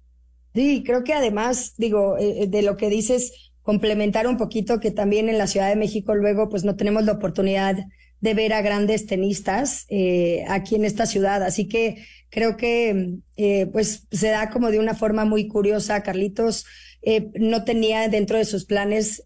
Sí, 0.53 0.83
creo 0.85 1.03
que 1.03 1.13
además, 1.13 1.73
digo, 1.77 2.17
eh, 2.19 2.45
de 2.47 2.61
lo 2.61 2.77
que 2.77 2.89
dices, 2.89 3.31
complementar 3.63 4.27
un 4.27 4.37
poquito 4.37 4.79
que 4.79 4.91
también 4.91 5.29
en 5.29 5.37
la 5.37 5.47
Ciudad 5.47 5.69
de 5.69 5.75
México 5.75 6.13
luego 6.13 6.49
pues 6.49 6.63
no 6.63 6.75
tenemos 6.75 7.03
la 7.05 7.13
oportunidad 7.13 7.77
de 8.23 8.33
ver 8.33 8.53
a 8.53 8.61
grandes 8.61 9.05
tenistas 9.05 9.85
eh, 9.89 10.45
aquí 10.47 10.75
en 10.75 10.85
esta 10.85 11.05
ciudad. 11.05 11.43
Así 11.43 11.67
que 11.67 12.05
creo 12.29 12.55
que 12.55 13.17
eh, 13.35 13.65
pues 13.65 14.07
se 14.11 14.29
da 14.29 14.49
como 14.49 14.71
de 14.71 14.79
una 14.79 14.95
forma 14.95 15.25
muy 15.25 15.49
curiosa. 15.49 16.03
Carlitos 16.03 16.65
eh, 17.01 17.31
no 17.35 17.65
tenía 17.65 18.07
dentro 18.07 18.37
de 18.37 18.45
sus 18.45 18.63
planes 18.63 19.25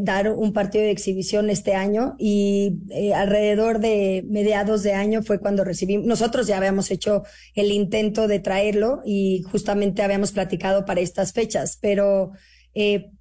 dar 0.00 0.32
un 0.32 0.52
partido 0.52 0.82
de 0.82 0.90
exhibición 0.90 1.48
este 1.48 1.76
año 1.76 2.16
y 2.18 2.80
alrededor 3.14 3.78
de 3.78 4.24
mediados 4.28 4.82
de 4.82 4.94
año 4.94 5.22
fue 5.22 5.38
cuando 5.38 5.62
recibimos, 5.62 6.04
nosotros 6.04 6.48
ya 6.48 6.56
habíamos 6.56 6.90
hecho 6.90 7.22
el 7.54 7.70
intento 7.70 8.26
de 8.26 8.40
traerlo 8.40 9.00
y 9.06 9.44
justamente 9.48 10.02
habíamos 10.02 10.32
platicado 10.32 10.84
para 10.84 11.02
estas 11.02 11.32
fechas, 11.32 11.78
pero 11.80 12.32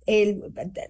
él, 0.05 0.43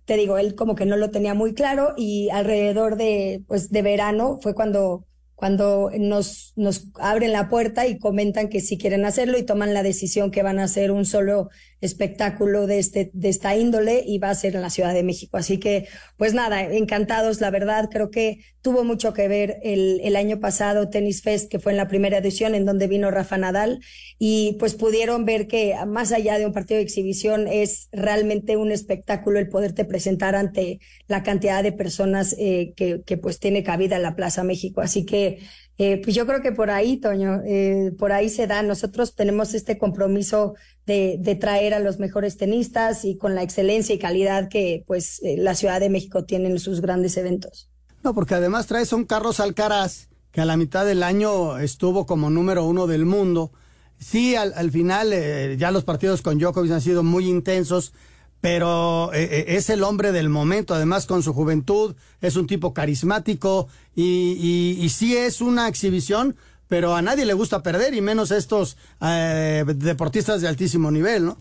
te 0.06 0.15
digo, 0.15 0.38
él 0.38 0.56
como 0.56 0.76
que 0.76 0.86
no 0.86 0.97
lo 0.97 1.12
tenía 1.12 1.34
muy 1.34 1.54
claro 1.54 1.93
y 1.97 2.30
alrededor 2.30 2.97
de, 2.97 3.43
pues, 3.47 3.69
de 3.71 3.82
verano 3.82 4.39
fue 4.41 4.54
cuando, 4.54 5.06
cuando 5.36 5.91
nos, 5.97 6.54
nos 6.56 6.88
abren 6.95 7.32
la 7.32 7.49
puerta 7.49 7.88
y 7.88 7.99
comentan 7.99 8.49
que 8.49 8.62
si 8.62 8.78
quieren 8.78 9.06
hacerlo 9.06 9.38
y 9.38 9.43
toman 9.43 9.73
la 9.73 9.84
decisión 9.84 10.32
que 10.32 10.43
van 10.43 10.60
a 10.60 10.65
hacer 10.65 10.91
un 10.91 11.06
solo 11.06 11.49
espectáculo 11.84 12.65
de, 12.65 12.80
este, 12.80 13.12
de 13.13 13.30
esta 13.30 13.56
índole 13.56 14.04
y 14.06 14.17
va 14.17 14.30
a 14.30 14.36
ser 14.36 14.56
en 14.56 14.62
la 14.62 14.69
Ciudad 14.69 14.93
de 14.93 15.04
México. 15.04 15.38
Así 15.38 15.60
que, 15.60 15.88
pues 16.17 16.34
nada, 16.34 16.63
encantados, 16.63 17.41
la 17.41 17.52
verdad, 17.52 17.89
creo 17.91 18.10
que 18.10 18.39
tuvo 18.62 18.84
mucho 18.84 19.13
que 19.13 19.28
ver 19.28 19.58
el, 19.63 20.00
el 20.04 20.15
año 20.15 20.39
pasado 20.39 20.89
Tennis 20.89 21.22
Fest, 21.22 21.52
que 21.52 21.60
fue 21.60 21.74
en 21.74 21.78
la 21.78 21.89
primera 21.89 22.17
edición, 22.19 22.56
en 22.56 22.65
donde 22.65 22.88
vino 22.88 23.12
Rafa 23.12 23.38
Nadal, 23.38 23.82
y 24.17 24.56
pues 24.60 24.76
pudieron 24.76 25.26
ver 25.26 25.48
que 25.48 25.76
más 25.86 26.12
allá 26.13 26.39
de 26.39 26.46
un 26.46 26.54
partido 26.54 26.78
de 26.78 26.84
exhibición 26.84 27.48
es 27.48 27.89
realmente 27.91 28.56
un 28.56 28.72
espectáculo 28.72 29.39
el 29.39 29.50
poderte 29.50 29.84
presentar 29.84 30.36
ante 30.36 30.80
la 31.08 31.24
cantidad 31.24 31.62
de 31.62 31.74
personas 31.74 32.36
eh, 32.39 32.74
que, 32.78 33.02
que 33.06 33.17
pues 33.17 33.39
tiene 33.39 33.63
cabida 33.63 33.98
en 33.98 34.04
la 34.04 34.15
Plaza 34.15 34.43
México. 34.43 34.82
Así 34.82 35.06
que 35.06 35.39
eh, 35.80 36.00
pues 36.04 36.15
yo 36.15 36.28
creo 36.28 36.41
que 36.41 36.52
por 36.52 36.69
ahí, 36.69 36.98
Toño, 36.98 37.41
eh, 37.46 37.91
por 37.98 38.12
ahí 38.12 38.30
se 38.30 38.46
da. 38.48 38.62
Nosotros 38.62 39.15
tenemos 39.15 39.54
este 39.54 39.78
compromiso 39.78 40.54
de, 40.86 41.38
traer 41.39 41.74
a 41.74 41.80
los 41.80 42.00
mejores 42.00 42.38
tenistas 42.38 43.06
y 43.06 43.17
con 43.17 43.36
la 43.36 43.43
excelencia 43.43 43.96
y 43.96 44.00
calidad 44.00 44.50
que 44.50 44.84
pues 44.86 45.22
eh, 45.24 45.36
la 45.38 45.56
Ciudad 45.56 45.80
de 45.80 45.89
México 45.89 46.26
tiene 46.26 46.50
en 46.50 46.60
sus 46.60 46.82
grandes 46.82 47.15
eventos. 47.17 47.69
No, 48.04 48.13
porque 48.13 48.36
además 48.36 48.67
traes 48.67 48.91
a 48.91 48.98
un 48.98 49.06
Carlos 49.06 49.39
Alcaraz 49.39 50.10
que 50.32 50.41
a 50.41 50.46
la 50.46 50.58
mitad 50.58 50.86
del 50.86 51.04
año 51.04 51.60
estuvo 51.60 52.06
como 52.06 52.30
número 52.30 52.65
uno 52.65 52.88
del 52.88 53.06
mundo. 53.06 53.52
Sí, 54.00 54.36
al, 54.36 54.54
al 54.56 54.72
final 54.72 55.13
eh, 55.13 55.56
ya 55.58 55.72
los 55.72 55.86
partidos 55.86 56.22
con 56.22 56.38
Djokovic 56.38 56.72
han 56.72 56.82
sido 56.82 57.04
muy 57.04 57.30
intensos, 57.30 57.93
pero 58.41 59.13
eh, 59.13 59.46
es 59.50 59.69
el 59.69 59.84
hombre 59.84 60.12
del 60.12 60.28
momento, 60.28 60.74
además 60.74 61.06
con 61.06 61.24
su 61.24 61.34
juventud, 61.34 61.96
es 62.19 62.36
un 62.36 62.48
tipo 62.48 62.74
carismático 62.74 63.69
y, 63.96 64.36
y, 64.38 64.84
y 64.84 64.89
sí 64.89 65.15
es 65.15 65.39
una 65.39 65.69
exhibición, 65.69 66.36
pero 66.74 66.96
a 66.96 67.04
nadie 67.04 67.24
le 67.24 67.36
gusta 67.36 67.62
perder 67.62 67.94
y 67.94 68.02
menos 68.02 68.32
estos 68.32 68.78
eh, 69.00 69.64
deportistas 69.76 70.42
de 70.42 70.48
altísimo 70.48 70.90
nivel, 70.90 71.24
¿no? 71.24 71.38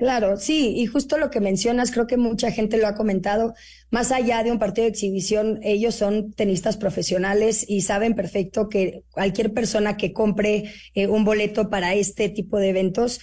Claro, 0.00 0.38
sí, 0.38 0.72
y 0.78 0.86
justo 0.86 1.18
lo 1.18 1.28
que 1.30 1.40
mencionas, 1.40 1.90
creo 1.90 2.06
que 2.06 2.16
mucha 2.16 2.50
gente 2.50 2.78
lo 2.78 2.86
ha 2.86 2.94
comentado, 2.94 3.52
más 3.90 4.12
allá 4.12 4.42
de 4.42 4.50
un 4.50 4.58
partido 4.58 4.86
de 4.86 4.92
exhibición, 4.92 5.60
ellos 5.62 5.94
son 5.94 6.32
tenistas 6.32 6.78
profesionales 6.78 7.66
y 7.68 7.82
saben 7.82 8.14
perfecto 8.14 8.70
que 8.70 9.02
cualquier 9.10 9.52
persona 9.52 9.98
que 9.98 10.14
compre 10.14 10.72
eh, 10.94 11.06
un 11.06 11.26
boleto 11.26 11.68
para 11.68 11.92
este 11.94 12.30
tipo 12.30 12.56
de 12.56 12.70
eventos 12.70 13.20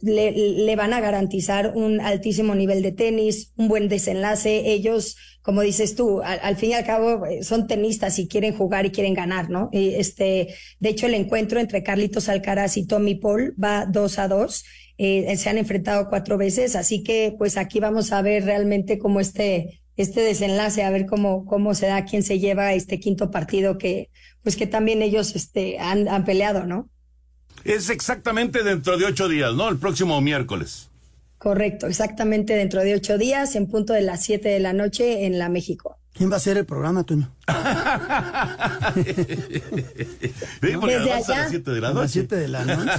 le, 0.00 0.74
van 0.74 0.92
a 0.92 1.00
garantizar 1.00 1.74
un 1.76 2.00
altísimo 2.00 2.56
nivel 2.56 2.82
de 2.82 2.90
tenis, 2.90 3.52
un 3.54 3.68
buen 3.68 3.88
desenlace. 3.88 4.72
Ellos, 4.72 5.16
como 5.42 5.60
dices 5.60 5.94
tú, 5.94 6.20
al, 6.22 6.40
al 6.42 6.56
fin 6.56 6.70
y 6.70 6.74
al 6.74 6.84
cabo 6.84 7.26
eh, 7.26 7.44
son 7.44 7.68
tenistas 7.68 8.18
y 8.18 8.26
quieren 8.26 8.56
jugar 8.56 8.86
y 8.86 8.90
quieren 8.90 9.14
ganar, 9.14 9.50
¿no? 9.50 9.68
Este, 9.70 10.48
de 10.80 10.88
hecho, 10.88 11.06
el 11.06 11.14
encuentro 11.14 11.60
entre 11.60 11.84
Carlitos 11.84 12.28
Alcaraz 12.28 12.76
y 12.76 12.86
Tommy 12.88 13.14
Paul 13.14 13.54
va 13.62 13.86
dos 13.86 14.18
a 14.18 14.26
dos. 14.26 14.64
Eh, 14.98 15.36
se 15.36 15.48
han 15.48 15.58
enfrentado 15.58 16.08
cuatro 16.08 16.36
veces, 16.36 16.76
así 16.76 17.02
que 17.02 17.34
pues 17.38 17.56
aquí 17.56 17.80
vamos 17.80 18.12
a 18.12 18.20
ver 18.20 18.44
realmente 18.44 18.98
cómo 18.98 19.20
este 19.20 19.80
este 19.98 20.20
desenlace, 20.20 20.84
a 20.84 20.90
ver 20.90 21.06
cómo, 21.06 21.44
cómo 21.44 21.74
se 21.74 21.86
da, 21.86 22.04
quién 22.04 22.22
se 22.22 22.38
lleva 22.38 22.72
este 22.72 23.00
quinto 23.00 23.32
partido 23.32 23.78
que, 23.78 24.10
pues 24.42 24.56
que 24.56 24.68
también 24.68 25.02
ellos 25.02 25.34
este, 25.34 25.78
han, 25.80 26.08
han 26.08 26.24
peleado, 26.24 26.64
¿no? 26.64 26.88
Es 27.64 27.90
exactamente 27.90 28.62
dentro 28.62 28.96
de 28.96 29.06
ocho 29.06 29.28
días, 29.28 29.52
¿no? 29.54 29.68
El 29.68 29.76
próximo 29.76 30.20
miércoles. 30.20 30.88
Correcto, 31.38 31.88
exactamente 31.88 32.54
dentro 32.54 32.82
de 32.82 32.94
ocho 32.94 33.18
días, 33.18 33.56
en 33.56 33.66
punto 33.66 33.92
de 33.92 34.02
las 34.02 34.22
siete 34.22 34.48
de 34.48 34.60
la 34.60 34.72
noche 34.72 35.26
en 35.26 35.38
la 35.40 35.48
México. 35.48 35.97
¿Quién 36.14 36.30
va 36.30 36.34
a 36.34 36.36
hacer 36.38 36.56
el 36.56 36.66
programa, 36.66 37.04
Toño? 37.04 37.30
Desde 40.60 40.94
allá. 40.96 41.16
A 41.16 41.20
las 41.20 41.50
7 41.50 41.70
de 41.70 41.80
la 41.80 41.88
A 41.88 41.92
las 41.92 42.00
noche. 42.02 42.12
7 42.12 42.36
de 42.36 42.48
la 42.48 42.64
noche. 42.64 42.90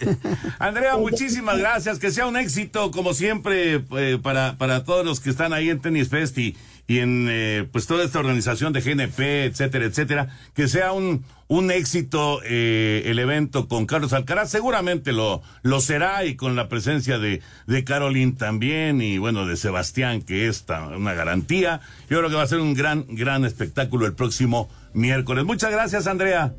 Andrea, 0.58 0.96
muchísimas 0.96 1.58
gracias. 1.58 1.98
Que 1.98 2.10
sea 2.10 2.26
un 2.26 2.36
éxito, 2.36 2.90
como 2.90 3.12
siempre, 3.12 3.84
eh, 3.96 4.18
para, 4.22 4.56
para 4.56 4.84
todos 4.84 5.04
los 5.04 5.20
que 5.20 5.30
están 5.30 5.52
ahí 5.52 5.68
en 5.68 5.80
Tennis 5.80 6.08
Fest 6.08 6.38
y, 6.86 6.98
en 6.98 7.26
eh, 7.30 7.68
pues 7.70 7.86
toda 7.86 8.04
esta 8.04 8.18
organización 8.18 8.72
de 8.72 8.80
GNP, 8.80 9.44
etcétera, 9.44 9.84
etcétera. 9.84 10.28
Que 10.54 10.68
sea 10.68 10.92
un, 10.92 11.24
un 11.48 11.70
éxito 11.70 12.40
eh, 12.44 13.02
el 13.06 13.18
evento 13.18 13.68
con 13.68 13.86
Carlos 13.86 14.12
Alcaraz. 14.12 14.50
Seguramente 14.50 15.12
lo, 15.12 15.42
lo 15.62 15.80
será 15.80 16.24
y 16.24 16.36
con 16.36 16.56
la 16.56 16.68
presencia 16.68 17.18
de, 17.18 17.42
de 17.66 17.84
Caroline 17.84 18.32
también 18.32 19.00
y 19.00 19.18
bueno, 19.18 19.46
de 19.46 19.56
Sebastián, 19.56 20.22
que 20.22 20.48
es 20.48 20.64
una 20.96 21.14
garantía. 21.14 21.80
Yo 22.08 22.18
creo 22.18 22.30
que 22.30 22.36
va 22.36 22.42
a 22.42 22.46
ser 22.48 22.60
un 22.60 22.74
gran, 22.74 23.04
gran 23.08 23.44
espectáculo 23.44 24.06
el 24.06 24.14
próximo 24.14 24.68
miércoles. 24.94 25.44
Muchas 25.44 25.70
gracias, 25.70 26.06
Andrea. 26.06 26.52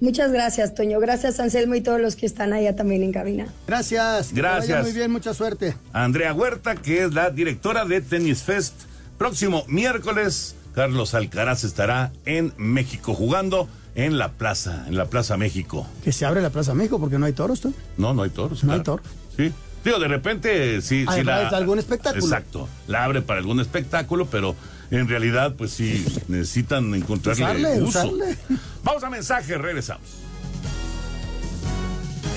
Muchas 0.00 0.32
gracias, 0.32 0.74
Toño. 0.74 0.98
Gracias, 0.98 1.38
Anselmo, 1.38 1.76
y 1.76 1.80
todos 1.80 2.00
los 2.00 2.16
que 2.16 2.26
están 2.26 2.52
allá 2.52 2.74
también 2.74 3.04
en 3.04 3.12
cabina. 3.12 3.46
Gracias. 3.68 4.30
que 4.30 4.34
te 4.34 4.42
vaya 4.42 4.56
Gracias. 4.56 4.82
muy 4.82 4.92
bien, 4.92 5.12
mucha 5.12 5.32
suerte. 5.32 5.76
Andrea 5.92 6.34
Huerta, 6.34 6.74
que 6.74 7.04
es 7.04 7.14
la 7.14 7.30
directora 7.30 7.84
de 7.84 8.00
Tennis 8.00 8.42
Fest. 8.42 8.74
Próximo 9.18 9.64
miércoles, 9.68 10.56
Carlos 10.74 11.14
Alcaraz 11.14 11.64
estará 11.64 12.12
en 12.24 12.52
México 12.56 13.14
jugando 13.14 13.68
en 13.94 14.18
la 14.18 14.32
plaza, 14.32 14.84
en 14.88 14.96
la 14.96 15.06
Plaza 15.06 15.36
México. 15.36 15.86
Que 16.02 16.12
se 16.12 16.24
abre 16.24 16.40
la 16.40 16.50
Plaza 16.50 16.74
México 16.74 16.98
porque 16.98 17.18
no 17.18 17.26
hay 17.26 17.32
toros, 17.32 17.60
Toño. 17.60 17.74
No, 17.98 18.14
no 18.14 18.22
hay 18.22 18.30
toros. 18.30 18.64
No 18.64 18.72
hay 18.72 18.80
claro. 18.80 19.02
Sí. 19.36 19.52
Digo, 19.84 19.98
de 19.98 20.08
repente 20.08 20.80
sí. 20.80 21.04
Ah, 21.08 21.14
sí 21.16 21.24
para 21.24 21.48
algún 21.48 21.78
espectáculo. 21.78 22.24
Exacto. 22.24 22.68
La 22.86 23.04
abre 23.04 23.20
para 23.20 23.40
algún 23.40 23.60
espectáculo, 23.60 24.26
pero 24.26 24.54
en 24.90 25.08
realidad, 25.08 25.54
pues 25.56 25.72
sí, 25.72 26.04
necesitan 26.28 26.94
encontrarle 26.94 27.44
Usarle, 27.44 27.82
uso. 27.82 27.98
usarle. 28.06 28.36
Vamos 28.82 29.02
a 29.04 29.10
mensaje, 29.10 29.58
regresamos. 29.58 30.06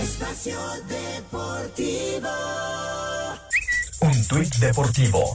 Espacio 0.01 0.57
Deportivo. 0.89 2.29
Un 4.01 4.27
tuit 4.27 4.53
deportivo. 4.57 5.33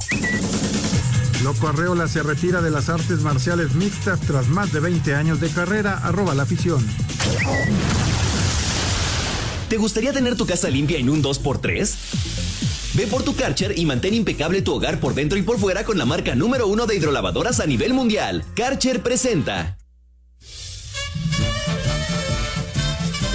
Loco 1.42 1.68
Arreola 1.68 2.07
se 2.07 2.22
retira 2.22 2.61
de 2.61 2.70
las 2.70 2.90
artes 2.90 3.20
marciales 3.20 3.74
mixtas 3.74 4.20
tras 4.20 4.48
más 4.48 4.72
de 4.72 4.81
20 4.81 5.14
años 5.14 5.40
de 5.40 5.48
carrera, 5.48 5.98
arroba 6.03 6.35
la 6.35 6.42
afición. 6.42 6.87
¿Te 9.68 9.76
gustaría 9.79 10.12
tener 10.12 10.37
tu 10.37 10.46
casa 10.46 10.68
limpia 10.68 10.98
en 10.98 11.09
un 11.09 11.22
2x3? 11.22 11.94
Ve 12.94 13.07
por 13.07 13.22
tu 13.22 13.35
Karcher 13.35 13.79
y 13.79 13.87
mantén 13.87 14.14
impecable 14.14 14.61
tu 14.61 14.74
hogar 14.74 15.00
por 15.00 15.14
dentro 15.14 15.38
y 15.38 15.42
por 15.42 15.59
fuera 15.59 15.85
con 15.85 15.96
la 15.96 16.05
marca 16.05 16.35
número 16.35 16.66
uno 16.66 16.87
de 16.87 16.96
hidrolavadoras 16.96 17.61
a 17.61 17.66
nivel 17.66 17.94
mundial. 17.94 18.44
Karcher 18.55 19.03
presenta. 19.03 19.80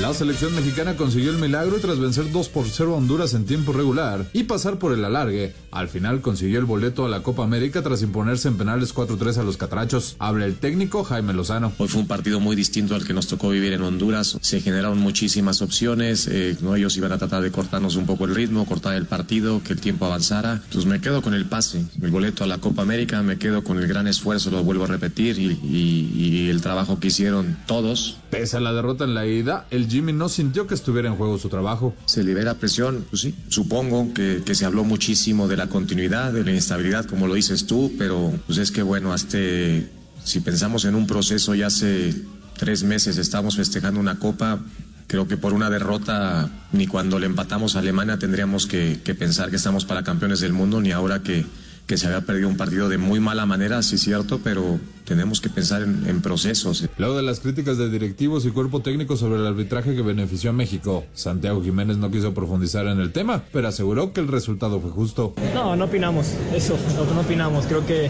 La 0.06 0.14
selección 0.14 0.54
mexicana 0.56 0.96
consiguió 0.96 1.32
el 1.32 1.40
milagro 1.40 1.78
tras 1.82 1.98
vencer 2.00 2.32
2 2.32 2.50
por 2.50 2.68
0 2.70 2.94
a 2.94 2.98
Honduras 2.98 3.34
en 3.34 3.46
tiempo 3.48 3.74
regular 3.74 4.28
y 4.34 4.44
pasar 4.44 4.78
por 4.78 4.94
el 4.94 5.04
alargue. 5.04 5.54
Al 5.72 5.90
final 5.90 6.22
consiguió 6.22 6.60
el 6.60 6.66
boleto 6.66 7.06
a 7.06 7.10
la 7.10 7.24
Copa 7.24 7.44
América 7.44 7.82
tras 7.82 8.04
imponerse 8.04 8.48
en 8.48 8.56
penales 8.56 8.94
4-3 8.94 9.38
a 9.40 9.44
los 9.44 9.58
catrachos. 9.58 10.16
Habla 10.20 10.46
el 10.46 10.56
técnico 10.58 11.04
Jaime 11.04 11.34
Lozano. 11.34 11.74
Hoy 11.80 11.88
fue 11.88 12.02
un 12.02 12.08
partido 12.08 12.40
muy 12.40 12.56
distinto 12.56 12.94
al 12.94 13.04
que 13.04 13.14
nos 13.16 13.28
tocó 13.28 13.50
vivir 13.50 13.74
en 13.74 13.82
Honduras. 13.82 14.38
Se 14.42 14.62
generaron 14.62 15.00
muchísimas 15.00 15.64
opciones. 15.64 16.28
eh, 16.32 16.56
¿no? 16.62 16.76
Ellos 16.76 16.96
iban 16.98 17.12
a 17.12 17.18
tratar 17.18 17.42
de 17.42 17.52
cortarnos 17.52 17.96
un 17.96 18.06
poco 18.06 18.26
el 18.26 18.36
ritmo, 18.36 18.66
cortar 18.68 18.94
el 18.94 19.08
partido, 19.08 19.64
que 19.64 19.74
el 19.74 19.82
tiempo 19.82 20.06
avanzara. 20.06 20.62
Entonces 20.66 20.86
me 20.86 21.02
quedo 21.02 21.24
con 21.24 21.34
el 21.34 21.46
pase, 21.46 21.84
el 22.00 22.12
boleto 22.12 22.44
a 22.44 22.48
la 22.48 22.60
Copa 22.60 22.84
América. 22.84 23.24
Me 23.24 23.40
quedo 23.40 23.64
con 23.64 23.80
el 23.80 23.88
gran 23.88 24.06
esfuerzo, 24.08 24.52
lo 24.52 24.64
vuelvo 24.64 24.84
a 24.84 24.88
repetir, 24.88 25.40
y, 25.40 25.60
y- 25.64 26.12
y 26.46 26.50
el 26.52 26.62
trabajo 26.62 27.00
que 27.00 27.08
hicieron 27.08 27.58
todos. 27.66 28.18
Pese 28.30 28.58
a 28.58 28.60
la 28.60 28.72
derrota 28.74 29.04
en 29.06 29.14
la 29.16 29.26
ida, 29.26 29.66
el 29.72 29.88
Jimmy 29.96 30.12
no 30.12 30.28
sintió 30.28 30.68
que 30.68 30.74
estuviera 30.74 31.08
en 31.08 31.16
juego 31.16 31.38
su 31.38 31.48
trabajo. 31.48 31.96
Se 32.06 32.22
libera 32.22 32.56
presión, 32.56 33.06
pues 33.10 33.22
sí. 33.22 33.34
Supongo 33.48 34.14
que, 34.14 34.42
que 34.46 34.54
se 34.54 34.66
habló 34.66 34.84
muchísimo 34.84 35.48
de 35.48 35.56
la 35.56 35.68
continuidad, 35.68 36.34
de 36.34 36.44
la 36.44 36.52
inestabilidad, 36.52 37.06
como 37.06 37.28
lo 37.28 37.36
dices 37.36 37.66
tú, 37.66 37.94
pero 37.98 38.34
pues 38.46 38.58
es 38.58 38.72
que 38.72 38.82
bueno, 38.82 39.14
hasta 39.14 39.38
si 39.38 40.42
pensamos 40.42 40.84
en 40.84 40.96
un 40.96 41.08
proceso 41.08 41.56
ya 41.56 41.68
hace 41.68 42.14
tres 42.58 42.84
meses 42.84 43.18
estamos 43.18 43.56
festejando 43.56 43.98
una 44.02 44.20
copa. 44.20 44.60
Creo 45.08 45.30
que 45.30 45.38
por 45.38 45.54
una 45.54 45.70
derrota, 45.70 46.50
ni 46.74 46.88
cuando 46.88 47.18
le 47.18 47.28
empatamos 47.28 47.78
a 47.78 47.80
Alemania 47.80 48.20
tendríamos 48.20 48.68
que 48.68 48.98
pensar 49.18 49.50
que 49.50 49.56
estamos 49.56 49.86
para 49.86 50.04
campeones 50.04 50.42
del 50.42 50.52
mundo, 50.52 50.82
ni 50.82 50.92
ahora 50.92 51.22
que, 51.24 51.46
que 51.88 51.98
se 51.98 52.08
había 52.08 52.22
perdido 52.22 52.48
un 52.48 52.58
partido 52.58 52.90
de 52.90 52.98
muy 52.98 53.20
mala 53.20 53.46
manera, 53.46 53.82
sí 53.84 53.98
cierto, 53.98 54.40
pero 54.44 54.80
tenemos 55.06 55.40
que 55.40 55.50
pensar 55.50 55.84
en, 55.84 56.08
en 56.08 56.22
procesos. 56.22 56.88
Luego 56.98 57.16
de 57.16 57.24
las 57.24 57.40
críticas 57.40 57.78
de 57.78 57.90
directivos 57.90 58.46
y 58.46 58.50
cuerpo 58.50 58.82
técnico 58.82 59.18
sobre 59.18 59.40
el 59.40 59.46
arbitraje 59.46 59.96
que 59.96 60.02
benefició 60.02 60.50
a 60.50 60.54
México, 60.54 61.06
Santiago 61.14 61.64
Jiménez 61.64 61.98
no 61.98 62.10
quiso 62.10 62.34
profundizar 62.34 62.88
en 62.88 63.00
el 63.00 63.12
tema, 63.12 63.44
pero 63.52 63.68
aseguró 63.68 64.14
que 64.14 64.22
el 64.22 64.28
resultado 64.28 64.80
fue 64.80 64.90
justo. 64.92 65.36
No, 65.54 65.76
no 65.76 65.86
opinamos, 65.86 66.28
eso, 66.54 66.78
no, 66.96 67.14
no 67.14 67.22
opinamos. 67.22 67.66
Creo 67.68 67.86
que 67.86 68.10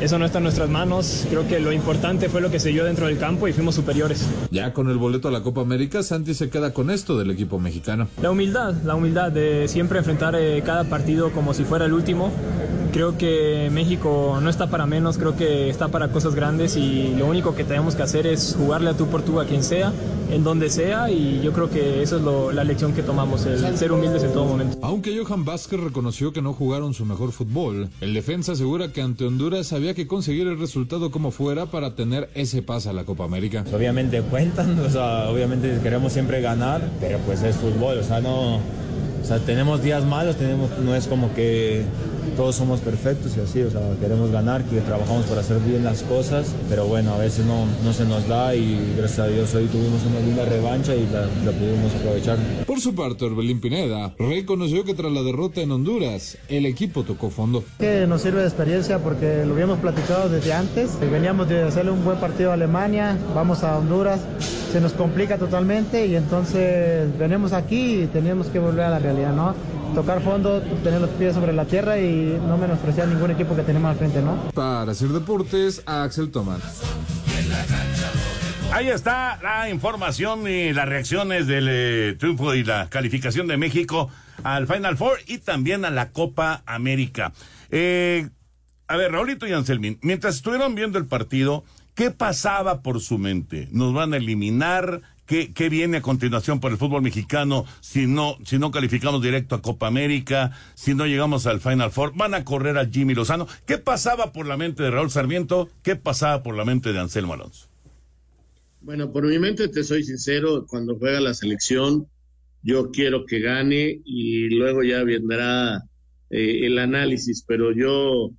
eso 0.00 0.18
no 0.18 0.24
está 0.24 0.38
en 0.38 0.44
nuestras 0.44 0.70
manos. 0.70 1.26
Creo 1.28 1.46
que 1.46 1.60
lo 1.60 1.72
importante 1.72 2.28
fue 2.28 2.40
lo 2.40 2.50
que 2.50 2.58
se 2.58 2.70
dio 2.70 2.84
dentro 2.84 3.06
del 3.06 3.18
campo 3.18 3.48
y 3.48 3.52
fuimos 3.52 3.74
superiores. 3.74 4.24
Ya 4.50 4.72
con 4.72 4.88
el 4.88 4.96
boleto 4.96 5.28
a 5.28 5.30
la 5.30 5.42
Copa 5.42 5.60
América, 5.60 6.02
Santi 6.02 6.34
se 6.34 6.48
queda 6.48 6.72
con 6.72 6.90
esto 6.90 7.18
del 7.18 7.30
equipo 7.30 7.58
mexicano. 7.58 8.08
La 8.22 8.30
humildad, 8.30 8.74
la 8.84 8.94
humildad 8.94 9.30
de 9.30 9.68
siempre 9.68 9.98
enfrentar 9.98 10.34
eh, 10.36 10.62
cada 10.64 10.84
partido 10.84 11.32
como 11.32 11.52
si 11.52 11.64
fuera 11.64 11.84
el 11.84 11.92
último. 11.92 12.32
Creo 12.92 13.16
que 13.16 13.68
México 13.72 14.38
no 14.42 14.50
está 14.50 14.68
para 14.68 14.84
menos, 14.86 15.16
creo 15.16 15.36
que 15.36 15.70
está 15.70 15.88
para 15.88 16.08
cosas 16.08 16.34
grandes 16.34 16.76
y 16.76 17.14
lo 17.16 17.26
único 17.26 17.54
que 17.54 17.64
tenemos 17.64 17.94
que 17.94 18.02
hacer 18.02 18.26
es 18.26 18.56
jugarle 18.58 18.90
a 18.90 18.94
tú 18.94 19.06
por 19.06 19.22
tú 19.22 19.40
a 19.40 19.44
quien 19.46 19.62
sea, 19.62 19.92
en 20.30 20.42
donde 20.44 20.70
sea 20.70 21.10
y 21.10 21.40
yo 21.42 21.52
creo 21.52 21.70
que 21.70 22.02
eso 22.02 22.16
es 22.16 22.22
lo- 22.22 22.50
la 22.52 22.64
lección 22.64 22.92
que 22.92 23.02
tomamos, 23.02 23.46
el 23.46 23.76
ser 23.78 23.92
humildes 23.92 24.22
en 24.24 24.32
todo 24.32 24.44
momento. 24.44 24.76
Aunque 24.82 25.16
Johan 25.16 25.44
Vázquez 25.44 25.78
reconoció 25.80 26.32
que 26.32 26.42
no 26.42 26.52
jugaron 26.52 26.92
su 26.92 27.04
mejor 27.04 27.32
fútbol, 27.32 27.88
el 28.00 28.12
defensa 28.12 28.52
asegura 28.52 28.92
que 28.92 29.02
ante 29.02 29.24
Honduras 29.24 29.72
había 29.72 29.94
que 29.94 30.06
conseguir 30.06 30.46
el 30.48 30.58
resultado 30.58 31.10
como 31.10 31.30
fuera 31.30 31.66
para 31.66 31.94
tener 31.94 32.28
ese 32.34 32.62
pase 32.62 32.88
a 32.90 32.92
la 32.92 33.04
Copa 33.04 33.24
América. 33.24 33.64
Obviamente 33.72 34.20
cuentan, 34.22 34.78
o 34.86 34.90
sea, 34.90 35.28
obviamente 35.30 35.78
queremos 35.82 36.12
siempre 36.12 36.40
ganar, 36.40 36.80
pero 37.00 37.18
pues 37.26 37.42
es 37.42 37.54
fútbol, 37.56 37.98
o 37.98 38.02
sea, 38.02 38.20
no, 38.20 38.56
o 38.56 38.60
sea, 39.24 39.38
tenemos 39.38 39.82
días 39.82 40.04
malos, 40.04 40.36
tenemos, 40.36 40.70
no 40.84 40.94
es 40.94 41.06
como 41.06 41.32
que 41.34 41.84
todos 42.36 42.56
somos 42.56 42.80
perfectos 42.80 43.36
y 43.36 43.40
así, 43.40 43.62
o 43.62 43.70
sea, 43.70 43.80
queremos 44.00 44.30
ganar, 44.30 44.64
que 44.64 44.80
trabajamos 44.80 45.26
para 45.26 45.40
hacer 45.40 45.58
bien 45.60 45.84
las 45.84 46.02
cosas, 46.02 46.54
pero 46.68 46.86
bueno, 46.86 47.14
a 47.14 47.18
veces 47.18 47.44
no, 47.46 47.66
no 47.84 47.92
se 47.92 48.04
nos 48.04 48.26
da 48.28 48.54
y 48.54 48.94
gracias 48.96 49.20
a 49.20 49.26
Dios 49.28 49.54
hoy 49.54 49.66
tuvimos 49.66 50.00
una 50.04 50.20
linda 50.20 50.44
revancha 50.44 50.94
y 50.94 51.06
la, 51.12 51.22
la 51.44 51.52
pudimos 51.52 51.94
aprovechar. 51.94 52.38
Por 52.66 52.80
su 52.80 52.94
parte, 52.94 53.24
Orbelín 53.24 53.60
Pineda 53.60 54.14
reconoció 54.18 54.84
que 54.84 54.94
tras 54.94 55.12
la 55.12 55.22
derrota 55.22 55.60
en 55.60 55.72
Honduras, 55.72 56.38
el 56.48 56.66
equipo 56.66 57.02
tocó 57.02 57.30
fondo. 57.30 57.64
que 57.78 58.06
nos 58.06 58.22
sirve 58.22 58.40
de 58.40 58.46
experiencia 58.46 58.98
porque 58.98 59.44
lo 59.44 59.54
habíamos 59.54 59.78
platicado 59.78 60.28
desde 60.28 60.52
antes. 60.52 60.98
Veníamos 61.00 61.48
de 61.48 61.62
hacerle 61.62 61.90
un 61.90 62.04
buen 62.04 62.18
partido 62.18 62.50
a 62.50 62.54
Alemania, 62.54 63.16
vamos 63.34 63.62
a 63.64 63.76
Honduras, 63.78 64.20
se 64.72 64.80
nos 64.80 64.92
complica 64.92 65.36
totalmente 65.38 66.06
y 66.06 66.16
entonces 66.16 67.06
venimos 67.18 67.52
aquí 67.52 68.02
y 68.02 68.06
teníamos 68.06 68.46
que 68.48 68.58
volver 68.58 68.84
a 68.84 68.90
la 68.90 68.98
realidad, 68.98 69.34
¿no? 69.34 69.54
Tocar 69.94 70.22
fondo, 70.22 70.60
tener 70.82 71.00
los 71.00 71.10
pies 71.10 71.34
sobre 71.34 71.52
la 71.52 71.64
tierra 71.64 71.98
y 71.98 72.38
no 72.46 72.56
menospreciar 72.56 73.08
ningún 73.08 73.32
equipo 73.32 73.56
que 73.56 73.62
tenemos 73.62 73.90
al 73.90 73.96
frente, 73.96 74.22
¿no? 74.22 74.50
Para 74.54 74.92
hacer 74.92 75.08
deportes, 75.08 75.82
Axel 75.84 76.30
Tomás. 76.30 76.82
Ahí 78.72 78.88
está 78.88 79.38
la 79.42 79.68
información 79.68 80.48
y 80.48 80.72
las 80.72 80.88
reacciones 80.88 81.48
del 81.48 81.66
eh, 81.68 82.16
triunfo 82.18 82.54
y 82.54 82.62
la 82.62 82.88
calificación 82.88 83.48
de 83.48 83.56
México 83.56 84.08
al 84.44 84.68
Final 84.68 84.96
Four 84.96 85.18
y 85.26 85.38
también 85.38 85.84
a 85.84 85.90
la 85.90 86.12
Copa 86.12 86.62
América. 86.66 87.32
Eh, 87.70 88.28
a 88.86 88.96
ver, 88.96 89.10
Raulito 89.10 89.46
y 89.46 89.52
Anselmín, 89.52 89.98
mientras 90.02 90.36
estuvieron 90.36 90.76
viendo 90.76 90.98
el 90.98 91.06
partido, 91.06 91.64
¿qué 91.94 92.12
pasaba 92.12 92.80
por 92.80 93.00
su 93.00 93.18
mente? 93.18 93.68
¿Nos 93.72 93.92
van 93.92 94.14
a 94.14 94.18
eliminar? 94.18 95.00
¿Qué, 95.30 95.52
qué 95.52 95.68
viene 95.68 95.98
a 95.98 96.02
continuación 96.02 96.58
por 96.58 96.72
el 96.72 96.76
fútbol 96.76 97.02
mexicano 97.02 97.64
si 97.80 98.08
no, 98.08 98.36
si 98.44 98.58
no 98.58 98.72
calificamos 98.72 99.22
directo 99.22 99.54
a 99.54 99.62
Copa 99.62 99.86
América, 99.86 100.50
si 100.74 100.92
no 100.92 101.06
llegamos 101.06 101.46
al 101.46 101.60
Final 101.60 101.92
Four? 101.92 102.14
¿Van 102.16 102.34
a 102.34 102.44
correr 102.44 102.76
a 102.78 102.86
Jimmy 102.86 103.14
Lozano? 103.14 103.46
¿Qué 103.64 103.78
pasaba 103.78 104.32
por 104.32 104.48
la 104.48 104.56
mente 104.56 104.82
de 104.82 104.90
Raúl 104.90 105.08
Sarmiento? 105.08 105.68
¿Qué 105.84 105.94
pasaba 105.94 106.42
por 106.42 106.56
la 106.56 106.64
mente 106.64 106.92
de 106.92 106.98
Anselmo 106.98 107.34
Alonso? 107.34 107.68
Bueno, 108.80 109.12
por 109.12 109.24
mi 109.24 109.38
mente, 109.38 109.68
te 109.68 109.84
soy 109.84 110.02
sincero, 110.02 110.66
cuando 110.68 110.98
juega 110.98 111.20
la 111.20 111.32
selección, 111.32 112.08
yo 112.64 112.90
quiero 112.90 113.24
que 113.24 113.38
gane 113.38 114.00
y 114.04 114.48
luego 114.48 114.82
ya 114.82 115.04
vendrá 115.04 115.76
eh, 116.30 116.66
el 116.66 116.76
análisis, 116.76 117.44
pero 117.46 117.70
yo 117.72 118.32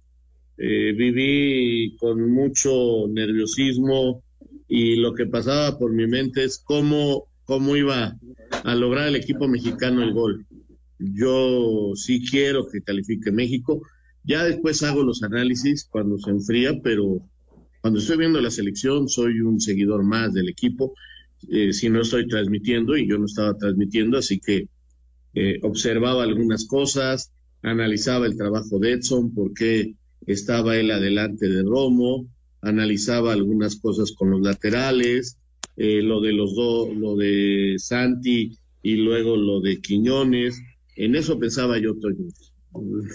eh, 0.58 0.91
viví 0.91 1.95
con 1.95 2.30
mucho 2.30 3.08
nerviosismo 3.08 4.21
y 4.73 4.95
lo 4.95 5.13
que 5.13 5.25
pasaba 5.25 5.77
por 5.77 5.91
mi 5.91 6.07
mente 6.07 6.45
es 6.45 6.57
cómo, 6.57 7.27
cómo 7.43 7.75
iba 7.75 8.17
a 8.63 8.73
lograr 8.75 9.10
el 9.10 9.17
equipo 9.17 9.45
mexicano 9.49 10.01
el 10.01 10.13
gol. 10.13 10.45
Yo 10.97 11.91
sí 11.95 12.23
quiero 12.25 12.65
que 12.69 12.81
califique 12.81 13.34
México. 13.34 13.81
Ya 14.23 14.45
después 14.45 14.81
hago 14.84 15.03
los 15.03 15.23
análisis 15.23 15.89
cuando 15.91 16.17
se 16.19 16.29
enfría, 16.29 16.79
pero 16.81 17.19
cuando 17.81 17.99
estoy 17.99 18.15
viendo 18.19 18.39
la 18.39 18.49
selección 18.49 19.10
soy 19.10 19.41
un 19.41 19.60
seguidor 19.60 20.05
más 20.05 20.31
del 20.31 20.47
equipo. 20.47 20.93
Eh, 21.49 21.73
si 21.73 21.89
no 21.89 21.99
estoy 21.99 22.25
transmitiendo 22.29 22.95
y 22.95 23.10
yo 23.10 23.17
no 23.17 23.25
estaba 23.25 23.57
transmitiendo, 23.57 24.19
así 24.19 24.39
que 24.39 24.69
eh, 25.34 25.60
observaba 25.63 26.23
algunas 26.23 26.65
cosas, 26.65 27.34
analizaba 27.62 28.25
el 28.25 28.38
trabajo 28.38 28.79
de 28.79 28.93
Edson, 28.93 29.34
por 29.34 29.53
qué 29.53 29.95
estaba 30.25 30.77
él 30.77 30.91
adelante 30.91 31.49
de 31.49 31.62
Romo, 31.62 32.25
analizaba 32.62 33.34
algunas 33.34 33.76
cosas 33.78 34.12
con 34.12 34.32
los 34.32 34.41
laterales, 34.41 35.38
eh, 35.78 36.02
lo 36.02 36.21
de 36.21 36.34
los 36.34 36.56
dos, 36.56 36.95
lo 36.95 37.15
de 37.15 37.76
Santi 37.78 38.58
y 38.84 38.95
luego 38.95 39.36
lo 39.36 39.62
de 39.62 39.82
Quiñones. 39.82 40.62
En 40.95 41.15
eso 41.15 41.39
pensaba 41.39 41.78
yo, 41.80 41.95
Toño. 41.95 42.28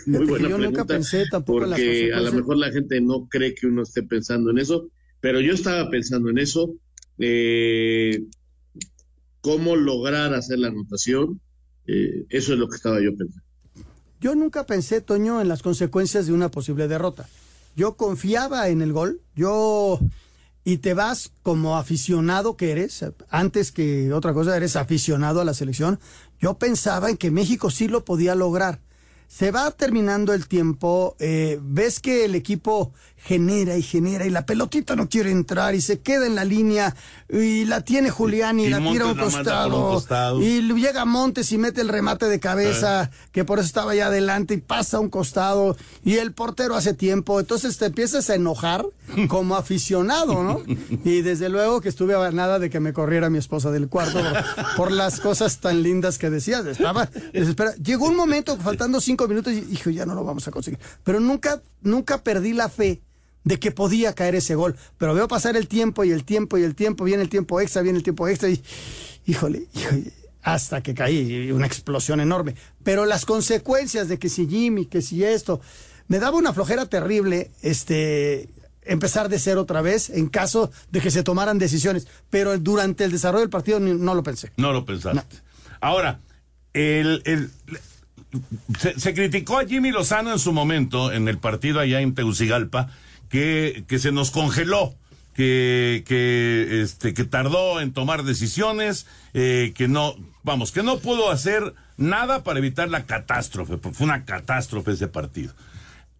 Muy 0.07 0.27
buena 0.27 0.49
yo 0.49 0.59
nunca 0.59 0.85
pregunta, 0.85 0.87
pensé 0.87 1.25
tampoco 1.31 1.61
porque 1.61 2.13
a 2.13 2.21
lo 2.21 2.33
mejor 2.33 2.59
la 2.59 2.71
gente 2.71 3.01
no 3.01 3.27
cree 3.29 3.55
que 3.55 3.67
uno 3.67 3.83
esté 3.83 4.03
pensando 4.03 4.51
en 4.51 4.59
eso, 4.59 4.91
pero 5.21 5.41
yo 5.41 5.55
estaba 5.55 5.89
pensando 5.91 6.29
en 6.29 6.39
eso. 6.39 6.75
Eh, 7.19 8.23
cómo 9.41 9.77
lograr 9.77 10.35
hacer 10.35 10.59
la 10.59 10.69
anotación, 10.69 11.41
eh, 11.87 12.27
eso 12.29 12.53
es 12.53 12.59
lo 12.59 12.69
que 12.69 12.77
estaba 12.77 13.01
yo 13.01 13.17
pensando. 13.17 13.47
Yo 14.21 14.35
nunca 14.35 14.67
pensé, 14.67 15.01
Toño, 15.01 15.41
en 15.41 15.49
las 15.49 15.63
consecuencias 15.63 16.27
de 16.27 16.33
una 16.33 16.51
posible 16.51 16.89
derrota. 16.89 17.29
Yo 17.77 17.97
confiaba 17.97 18.69
en 18.69 18.83
el 18.83 18.93
gol. 18.93 19.21
Yo. 19.37 20.01
Y 20.65 20.79
te 20.79 20.95
vas 20.95 21.31
como 21.45 21.77
aficionado 21.77 22.57
que 22.57 22.73
eres, 22.73 23.05
antes 23.29 23.71
que 23.71 24.13
otra 24.13 24.35
cosa, 24.35 24.57
eres 24.57 24.75
aficionado 24.75 25.41
a 25.41 25.45
la 25.45 25.55
selección. 25.55 26.01
Yo 26.41 26.59
pensaba 26.59 27.09
en 27.09 27.17
que 27.17 27.31
México 27.31 27.71
sí 27.71 27.87
lo 27.87 28.05
podía 28.05 28.35
lograr. 28.35 28.81
Se 29.29 29.51
va 29.51 29.71
terminando 29.71 30.33
el 30.33 30.49
tiempo, 30.49 31.17
eh, 31.19 31.59
ves 31.63 32.01
que 32.01 32.25
el 32.25 32.35
equipo 32.35 32.93
genera 33.27 33.77
y 33.77 33.83
genera 33.83 34.25
y 34.25 34.31
la 34.31 34.47
pelotita 34.47 34.95
no 34.95 35.09
quiere 35.09 35.33
entrar 35.33 35.75
y 35.75 35.81
se 35.81 35.99
queda 35.99 36.27
en 36.27 36.37
la 36.37 36.45
línea 36.45 36.95
y 37.29 37.65
la 37.65 37.81
tiene 37.81 38.09
Julián 38.09 38.61
y, 38.61 38.67
Y 38.67 38.71
la 38.71 38.79
tira 38.79 39.05
a 39.05 39.09
un 39.09 39.19
costado, 39.19 39.89
costado. 39.89 40.41
y 40.41 40.63
llega 40.75 41.05
Montes 41.05 41.51
y 41.51 41.59
mete 41.59 41.81
el 41.81 41.89
remate 41.89 42.29
de 42.29 42.39
cabeza 42.39 43.11
que 43.33 43.45
por 43.45 43.59
eso 43.59 43.67
estaba 43.67 43.93
allá 43.93 44.07
adelante 44.07 44.55
y 44.55 44.59
pasa 44.59 44.99
a 44.99 45.01
un 45.01 45.11
costado 45.11 45.77
y 46.05 46.19
el 46.19 46.33
portero 46.33 46.77
hace 46.77 46.95
tiempo, 46.95 47.41
entonces 47.41 47.79
te 47.79 47.87
empiezas 47.87 48.31
a 48.31 48.37
enojar 48.37 48.87
como 49.27 49.57
aficionado, 49.57 50.45
¿no? 50.45 50.63
Y 51.05 51.23
desde 51.23 51.49
luego 51.49 51.81
que 51.81 51.89
estuve 51.89 52.15
a 52.15 52.31
nada 52.31 52.61
de 52.61 52.71
que 52.71 52.79
me 52.79 52.93
corriera 52.93 53.29
mi 53.29 53.39
esposa 53.39 53.73
del 53.73 53.89
cuarto 53.89 54.21
por, 54.21 54.77
por 54.77 54.93
las 54.93 55.19
cosas 55.19 55.59
tan 55.59 55.83
lindas 55.83 56.19
que 56.19 56.31
decías, 56.31 56.65
estaba 56.67 57.11
desesperada. 57.33 57.77
Llegó 57.77 58.07
un 58.07 58.17
momento 58.17 58.57
faltando 58.57 59.01
cinco 59.01 59.16
minutos 59.27 59.53
y 59.53 59.61
dijo, 59.63 59.91
ya 59.91 60.05
no 60.07 60.15
lo 60.15 60.23
vamos 60.25 60.47
a 60.47 60.51
conseguir, 60.51 60.79
pero 61.03 61.19
nunca, 61.21 61.63
nunca 61.83 62.23
perdí 62.23 62.53
la 62.53 62.69
fe 62.69 63.01
de 63.45 63.59
que 63.59 63.71
podía 63.71 64.13
caer 64.13 64.35
ese 64.35 64.55
gol, 64.57 64.77
pero 64.99 65.15
veo 65.15 65.29
pasar 65.29 65.57
el 65.57 65.69
tiempo 65.69 66.05
y 66.05 66.11
el 66.11 66.25
tiempo 66.25 66.59
y 66.59 66.63
el 66.65 66.75
tiempo, 66.75 67.05
viene 67.05 67.23
el 67.23 67.29
tiempo 67.29 67.61
extra, 67.61 67.81
viene 67.83 67.97
el 67.99 68.03
tiempo 68.05 68.27
extra 68.29 68.49
y 68.49 68.63
híjole, 69.27 69.67
híjole, 69.75 70.13
hasta 70.43 70.83
que 70.83 70.95
caí, 70.95 71.51
una 71.51 71.67
explosión 71.67 72.21
enorme. 72.21 72.55
Pero 72.85 73.05
las 73.07 73.25
consecuencias 73.25 74.09
de 74.09 74.19
que 74.19 74.29
si 74.29 74.47
Jimmy, 74.47 74.87
que 74.87 75.03
si 75.03 75.25
esto, 75.25 75.61
me 76.09 76.19
daba 76.21 76.37
una 76.39 76.53
flojera 76.53 76.87
terrible, 76.87 77.51
este, 77.63 78.49
empezar 78.83 79.29
de 79.29 79.41
cero 79.41 79.63
otra 79.63 79.81
vez 79.83 80.09
en 80.11 80.29
caso 80.29 80.71
de 80.93 81.01
que 81.01 81.11
se 81.11 81.25
tomaran 81.25 81.59
decisiones. 81.59 82.07
Pero 82.31 82.57
durante 82.59 83.03
el 83.05 83.11
desarrollo 83.11 83.41
del 83.41 83.51
partido 83.51 83.81
no 83.81 84.15
lo 84.15 84.23
pensé. 84.23 84.53
No 84.57 84.73
lo 84.73 84.85
pensaste. 84.85 85.37
Ahora, 85.81 86.21
el, 86.73 87.23
el- 87.25 87.51
se, 88.97 89.15
criticó 89.15 89.59
a 89.59 89.67
Jimmy 89.67 89.91
Lozano 89.91 90.33
en 90.33 90.39
su 90.39 90.53
momento, 90.53 91.13
en 91.13 91.29
el 91.29 91.39
partido 91.39 91.81
allá 91.81 92.01
en 92.01 92.15
Tegucigalpa, 92.15 92.89
que, 93.29 93.85
que 93.87 93.99
se 93.99 94.13
nos 94.13 94.31
congeló. 94.31 94.95
Que, 95.35 96.03
que, 96.07 96.81
este, 96.81 97.13
que 97.13 97.25
tardó 97.25 97.79
en 97.83 97.93
tomar 97.93 98.23
decisiones, 98.23 99.07
eh, 99.35 99.75
que 99.77 99.87
no, 99.87 100.17
vamos, 100.45 100.73
que 100.73 100.83
no 100.83 100.99
pudo 100.99 101.31
hacer 101.31 101.75
nada 101.99 102.43
para 102.43 102.59
evitar 102.59 102.89
la 102.89 103.05
catástrofe, 103.05 103.77
porque 103.77 103.99
fue 103.99 104.07
una 104.07 104.25
catástrofe 104.25 104.93
ese 104.93 105.09
partido. 105.09 105.53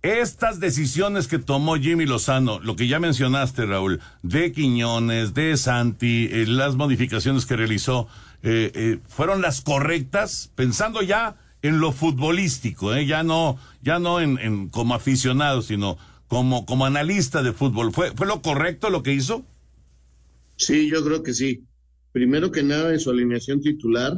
Estas 0.03 0.61
decisiones 0.61 1.29
que 1.29 1.39
tomó 1.39 1.77
Jimmy 1.77 2.05
Lozano, 2.05 2.61
lo 2.61 2.77
que 2.77 2.89
ya 2.89 3.01
mencionaste, 3.01 3.65
Raúl, 3.65 4.03
de 4.21 4.53
Quiñones, 4.53 5.33
de 5.33 5.57
Santi, 5.57 6.29
eh, 6.31 6.45
las 6.47 6.75
modificaciones 6.75 7.47
que 7.47 7.57
realizó, 7.57 8.09
eh, 8.43 8.99
fueron 9.09 9.41
las 9.41 9.63
correctas, 9.63 10.51
pensando 10.55 11.01
ya 11.01 11.37
en 11.63 11.81
lo 11.81 11.93
futbolístico, 11.93 12.95
eh, 12.95 13.07
ya 13.07 13.23
no, 13.23 13.59
ya 13.83 13.99
no 13.99 14.21
en, 14.21 14.69
como 14.69 14.95
aficionado, 14.95 15.63
sino 15.63 15.99
como, 16.29 16.67
como 16.67 16.87
analista 16.87 17.43
de 17.43 17.53
fútbol. 17.53 17.93
¿Fue, 17.93 18.13
¿Fue 18.13 18.27
lo 18.27 18.43
correcto 18.43 18.91
lo 18.91 19.03
que 19.03 19.13
hizo? 19.13 19.45
Sí, 20.57 20.89
yo 20.91 21.05
creo 21.05 21.23
que 21.23 21.35
sí. 21.35 21.65
Primero 22.13 22.51
que 22.51 22.63
nada, 22.63 22.93
en 22.93 23.01
su 23.01 23.11
alineación 23.11 23.61
titular, 23.61 24.15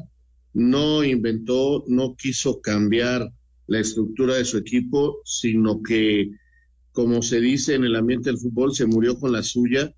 no 0.54 1.04
inventó, 1.04 1.84
no 1.88 2.14
quiso 2.16 2.60
cambiar 2.60 3.28
la 3.66 3.80
estructura 3.80 4.36
de 4.36 4.44
su 4.44 4.56
equipo, 4.56 5.18
sino 5.24 5.82
que, 5.82 6.30
como 6.92 7.22
se 7.22 7.40
dice 7.40 7.74
en 7.74 7.84
el 7.84 7.96
ambiente 7.96 8.30
del 8.30 8.38
fútbol, 8.38 8.74
se 8.74 8.86
murió 8.86 9.18
con 9.18 9.32
la 9.32 9.42
suya. 9.42 9.92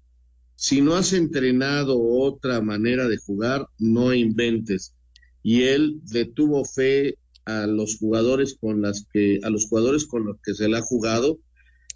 Si 0.56 0.80
no 0.80 0.94
has 0.94 1.12
entrenado 1.12 1.98
otra 2.00 2.60
manera 2.60 3.08
de 3.08 3.16
jugar, 3.16 3.66
no 3.78 4.12
inventes. 4.12 4.94
Y 5.42 5.62
él 5.62 6.00
le 6.12 6.26
tuvo 6.26 6.64
fe 6.64 7.16
a 7.50 7.66
los 7.66 7.98
jugadores 7.98 8.56
con 8.60 8.82
las 8.82 9.06
que, 9.12 9.40
a 9.42 9.50
los 9.50 9.66
jugadores 9.66 10.06
con 10.06 10.24
los 10.24 10.36
que 10.44 10.54
se 10.54 10.68
le 10.68 10.78
ha 10.78 10.82
jugado. 10.82 11.38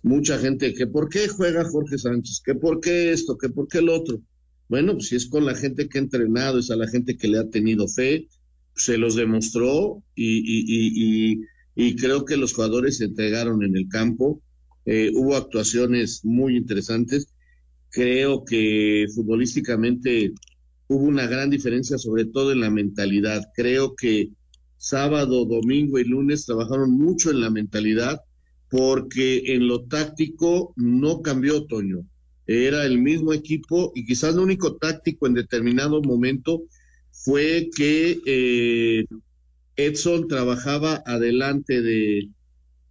Mucha 0.02 0.38
gente 0.38 0.74
que 0.74 0.86
por 0.86 1.08
qué 1.08 1.28
juega 1.28 1.64
Jorge 1.64 1.98
Sánchez, 1.98 2.42
que 2.44 2.54
por 2.54 2.80
qué 2.80 3.12
esto, 3.12 3.38
que 3.38 3.48
por 3.48 3.68
qué 3.68 3.78
el 3.78 3.88
otro. 3.88 4.20
Bueno, 4.68 4.94
pues 4.94 5.08
si 5.08 5.16
es 5.16 5.26
con 5.26 5.44
la 5.44 5.54
gente 5.54 5.88
que 5.88 5.98
ha 5.98 6.02
entrenado, 6.02 6.58
es 6.58 6.70
a 6.70 6.76
la 6.76 6.88
gente 6.88 7.16
que 7.16 7.28
le 7.28 7.38
ha 7.38 7.48
tenido 7.48 7.88
fe, 7.88 8.28
se 8.74 8.98
los 8.98 9.14
demostró 9.14 10.02
y, 10.14 10.38
y, 10.38 11.34
y, 11.34 11.40
y, 11.76 11.96
creo 11.96 12.24
que 12.24 12.36
los 12.36 12.54
jugadores 12.54 12.98
se 12.98 13.04
entregaron 13.04 13.62
en 13.62 13.76
el 13.76 13.88
campo. 13.88 14.42
Eh, 14.84 15.10
hubo 15.14 15.36
actuaciones 15.36 16.24
muy 16.24 16.56
interesantes. 16.56 17.28
Creo 17.90 18.44
que 18.44 19.06
futbolísticamente 19.14 20.32
hubo 20.88 21.04
una 21.04 21.26
gran 21.26 21.50
diferencia, 21.50 21.98
sobre 21.98 22.24
todo 22.26 22.52
en 22.52 22.60
la 22.60 22.70
mentalidad. 22.70 23.44
Creo 23.54 23.94
que 23.94 24.30
sábado, 24.84 25.44
domingo 25.46 25.98
y 25.98 26.04
lunes 26.04 26.44
trabajaron 26.44 26.90
mucho 26.92 27.30
en 27.30 27.40
la 27.40 27.50
mentalidad 27.50 28.20
porque 28.68 29.54
en 29.54 29.66
lo 29.66 29.84
táctico 29.84 30.74
no 30.76 31.22
cambió 31.22 31.64
Toño. 31.64 32.04
Era 32.46 32.84
el 32.84 32.98
mismo 32.98 33.32
equipo 33.32 33.92
y 33.94 34.04
quizás 34.04 34.34
lo 34.34 34.42
único 34.42 34.76
táctico 34.76 35.26
en 35.26 35.34
determinado 35.34 36.02
momento 36.02 36.64
fue 37.10 37.70
que 37.74 38.18
eh, 38.26 39.06
Edson 39.76 40.28
trabajaba 40.28 41.02
adelante 41.06 41.80
de, 41.80 42.28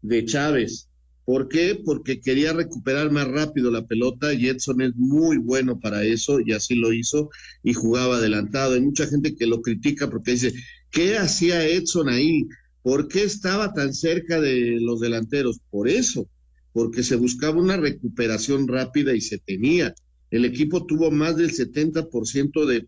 de 0.01 0.25
Chávez. 0.25 0.89
¿Por 1.25 1.47
qué? 1.47 1.79
Porque 1.85 2.19
quería 2.19 2.53
recuperar 2.53 3.11
más 3.11 3.27
rápido 3.27 3.69
la 3.69 3.85
pelota 3.85 4.33
y 4.33 4.47
Edson 4.47 4.81
es 4.81 4.95
muy 4.95 5.37
bueno 5.37 5.79
para 5.79 6.03
eso 6.03 6.39
y 6.39 6.53
así 6.53 6.75
lo 6.75 6.91
hizo 6.91 7.29
y 7.61 7.73
jugaba 7.73 8.17
adelantado. 8.17 8.73
Hay 8.73 8.81
mucha 8.81 9.05
gente 9.05 9.35
que 9.35 9.45
lo 9.45 9.61
critica 9.61 10.09
porque 10.09 10.31
dice, 10.31 10.53
¿qué 10.93 11.17
hacía 11.17 11.67
Edson 11.67 12.07
ahí? 12.07 12.47
¿Por 12.83 13.09
qué 13.09 13.23
estaba 13.23 13.73
tan 13.73 13.93
cerca 13.93 14.39
de 14.39 14.77
los 14.79 15.01
delanteros? 15.01 15.59
Por 15.69 15.89
eso, 15.89 16.29
porque 16.71 17.03
se 17.03 17.17
buscaba 17.17 17.59
una 17.59 17.77
recuperación 17.77 18.67
rápida 18.67 19.13
y 19.13 19.19
se 19.19 19.39
tenía. 19.39 19.93
El 20.31 20.45
equipo 20.45 20.85
tuvo 20.85 21.11
más 21.11 21.35
del 21.35 21.51
70% 21.51 22.65
de 22.65 22.87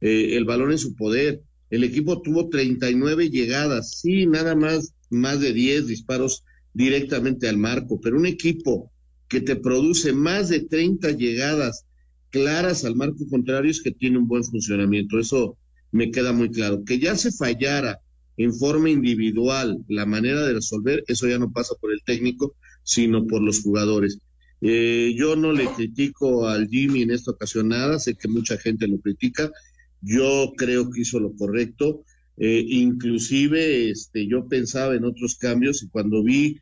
eh, 0.00 0.36
el 0.36 0.44
balón 0.44 0.72
en 0.72 0.78
su 0.78 0.94
poder. 0.94 1.42
El 1.70 1.84
equipo 1.84 2.20
tuvo 2.22 2.48
39 2.48 3.30
llegadas, 3.30 4.00
sí, 4.00 4.26
nada 4.26 4.54
más, 4.54 4.92
más 5.10 5.40
de 5.40 5.52
10 5.52 5.86
disparos 5.86 6.44
directamente 6.72 7.48
al 7.48 7.56
marco, 7.56 8.00
pero 8.00 8.16
un 8.16 8.26
equipo 8.26 8.90
que 9.28 9.40
te 9.40 9.56
produce 9.56 10.12
más 10.12 10.48
de 10.48 10.60
30 10.60 11.12
llegadas 11.12 11.84
claras 12.30 12.84
al 12.84 12.96
marco 12.96 13.28
contrario 13.30 13.70
es 13.70 13.80
que 13.80 13.92
tiene 13.92 14.18
un 14.18 14.26
buen 14.26 14.42
funcionamiento. 14.42 15.20
Eso 15.20 15.56
me 15.94 16.10
queda 16.10 16.32
muy 16.32 16.50
claro. 16.50 16.84
Que 16.84 16.98
ya 16.98 17.16
se 17.16 17.30
fallara 17.30 18.00
en 18.36 18.52
forma 18.52 18.90
individual 18.90 19.78
la 19.88 20.04
manera 20.04 20.44
de 20.44 20.54
resolver, 20.54 21.04
eso 21.06 21.28
ya 21.28 21.38
no 21.38 21.52
pasa 21.52 21.76
por 21.80 21.92
el 21.92 22.02
técnico, 22.04 22.56
sino 22.82 23.26
por 23.28 23.40
los 23.40 23.62
jugadores. 23.62 24.18
Eh, 24.60 25.14
yo 25.16 25.36
no 25.36 25.52
le 25.52 25.66
critico 25.66 26.48
al 26.48 26.66
Jimmy 26.68 27.02
en 27.02 27.12
esta 27.12 27.30
ocasión 27.30 27.68
nada, 27.68 28.00
sé 28.00 28.16
que 28.16 28.26
mucha 28.26 28.58
gente 28.58 28.88
lo 28.88 28.98
critica, 28.98 29.52
yo 30.00 30.52
creo 30.56 30.90
que 30.90 31.02
hizo 31.02 31.20
lo 31.20 31.32
correcto, 31.36 32.02
eh, 32.38 32.64
inclusive 32.66 33.90
este, 33.90 34.26
yo 34.26 34.48
pensaba 34.48 34.96
en 34.96 35.04
otros 35.04 35.36
cambios 35.36 35.84
y 35.84 35.88
cuando 35.88 36.24
vi 36.24 36.58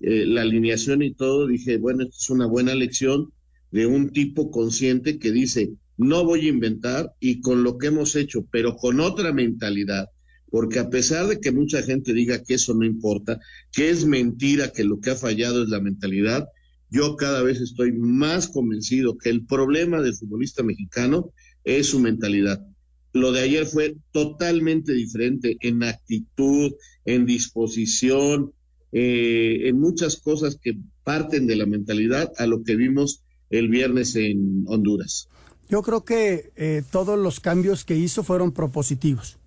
eh, 0.00 0.24
la 0.24 0.40
alineación 0.40 1.02
y 1.02 1.12
todo, 1.12 1.46
dije, 1.46 1.76
bueno, 1.76 2.04
esto 2.04 2.16
es 2.18 2.30
una 2.30 2.46
buena 2.46 2.74
lección 2.74 3.30
de 3.72 3.84
un 3.84 4.10
tipo 4.10 4.50
consciente 4.50 5.18
que 5.18 5.32
dice, 5.32 5.70
no 6.00 6.24
voy 6.24 6.46
a 6.46 6.48
inventar 6.48 7.14
y 7.20 7.40
con 7.40 7.62
lo 7.62 7.76
que 7.76 7.88
hemos 7.88 8.16
hecho, 8.16 8.46
pero 8.50 8.76
con 8.76 9.00
otra 9.00 9.34
mentalidad, 9.34 10.08
porque 10.50 10.78
a 10.78 10.88
pesar 10.88 11.26
de 11.26 11.40
que 11.40 11.52
mucha 11.52 11.82
gente 11.82 12.14
diga 12.14 12.42
que 12.42 12.54
eso 12.54 12.72
no 12.74 12.86
importa, 12.86 13.38
que 13.70 13.90
es 13.90 14.06
mentira, 14.06 14.72
que 14.72 14.84
lo 14.84 14.98
que 14.98 15.10
ha 15.10 15.14
fallado 15.14 15.62
es 15.62 15.68
la 15.68 15.80
mentalidad, 15.80 16.48
yo 16.90 17.16
cada 17.16 17.42
vez 17.42 17.60
estoy 17.60 17.92
más 17.92 18.48
convencido 18.48 19.18
que 19.18 19.28
el 19.28 19.44
problema 19.44 20.00
del 20.00 20.14
futbolista 20.14 20.62
mexicano 20.62 21.32
es 21.64 21.88
su 21.88 22.00
mentalidad. 22.00 22.66
Lo 23.12 23.30
de 23.32 23.40
ayer 23.40 23.66
fue 23.66 23.96
totalmente 24.10 24.94
diferente 24.94 25.58
en 25.60 25.82
actitud, 25.82 26.72
en 27.04 27.26
disposición, 27.26 28.52
eh, 28.92 29.68
en 29.68 29.78
muchas 29.78 30.16
cosas 30.16 30.58
que 30.60 30.78
parten 31.04 31.46
de 31.46 31.56
la 31.56 31.66
mentalidad 31.66 32.32
a 32.38 32.46
lo 32.46 32.62
que 32.62 32.74
vimos 32.74 33.22
el 33.50 33.68
viernes 33.68 34.16
en 34.16 34.64
Honduras. 34.66 35.28
Yo 35.70 35.82
creo 35.82 36.04
que 36.04 36.52
eh, 36.56 36.82
todos 36.90 37.16
los 37.16 37.38
cambios 37.38 37.84
que 37.84 37.94
hizo 37.94 38.24
fueron 38.24 38.50
propositivos. 38.50 39.38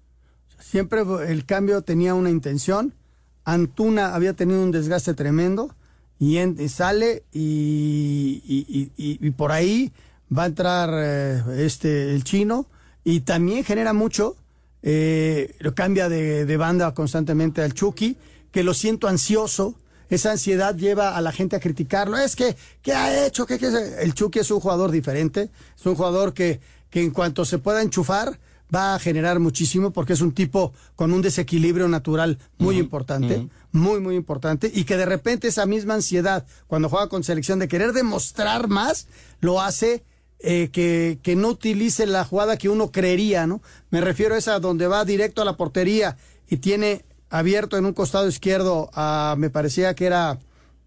Siempre 0.58 1.02
el 1.28 1.46
cambio 1.46 1.82
tenía 1.82 2.14
una 2.14 2.30
intención. 2.30 2.94
Antuna 3.44 4.16
había 4.16 4.34
tenido 4.34 4.64
un 4.64 4.72
desgaste 4.72 5.14
tremendo 5.16 5.76
y, 6.20 6.38
sale 6.70 7.24
y, 7.34 9.30
por 9.32 9.52
ahí 9.52 9.92
va 10.36 10.44
a 10.44 10.46
entrar 10.46 10.90
eh, 10.94 11.66
este 11.66 12.16
el 12.16 12.24
chino 12.24 12.68
y 13.04 13.20
también 13.22 13.66
genera 13.66 13.92
mucho. 13.92 14.38
Eh, 14.82 15.56
lo 15.60 15.76
cambia 15.76 16.08
de, 16.08 16.46
de 16.46 16.58
banda 16.58 16.94
constantemente 16.94 17.62
al 17.62 17.74
Chucky 17.74 18.16
que 18.54 18.64
lo 18.64 18.74
siento 18.74 19.10
ansioso. 19.10 19.76
Esa 20.10 20.32
ansiedad 20.32 20.76
lleva 20.76 21.16
a 21.16 21.22
la 21.22 21.32
gente 21.32 21.56
a 21.56 21.60
criticarlo. 21.60 22.18
Es 22.18 22.36
que, 22.36 22.56
¿qué 22.82 22.94
ha 22.94 23.26
hecho? 23.26 23.46
¿Qué, 23.46 23.58
qué? 23.58 23.68
El 24.00 24.14
Chucky 24.14 24.40
es 24.40 24.52
un 24.52 24.60
jugador 24.60 24.92
diferente. 24.92 25.50
Es 25.78 25.86
un 25.86 25.96
jugador 25.96 26.34
que, 26.34 26.60
que 26.90 27.02
en 27.02 27.12
cuanto 27.12 27.46
se 27.46 27.58
pueda 27.58 27.82
enchufar, 27.82 28.40
va 28.74 28.96
a 28.96 29.00
generar 29.00 29.40
muchísimo 29.40 29.92
porque 29.92 30.14
es 30.14 30.22
un 30.22 30.34
tipo 30.34 30.74
con 30.96 31.14
un 31.14 31.22
desequilibrio 31.22 31.88
natural 31.88 32.40
muy 32.58 32.78
importante, 32.78 33.48
muy, 33.72 34.00
muy 34.00 34.16
importante, 34.16 34.72
y 34.74 34.84
que 34.84 34.98
de 34.98 35.06
repente 35.06 35.48
esa 35.48 35.66
misma 35.66 35.96
ansiedad, 35.96 36.46
cuando 36.68 36.90
juega 36.90 37.10
con 37.10 37.24
selección 37.24 37.60
de 37.60 37.68
querer 37.68 37.94
demostrar 37.94 38.68
más, 38.68 39.08
lo 39.42 39.62
hace 39.62 40.04
eh, 40.40 40.70
que, 40.72 41.20
que, 41.22 41.36
no 41.36 41.50
utilice 41.50 42.06
la 42.06 42.26
jugada 42.26 42.58
que 42.58 42.70
uno 42.70 42.92
creería, 42.92 43.48
¿no? 43.48 43.62
Me 43.92 44.02
refiero 44.02 44.36
a 44.36 44.38
esa 44.38 44.60
donde 44.60 44.88
va 44.88 45.06
directo 45.06 45.42
a 45.42 45.46
la 45.46 45.56
portería 45.56 46.18
y 46.50 46.58
tiene 46.58 47.06
abierto 47.34 47.78
en 47.78 47.86
un 47.88 47.94
costado 47.94 48.28
izquierdo 48.28 48.92
a, 48.94 49.36
me 49.38 49.50
parecía 49.50 49.96
que 49.96 50.06
era... 50.06 50.38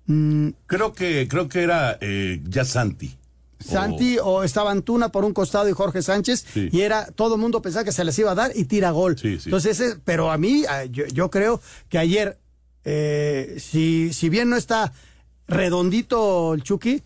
Mm, 0.06 0.50
creo 0.68 0.92
que 0.92 1.26
creo 1.26 1.48
que 1.48 1.62
era 1.62 1.98
eh, 2.00 2.40
ya 2.48 2.64
Santi. 2.64 3.16
Santi 3.58 4.18
o... 4.22 4.44
estaba 4.44 4.70
Antuna 4.70 5.10
por 5.10 5.24
un 5.24 5.32
costado 5.32 5.68
y 5.68 5.72
Jorge 5.72 6.02
Sánchez 6.02 6.46
y 6.54 6.82
era 6.82 7.06
todo 7.06 7.34
el 7.34 7.40
mundo 7.40 7.60
pensaba 7.62 7.84
que 7.84 7.90
se 7.90 8.04
les 8.04 8.16
iba 8.20 8.30
a 8.30 8.36
dar 8.36 8.52
y 8.54 8.64
tira 8.64 8.92
gol. 8.92 9.16
Entonces, 9.20 9.98
pero 10.04 10.30
a 10.30 10.38
mí 10.38 10.62
yo, 10.90 11.30
creo 11.30 11.60
que 11.88 11.98
ayer 11.98 12.38
eh, 12.84 13.56
si 13.58 14.12
si 14.12 14.28
bien 14.28 14.48
no 14.48 14.56
está 14.56 14.92
redondito 15.48 16.54
el 16.54 16.62
Chucky, 16.62 17.02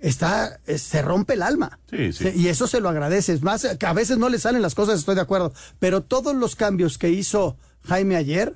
está 0.00 0.60
eh, 0.66 0.76
se 0.76 1.00
rompe 1.00 1.32
el 1.32 1.42
alma. 1.42 1.78
y 1.90 2.48
eso 2.48 2.66
se 2.66 2.80
lo 2.80 2.90
agradeces. 2.90 3.40
Más 3.40 3.66
que 3.78 3.86
a 3.86 3.94
veces 3.94 4.18
no 4.18 4.28
le 4.28 4.38
salen 4.38 4.60
las 4.60 4.74
cosas, 4.74 4.98
estoy 4.98 5.14
de 5.14 5.22
acuerdo, 5.22 5.54
pero 5.78 6.02
todos 6.02 6.36
los 6.36 6.56
cambios 6.56 6.98
que 6.98 7.08
hizo 7.08 7.56
Jaime 7.84 8.16
ayer 8.16 8.54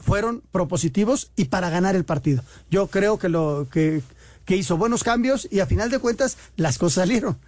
fueron 0.00 0.42
propositivos 0.50 1.30
y 1.36 1.46
para 1.46 1.70
ganar 1.70 1.94
el 1.94 2.04
partido. 2.04 2.42
Yo 2.70 2.88
creo 2.88 3.18
que 3.18 3.28
lo 3.28 3.68
que, 3.70 4.02
que 4.44 4.56
hizo 4.56 4.76
buenos 4.76 5.04
cambios 5.04 5.46
y 5.50 5.60
a 5.60 5.66
final 5.66 5.90
de 5.90 5.98
cuentas 5.98 6.38
las 6.56 6.78
cosas 6.78 7.04
salieron. 7.06 7.38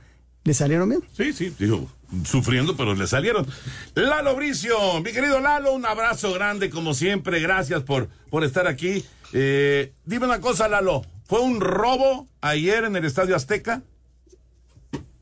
¿Le 0.45 0.55
salieron 0.55 0.89
bien? 0.89 1.03
Sí, 1.17 1.33
sí, 1.33 1.55
digo, 1.57 1.89
sufriendo, 2.25 2.77
pero 2.77 2.95
le 2.95 3.07
salieron. 3.07 3.47
Lalo 3.95 4.35
Bricio, 4.35 4.77
mi 5.01 5.13
querido 5.13 5.41
Lalo, 5.41 5.73
un 5.73 5.87
abrazo 5.87 6.33
grande 6.33 6.69
como 6.69 6.95
siempre, 6.95 7.41
gracias 7.41 7.83
por, 7.83 8.09
por 8.29 8.43
estar 8.43 8.67
aquí. 8.67 9.05
Eh, 9.33 9.93
dime 10.05 10.27
una 10.27 10.41
cosa, 10.41 10.69
Lalo, 10.69 11.03
¿fue 11.27 11.41
un 11.41 11.61
robo 11.61 12.27
ayer 12.41 12.85
en 12.85 12.97
el 12.97 13.05
Estadio 13.05 13.37
Azteca? 13.37 13.83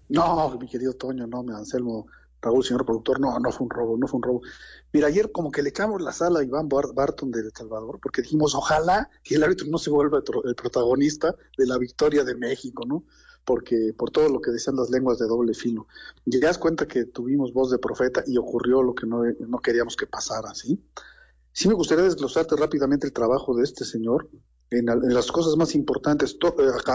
No, 0.09 0.59
mi 0.59 0.69
querido 0.69 0.95
Toño, 0.95 1.27
no, 1.27 1.43
me 1.43 1.55
Anselmo, 1.55 2.07
Raúl, 2.41 2.65
señor 2.65 2.85
productor, 2.85 3.21
no, 3.21 3.39
no 3.39 3.53
fue 3.53 3.65
un 3.65 3.71
robo, 3.71 3.97
no 3.99 4.09
fue 4.09 4.17
un 4.17 4.23
robo. 4.23 4.43
Mira, 4.93 5.07
ayer 5.07 5.31
como 5.31 5.51
que 5.51 5.63
le 5.63 5.73
cambiamos 5.73 6.03
la 6.03 6.13
sala 6.13 6.41
a 6.41 6.45
Iván 6.45 6.69
Barton 6.69 7.31
de 7.31 7.41
El 7.41 7.53
Salvador, 7.53 8.01
porque 8.03 8.23
dijimos, 8.23 8.55
ojalá 8.55 9.09
que 9.23 9.37
el 9.37 9.43
árbitro 9.43 9.67
no 9.69 9.79
se 9.79 9.91
vuelva 9.91 10.23
el 10.45 10.55
protagonista 10.55 11.35
de 11.57 11.67
la 11.67 11.79
victoria 11.79 12.25
de 12.25 12.35
México, 12.35 12.85
¿no? 12.87 13.05
Porque 13.45 13.95
por 13.97 14.11
todo 14.11 14.29
lo 14.29 14.41
que 14.41 14.51
decían 14.51 14.77
las 14.77 14.91
lenguas 14.91 15.19
de 15.19 15.27
doble 15.27 15.55
filo. 15.55 15.87
Y 16.25 16.39
das 16.41 16.59
cuenta 16.59 16.87
que 16.87 17.05
tuvimos 17.05 17.53
voz 17.53 17.71
de 17.71 17.79
profeta 17.79 18.25
y 18.27 18.37
ocurrió 18.37 18.83
lo 18.83 18.95
que 18.95 19.07
no, 19.07 19.23
no 19.25 19.59
queríamos 19.59 19.97
que 19.97 20.07
pasara, 20.07 20.55
¿sí? 20.55 20.85
Sí 21.53 21.69
me 21.69 21.75
gustaría 21.75 22.05
desglosarte 22.05 22.57
rápidamente 22.57 23.07
el 23.07 23.13
trabajo 23.13 23.57
de 23.57 23.65
este 23.65 23.85
señor, 23.85 24.29
en, 24.71 24.87
las 24.87 25.33
cosas 25.33 25.57
más 25.57 25.75
importantes, 25.75 26.37
eh, 26.41 26.49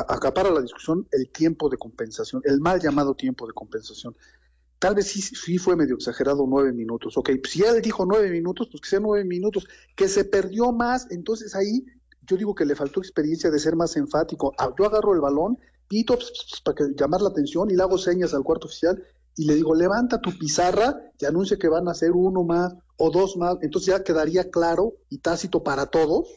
acapara 0.08 0.49
la 0.49 0.62
discusión 0.62 1.08
el 1.12 1.29
tiempo 1.29 1.69
de 1.69 1.77
compensación, 1.77 2.41
el 2.45 2.62
mal 2.62 2.79
llamado 2.79 3.15
tiempo 3.15 3.45
de 3.47 3.53
compensación 3.53 4.15
tal 4.86 4.93
vez 4.93 5.08
sí, 5.08 5.19
sí 5.19 5.58
fue 5.58 5.76
medio 5.76 5.95
exagerado 5.95 6.45
nueve 6.48 6.71
minutos. 6.71 7.17
Ok, 7.17 7.32
si 7.50 7.63
él 7.63 7.82
dijo 7.82 8.06
nueve 8.06 8.30
minutos, 8.30 8.67
pues 8.69 8.82
que 8.82 8.89
sea 8.89 9.00
nueve 9.00 9.26
minutos. 9.26 9.67
Que 9.95 10.08
se 10.08 10.26
perdió 10.26 10.71
más, 10.71 11.08
entonces 11.10 11.56
ahí 11.56 11.84
yo 12.21 12.38
digo 12.38 12.54
que 12.54 12.65
le 12.65 12.76
faltó 12.76 13.00
experiencia 13.00 13.50
de 13.50 13.58
ser 13.58 13.76
más 13.76 13.98
enfático. 13.98 14.54
Ah, 14.60 14.69
yo 14.78 14.86
agarro 14.86 15.15
el 15.15 15.21
balón, 15.21 15.58
pito 15.88 16.19
para 16.63 16.76
que, 16.76 16.84
llamar 16.95 17.24
la 17.24 17.30
atención 17.30 17.71
y 17.71 17.76
le 17.76 17.82
hago 17.82 17.98
señas 17.98 18.36
al 18.36 18.43
cuarto 18.43 18.67
oficial 18.67 19.04
y 19.36 19.45
le 19.45 19.56
digo, 19.56 19.74
levanta 19.74 20.21
tu 20.21 20.38
pizarra 20.38 20.95
y 21.17 21.26
anuncia 21.26 21.58
que 21.58 21.67
van 21.67 21.88
a 21.88 21.91
hacer 21.91 22.12
uno 22.12 22.43
más 22.43 22.76
o 22.98 23.10
dos 23.10 23.38
más. 23.38 23.58
Entonces 23.63 23.88
ya 23.88 24.04
quedaría 24.04 24.52
claro 24.52 24.93
y 25.10 25.17
tácito 25.17 25.63
para 25.63 25.88
todos 25.88 26.28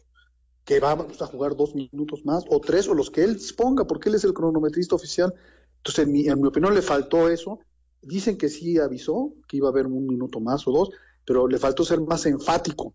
que 0.64 0.80
vamos 0.80 1.20
a 1.20 1.26
jugar 1.26 1.54
dos 1.54 1.74
minutos 1.74 2.24
más 2.24 2.44
o 2.48 2.60
tres 2.60 2.88
o 2.88 2.94
los 2.94 3.10
que 3.10 3.24
él 3.24 3.34
disponga, 3.34 3.86
porque 3.86 4.08
él 4.08 4.14
es 4.14 4.24
el 4.24 4.32
cronometrista 4.32 4.94
oficial. 4.94 5.34
Entonces, 5.76 6.06
en 6.06 6.12
mi, 6.12 6.26
en 6.26 6.40
mi 6.40 6.48
opinión, 6.48 6.74
le 6.74 6.80
faltó 6.80 7.28
eso. 7.28 7.60
Dicen 8.02 8.38
que 8.38 8.48
sí 8.48 8.78
avisó 8.78 9.34
que 9.48 9.56
iba 9.56 9.68
a 9.68 9.70
haber 9.70 9.86
un 9.86 10.06
minuto 10.06 10.40
más 10.40 10.66
o 10.68 10.72
dos, 10.72 10.90
pero 11.24 11.46
le 11.48 11.58
faltó 11.58 11.84
ser 11.84 12.00
más 12.00 12.26
enfático. 12.26 12.94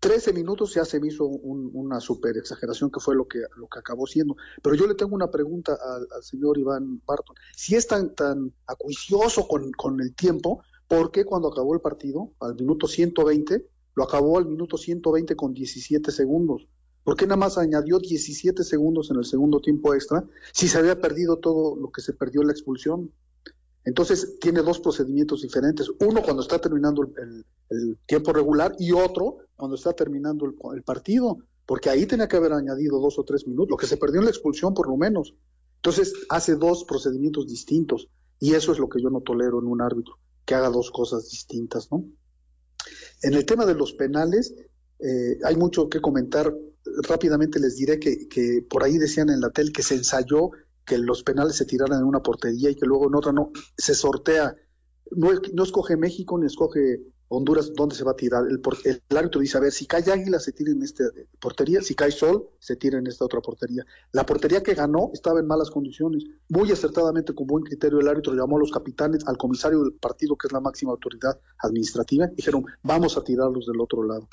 Trece 0.00 0.34
minutos 0.34 0.74
ya 0.74 0.84
se 0.84 1.00
me 1.00 1.08
hizo 1.08 1.24
una 1.24 1.98
super 1.98 2.36
exageración 2.36 2.90
que 2.90 3.00
fue 3.00 3.14
lo 3.14 3.26
que, 3.26 3.38
lo 3.56 3.68
que 3.68 3.78
acabó 3.78 4.06
siendo. 4.06 4.36
Pero 4.62 4.74
yo 4.76 4.86
le 4.86 4.94
tengo 4.94 5.14
una 5.14 5.30
pregunta 5.30 5.78
al, 5.82 6.22
señor 6.22 6.58
Iván 6.58 7.00
Barton. 7.06 7.34
Si 7.56 7.74
es 7.74 7.86
tan, 7.86 8.14
tan 8.14 8.52
acuicioso 8.66 9.48
con, 9.48 9.72
con 9.72 10.00
el 10.02 10.14
tiempo, 10.14 10.62
¿por 10.88 11.10
qué 11.10 11.24
cuando 11.24 11.48
acabó 11.48 11.72
el 11.72 11.80
partido, 11.80 12.32
al 12.40 12.54
minuto 12.54 12.86
120, 12.86 13.66
lo 13.94 14.04
acabó 14.04 14.36
al 14.36 14.44
minuto 14.44 14.76
120 14.76 15.36
con 15.36 15.54
17 15.54 16.10
segundos? 16.10 16.68
¿Por 17.04 17.16
qué 17.16 17.26
nada 17.26 17.36
más 17.36 17.58
añadió 17.58 17.98
17 17.98 18.64
segundos 18.64 19.10
en 19.10 19.18
el 19.18 19.24
segundo 19.26 19.60
tiempo 19.60 19.94
extra 19.94 20.24
si 20.52 20.68
se 20.68 20.78
había 20.78 21.00
perdido 21.00 21.36
todo 21.36 21.76
lo 21.76 21.90
que 21.90 22.00
se 22.00 22.14
perdió 22.14 22.40
en 22.40 22.48
la 22.48 22.52
expulsión? 22.54 23.10
Entonces 23.84 24.38
tiene 24.40 24.62
dos 24.62 24.80
procedimientos 24.80 25.42
diferentes, 25.42 25.90
uno 26.00 26.22
cuando 26.22 26.42
está 26.42 26.58
terminando 26.58 27.02
el, 27.02 27.44
tiempo 28.06 28.32
regular 28.32 28.74
y 28.78 28.92
otro 28.92 29.38
cuando 29.56 29.76
está 29.76 29.92
terminando 29.92 30.46
el, 30.74 30.82
partido, 30.82 31.38
porque 31.66 31.90
ahí 31.90 32.06
tenía 32.06 32.28
que 32.28 32.36
haber 32.36 32.52
añadido 32.52 33.00
dos 33.00 33.18
o 33.18 33.24
tres 33.24 33.46
minutos, 33.46 33.70
lo 33.70 33.76
que 33.76 33.86
se 33.86 33.96
perdió 33.96 34.20
en 34.20 34.26
la 34.26 34.30
expulsión 34.30 34.74
por 34.74 34.88
lo 34.88 34.96
menos. 34.96 35.34
Entonces 35.76 36.14
hace 36.30 36.56
dos 36.56 36.84
procedimientos 36.84 37.46
distintos 37.46 38.08
y 38.40 38.54
eso 38.54 38.72
es 38.72 38.78
lo 38.78 38.88
que 38.88 39.02
yo 39.02 39.10
no 39.10 39.20
tolero 39.20 39.58
en 39.58 39.66
un 39.66 39.82
árbitro, 39.82 40.18
que 40.44 40.54
haga 40.54 40.70
dos 40.70 40.90
cosas 40.90 41.28
distintas, 41.28 41.90
¿no? 41.90 42.04
En 43.22 43.34
el 43.34 43.44
tema 43.44 43.66
de 43.66 43.74
los 43.74 43.92
penales, 43.92 44.54
eh, 44.98 45.38
hay 45.44 45.56
mucho 45.56 45.88
que 45.88 46.00
comentar. 46.00 46.54
Rápidamente 47.08 47.58
les 47.58 47.76
diré 47.76 47.98
que, 47.98 48.28
que 48.28 48.64
por 48.68 48.84
ahí 48.84 48.98
decían 48.98 49.30
en 49.30 49.40
la 49.40 49.50
tel 49.50 49.72
que 49.72 49.82
se 49.82 49.94
ensayó 49.94 50.50
que 50.84 50.98
los 50.98 51.22
penales 51.22 51.56
se 51.56 51.64
tiraran 51.64 52.00
en 52.00 52.06
una 52.06 52.22
portería 52.22 52.70
y 52.70 52.74
que 52.74 52.86
luego 52.86 53.08
en 53.08 53.14
otra 53.14 53.32
no, 53.32 53.50
se 53.76 53.94
sortea. 53.94 54.56
No, 55.10 55.30
no 55.52 55.62
escoge 55.62 55.96
México 55.96 56.38
ni 56.38 56.46
escoge 56.46 57.00
Honduras 57.28 57.72
dónde 57.74 57.94
se 57.94 58.04
va 58.04 58.12
a 58.12 58.16
tirar. 58.16 58.44
El, 58.48 58.60
el, 58.84 59.16
árbitro 59.16 59.40
dice, 59.40 59.56
a 59.56 59.60
ver, 59.60 59.72
si 59.72 59.86
cae 59.86 60.10
Águila 60.12 60.38
se 60.38 60.52
tira 60.52 60.70
en 60.70 60.82
esta 60.82 61.04
portería, 61.40 61.80
si 61.80 61.94
cae 61.94 62.10
Sol 62.10 62.48
se 62.58 62.76
tira 62.76 62.98
en 62.98 63.06
esta 63.06 63.24
otra 63.24 63.40
portería. 63.40 63.84
La 64.12 64.26
portería 64.26 64.62
que 64.62 64.74
ganó 64.74 65.10
estaba 65.12 65.40
en 65.40 65.46
malas 65.46 65.70
condiciones. 65.70 66.24
Muy 66.48 66.70
acertadamente, 66.70 67.34
con 67.34 67.46
buen 67.46 67.64
criterio, 67.64 68.00
el 68.00 68.08
árbitro 68.08 68.34
llamó 68.34 68.56
a 68.56 68.60
los 68.60 68.70
capitanes, 68.70 69.26
al 69.26 69.36
comisario 69.36 69.82
del 69.82 69.94
partido, 69.94 70.36
que 70.36 70.46
es 70.46 70.52
la 70.52 70.60
máxima 70.60 70.92
autoridad 70.92 71.40
administrativa, 71.58 72.26
y 72.26 72.36
dijeron, 72.36 72.64
vamos 72.82 73.16
a 73.16 73.24
tirarlos 73.24 73.66
del 73.66 73.80
otro 73.80 74.04
lado. 74.04 74.28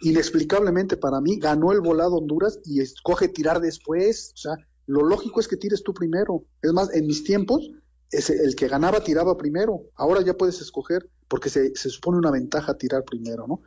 Inexplicablemente 0.00 0.96
para 0.96 1.20
mí, 1.20 1.38
ganó 1.38 1.70
el 1.70 1.80
volado 1.80 2.16
Honduras 2.16 2.58
y 2.64 2.80
escoge 2.80 3.28
tirar 3.28 3.60
después. 3.60 4.32
O 4.34 4.36
sea, 4.36 4.56
lo 4.86 5.02
lógico 5.02 5.40
es 5.40 5.48
que 5.48 5.56
tires 5.56 5.82
tú 5.82 5.94
primero. 5.94 6.44
Es 6.60 6.72
más, 6.72 6.92
en 6.94 7.06
mis 7.06 7.24
tiempos, 7.24 7.70
el 8.10 8.54
que 8.56 8.68
ganaba 8.68 9.00
tiraba 9.00 9.36
primero. 9.36 9.84
Ahora 9.96 10.22
ya 10.22 10.34
puedes 10.34 10.60
escoger, 10.60 11.08
porque 11.28 11.48
se, 11.50 11.74
supone 11.74 12.18
una 12.18 12.30
ventaja 12.30 12.74
tirar 12.74 13.04
primero, 13.04 13.46
¿no? 13.46 13.60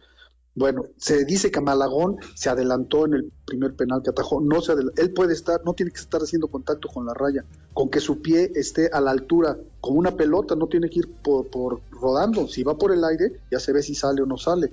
Bueno, 0.57 0.85
se 0.95 1.25
dice 1.25 1.51
que 1.51 1.59
Malagón 1.59 2.15
se 2.33 2.49
adelantó 2.49 3.05
en 3.05 3.15
el 3.15 3.31
primer 3.45 3.75
penal 3.75 4.01
que 4.01 4.11
atajó. 4.11 4.39
No 4.39 4.61
se 4.61 4.73
él 4.95 5.13
puede 5.13 5.33
estar, 5.33 5.61
no 5.65 5.73
tiene 5.73 5.91
que 5.91 5.99
estar 5.99 6.21
haciendo 6.21 6.47
contacto 6.47 6.87
con 6.87 7.05
la 7.05 7.13
raya, 7.13 7.43
con 7.73 7.89
que 7.89 7.99
su 7.99 8.21
pie 8.21 8.53
esté 8.55 8.89
a 8.93 9.01
la 9.01 9.11
altura, 9.11 9.57
como 9.81 9.99
una 9.99 10.15
pelota, 10.15 10.55
no 10.55 10.67
tiene 10.67 10.89
que 10.89 10.99
ir 10.99 11.11
por, 11.23 11.47
por 11.47 11.81
rodando. 11.91 12.47
Si 12.47 12.63
va 12.63 12.77
por 12.77 12.93
el 12.93 13.03
aire, 13.03 13.33
ya 13.51 13.59
se 13.59 13.73
ve 13.73 13.83
si 13.83 13.95
sale 13.95 14.21
o 14.21 14.25
no 14.25 14.37
sale. 14.37 14.71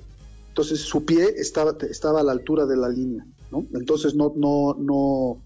Entonces 0.53 0.80
su 0.80 1.05
pie 1.05 1.34
estaba, 1.36 1.74
estaba 1.88 2.20
a 2.20 2.22
la 2.22 2.32
altura 2.32 2.66
de 2.66 2.76
la 2.76 2.88
línea, 2.88 3.26
¿no? 3.51 3.66
Entonces 3.72 4.14
no, 4.14 4.34
no, 4.36 4.76
no, 4.78 5.43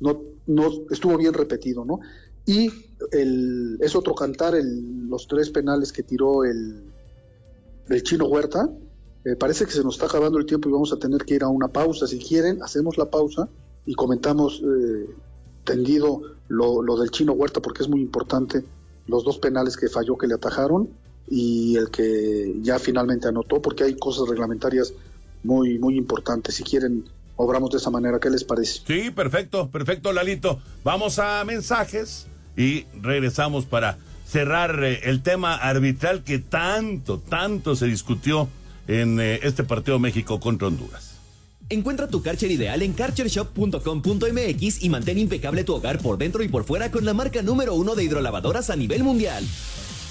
no, 0.00 0.20
no 0.46 0.68
estuvo 0.90 1.16
bien 1.16 1.32
repetido, 1.34 1.84
¿no? 1.84 2.00
Y 2.46 2.70
el, 3.12 3.78
es 3.80 3.94
otro 3.94 4.14
cantar 4.14 4.54
el- 4.54 5.08
los 5.08 5.26
tres 5.26 5.50
penales 5.50 5.92
que 5.92 6.02
tiró 6.02 6.44
el, 6.44 6.84
el 7.88 8.02
chino 8.02 8.26
Huerta. 8.26 8.68
Eh, 9.24 9.36
parece 9.36 9.66
que 9.66 9.72
se 9.72 9.84
nos 9.84 9.94
está 9.94 10.06
acabando 10.06 10.38
el 10.38 10.46
tiempo 10.46 10.68
y 10.68 10.72
vamos 10.72 10.92
a 10.92 10.98
tener 10.98 11.24
que 11.24 11.34
ir 11.34 11.42
a 11.44 11.48
una 11.48 11.68
pausa. 11.68 12.06
Si 12.06 12.18
quieren, 12.18 12.62
hacemos 12.62 12.96
la 12.96 13.10
pausa 13.10 13.48
y 13.86 13.94
comentamos 13.94 14.62
eh, 14.64 15.06
tendido 15.64 16.22
lo, 16.48 16.82
lo 16.82 16.96
del 16.96 17.10
chino 17.10 17.32
Huerta 17.32 17.60
porque 17.60 17.82
es 17.82 17.88
muy 17.88 18.00
importante 18.00 18.64
los 19.06 19.24
dos 19.24 19.38
penales 19.38 19.76
que 19.76 19.88
falló 19.88 20.16
que 20.16 20.26
le 20.26 20.34
atajaron 20.34 20.88
y 21.28 21.76
el 21.76 21.90
que 21.90 22.58
ya 22.62 22.78
finalmente 22.78 23.28
anotó 23.28 23.60
porque 23.60 23.84
hay 23.84 23.94
cosas 23.96 24.28
reglamentarias 24.28 24.92
muy 25.44 25.78
muy 25.78 25.96
importantes. 25.96 26.54
Si 26.56 26.64
quieren, 26.64 27.04
obramos 27.40 27.70
de 27.70 27.78
esa 27.78 27.90
manera. 27.90 28.18
¿Qué 28.20 28.30
les 28.30 28.44
parece? 28.44 28.80
Sí, 28.86 29.10
perfecto, 29.10 29.68
perfecto, 29.70 30.12
Lalito. 30.12 30.60
Vamos 30.84 31.18
a 31.18 31.42
mensajes 31.44 32.26
y 32.56 32.84
regresamos 33.00 33.64
para 33.64 33.98
cerrar 34.26 34.84
eh, 34.84 35.00
el 35.04 35.22
tema 35.22 35.54
arbitral 35.54 36.22
que 36.22 36.38
tanto, 36.38 37.18
tanto 37.18 37.74
se 37.74 37.86
discutió 37.86 38.48
en 38.86 39.18
eh, 39.20 39.40
este 39.42 39.64
partido 39.64 39.98
México 39.98 40.38
contra 40.38 40.68
Honduras. 40.68 41.10
Encuentra 41.68 42.08
tu 42.08 42.22
Karcher 42.22 42.50
ideal 42.50 42.82
en 42.82 42.92
karchershop.com.mx 42.92 44.82
y 44.82 44.88
mantén 44.88 45.18
impecable 45.18 45.62
tu 45.62 45.74
hogar 45.74 45.98
por 45.98 46.18
dentro 46.18 46.42
y 46.42 46.48
por 46.48 46.64
fuera 46.64 46.90
con 46.90 47.04
la 47.04 47.14
marca 47.14 47.42
número 47.42 47.74
uno 47.74 47.94
de 47.94 48.04
hidrolavadoras 48.04 48.70
a 48.70 48.76
nivel 48.76 49.04
mundial. 49.04 49.46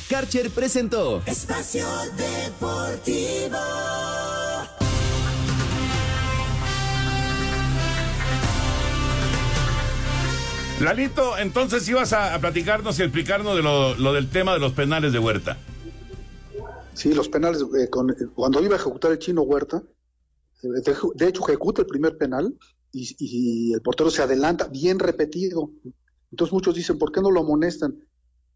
Karcher 0.10 0.50
presentó. 0.50 1.22
Espacio 1.26 1.86
Deportivo. 2.18 3.60
Lalito, 10.82 11.38
entonces 11.38 11.88
ibas 11.90 12.14
a, 12.14 12.40
platicarnos 12.40 12.98
y 13.00 13.04
explicarnos 13.04 13.56
de 13.58 13.62
lo, 13.64 14.14
del 14.14 14.30
tema 14.30 14.54
de 14.54 14.60
los 14.60 14.72
penales 14.72 15.12
de 15.12 15.20
Huerta. 15.20 15.58
Sí, 16.94 17.14
los 17.14 17.28
penales, 17.28 17.64
eh, 17.78 17.90
con- 17.90 18.16
cuando 18.34 18.62
iba 18.64 18.76
a 18.76 18.78
ejecutar 18.78 19.12
el 19.12 19.20
chino 19.20 19.42
Huerta, 19.42 19.84
eh, 20.64 20.68
de, 21.16 21.28
hecho 21.28 21.44
ejecuta 21.48 21.82
el 21.82 21.88
primer 21.88 22.18
penal 22.18 22.54
y, 22.94 23.74
el 23.74 23.82
portero 23.82 24.10
se 24.10 24.22
adelanta, 24.22 24.68
bien 24.68 25.00
repetido. 25.00 25.70
Entonces 26.32 26.54
muchos 26.54 26.76
dicen, 26.76 26.98
¿por 26.98 27.12
qué 27.12 27.22
no 27.22 27.30
lo 27.32 27.42
amonestan? 27.42 27.96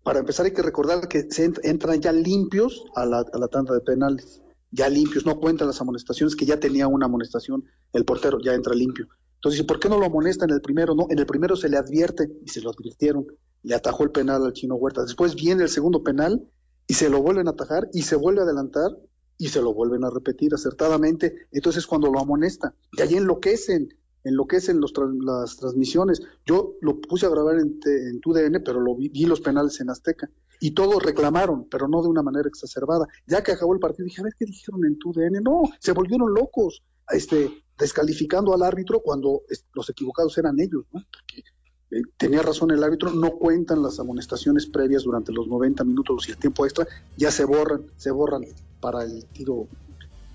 Para 0.04 0.20
empezar 0.20 0.46
hay 0.46 0.54
que 0.54 0.62
recordar 0.62 1.08
que 1.08 1.28
se 1.30 1.50
ent- 1.50 1.60
entran 1.64 2.02
ya 2.02 2.12
limpios 2.14 2.84
a 2.96 3.06
la, 3.06 3.20
a 3.20 3.38
la 3.38 3.48
tanda 3.50 3.74
de 3.74 3.82
penales, 3.82 4.42
ya 4.72 4.88
limpios, 4.90 5.26
no 5.26 5.40
cuentan 5.40 5.68
las 5.68 5.82
amonestaciones, 5.82 6.36
que 6.36 6.46
ya 6.46 6.58
tenía 6.60 6.88
una 6.88 7.06
amonestación 7.06 7.64
el 7.94 8.06
portero, 8.06 8.40
ya 8.44 8.54
entra 8.54 8.74
limpio. 8.74 9.08
Entonces, 9.44 9.60
dice, 9.60 9.68
¿por 9.68 9.78
qué 9.78 9.90
no 9.90 10.00
lo 10.00 10.06
amonestan 10.06 10.50
en 10.50 10.56
el 10.56 10.62
primero? 10.62 10.96
No, 10.96 11.06
en 11.10 11.20
el 11.20 11.26
primero 11.26 11.58
se 11.58 11.68
le 11.68 11.76
advierte 11.76 12.32
y 12.46 12.48
se 12.48 12.62
lo 12.62 12.70
advirtieron, 12.70 13.28
le 13.64 13.76
atajó 13.76 14.06
el 14.06 14.12
penal 14.12 14.46
al 14.46 14.54
chino 14.54 14.76
Huerta. 14.76 15.02
Después 15.02 15.36
viene 15.36 15.64
el 15.64 15.70
segundo 15.70 16.02
penal 16.02 16.48
y 16.88 16.94
se 16.94 17.10
lo 17.10 17.22
vuelven 17.22 17.50
a 17.50 17.52
atajar 17.52 17.90
y 17.92 18.04
se 18.04 18.16
vuelve 18.16 18.40
a 18.40 18.44
adelantar 18.46 18.92
y 19.38 19.50
se 19.50 19.62
lo 19.62 19.74
vuelven 19.74 20.06
a 20.06 20.10
repetir 20.10 20.54
acertadamente. 20.54 21.36
Entonces 21.52 21.86
cuando 21.86 22.10
lo 22.10 22.22
amonesta, 22.22 22.74
y 22.94 23.02
ahí 23.02 23.16
enloquecen, 23.16 23.90
enloquecen 24.24 24.80
las 24.80 25.58
transmisiones. 25.58 26.22
Yo 26.46 26.78
lo 26.80 27.02
puse 27.02 27.26
a 27.26 27.30
grabar 27.30 27.56
en, 27.56 27.82
en 27.86 28.22
TUDN, 28.22 28.64
pero 28.64 28.80
lo 28.80 28.96
vi, 28.96 29.10
vi 29.10 29.26
los 29.26 29.42
penales 29.42 29.78
en 29.82 29.90
Azteca 29.90 30.30
y 30.62 30.72
todos 30.72 31.04
reclamaron, 31.04 31.68
pero 31.70 31.90
no 31.90 32.02
de 32.02 32.08
una 32.08 32.24
manera 32.24 32.48
exacerbada. 32.48 33.10
Ya 33.28 33.44
que 33.44 33.52
acabó 33.52 33.74
el 33.74 33.82
partido 33.82 34.06
dije, 34.06 34.22
a 34.22 34.24
ver 34.24 34.36
qué 34.40 34.46
dijeron 34.46 34.86
en 34.86 34.98
TUDN. 35.00 35.44
No, 35.44 35.64
se 35.80 35.92
volvieron 35.92 36.34
locos, 36.34 36.82
este, 37.10 37.52
descalificando 37.78 38.54
al 38.54 38.64
árbitro 38.64 39.00
cuando 39.02 39.42
los 39.74 39.90
equivocados 39.90 40.38
eran 40.38 40.60
ellos, 40.60 40.86
¿no? 40.92 41.02
Porque 41.12 41.44
eh, 41.92 42.02
tenía 42.18 42.42
razón 42.42 42.72
el 42.72 42.84
árbitro, 42.84 43.12
no 43.12 43.32
cuentan 43.38 43.82
las 43.84 44.00
amonestaciones 44.00 44.66
previas 44.68 45.04
durante 45.04 45.32
los 45.32 45.48
90 45.48 45.84
minutos 45.84 46.28
y 46.28 46.32
el 46.32 46.38
tiempo 46.38 46.66
extra, 46.66 46.88
ya 47.18 47.32
se 47.32 47.46
borran, 47.46 47.84
se 47.98 48.12
borran 48.12 48.44
para 48.80 49.04
el 49.04 49.26
tiro, 49.26 49.68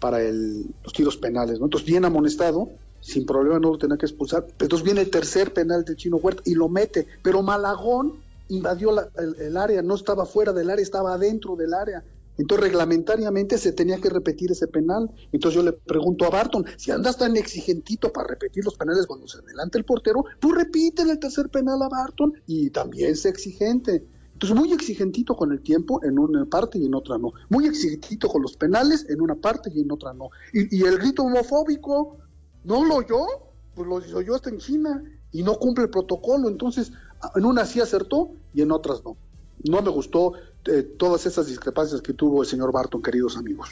para 0.00 0.22
el, 0.22 0.66
los 0.84 0.92
tiros 0.92 1.16
penales, 1.16 1.58
¿no? 1.58 1.66
Entonces, 1.66 1.88
bien 1.88 2.04
amonestado, 2.04 2.68
sin 3.00 3.24
problema 3.26 3.58
no 3.60 3.70
lo 3.72 3.78
tenía 3.78 3.96
que 3.96 4.06
expulsar. 4.06 4.46
Entonces 4.58 4.84
viene 4.84 5.00
el 5.02 5.10
tercer 5.10 5.52
penal 5.52 5.84
del 5.84 5.96
Chino 5.96 6.16
Huerta 6.16 6.42
y 6.44 6.54
lo 6.54 6.68
mete, 6.68 7.06
pero 7.22 7.42
Malagón 7.42 8.14
invadió 8.48 8.92
la- 8.92 9.08
el, 9.16 9.36
el 9.40 9.56
área, 9.56 9.82
no 9.82 9.94
estaba 9.94 10.26
fuera 10.26 10.52
del 10.52 10.70
área, 10.70 10.82
estaba 10.82 11.14
adentro 11.14 11.54
del 11.56 11.74
área. 11.74 12.02
Entonces, 12.38 12.68
reglamentariamente 12.68 13.58
se 13.58 13.72
tenía 13.72 13.98
que 13.98 14.08
repetir 14.08 14.52
ese 14.52 14.68
penal. 14.68 15.10
Entonces, 15.32 15.56
yo 15.56 15.62
le 15.62 15.72
pregunto 15.72 16.24
a 16.24 16.30
Barton, 16.30 16.64
si 16.76 16.90
andas 16.90 17.18
tan 17.18 17.36
exigentito 17.36 18.12
para 18.12 18.28
repetir 18.28 18.64
los 18.64 18.76
penales 18.76 19.06
cuando 19.06 19.26
se 19.26 19.38
adelanta 19.38 19.76
el 19.76 19.84
portero, 19.84 20.24
tú 20.38 20.52
repítele 20.52 21.12
el 21.12 21.18
tercer 21.18 21.48
penal 21.50 21.82
a 21.82 21.88
Barton 21.88 22.32
y 22.46 22.70
también 22.70 23.16
sé 23.16 23.28
exigente. 23.28 24.06
Entonces, 24.32 24.56
muy 24.56 24.72
exigentito 24.72 25.34
con 25.34 25.50
el 25.50 25.60
tiempo 25.60 26.00
en 26.04 26.18
una 26.18 26.44
parte 26.46 26.78
y 26.78 26.86
en 26.86 26.94
otra 26.94 27.18
no. 27.18 27.32
Muy 27.48 27.66
exigentito 27.66 28.28
con 28.28 28.40
los 28.40 28.56
penales 28.56 29.04
en 29.08 29.20
una 29.20 29.34
parte 29.34 29.70
y 29.74 29.80
en 29.80 29.90
otra 29.90 30.12
no. 30.12 30.30
Y, 30.52 30.78
y 30.78 30.84
el 30.84 30.98
grito 30.98 31.24
homofóbico, 31.24 32.18
¿no 32.62 32.84
lo 32.84 32.96
oyó? 32.96 33.26
Pues 33.74 33.88
lo 33.88 33.96
oyó 33.96 34.36
hasta 34.36 34.50
en 34.50 34.58
China 34.58 35.02
y 35.32 35.42
no 35.42 35.56
cumple 35.58 35.84
el 35.84 35.90
protocolo. 35.90 36.48
Entonces, 36.48 36.92
en 37.34 37.44
unas 37.44 37.70
sí 37.70 37.80
acertó 37.80 38.30
y 38.54 38.62
en 38.62 38.70
otras 38.70 39.02
no. 39.04 39.16
No 39.64 39.82
me 39.82 39.90
gustó 39.90 40.34
eh, 40.68 40.82
todas 40.82 41.26
esas 41.26 41.46
discrepancias 41.46 42.00
que 42.02 42.12
tuvo 42.12 42.42
el 42.42 42.48
señor 42.48 42.72
Barton, 42.72 43.02
queridos 43.02 43.36
amigos. 43.36 43.70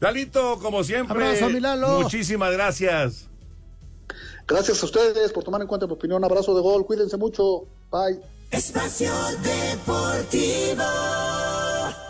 Lalito, 0.00 0.58
como 0.60 0.84
siempre, 0.84 1.24
Abrazo, 1.24 1.48
mi 1.48 1.60
Lalo. 1.60 2.00
muchísimas 2.02 2.52
gracias. 2.52 3.28
Gracias 4.46 4.82
a 4.82 4.86
ustedes 4.86 5.32
por 5.32 5.42
tomar 5.42 5.60
en 5.60 5.66
cuenta 5.66 5.86
mi 5.86 5.94
opinión. 5.94 6.22
Abrazo 6.22 6.54
de 6.54 6.60
gol, 6.60 6.86
cuídense 6.86 7.16
mucho. 7.16 7.66
Bye. 7.90 8.20
Espacio 8.50 9.12
Deportivo. 9.42 10.84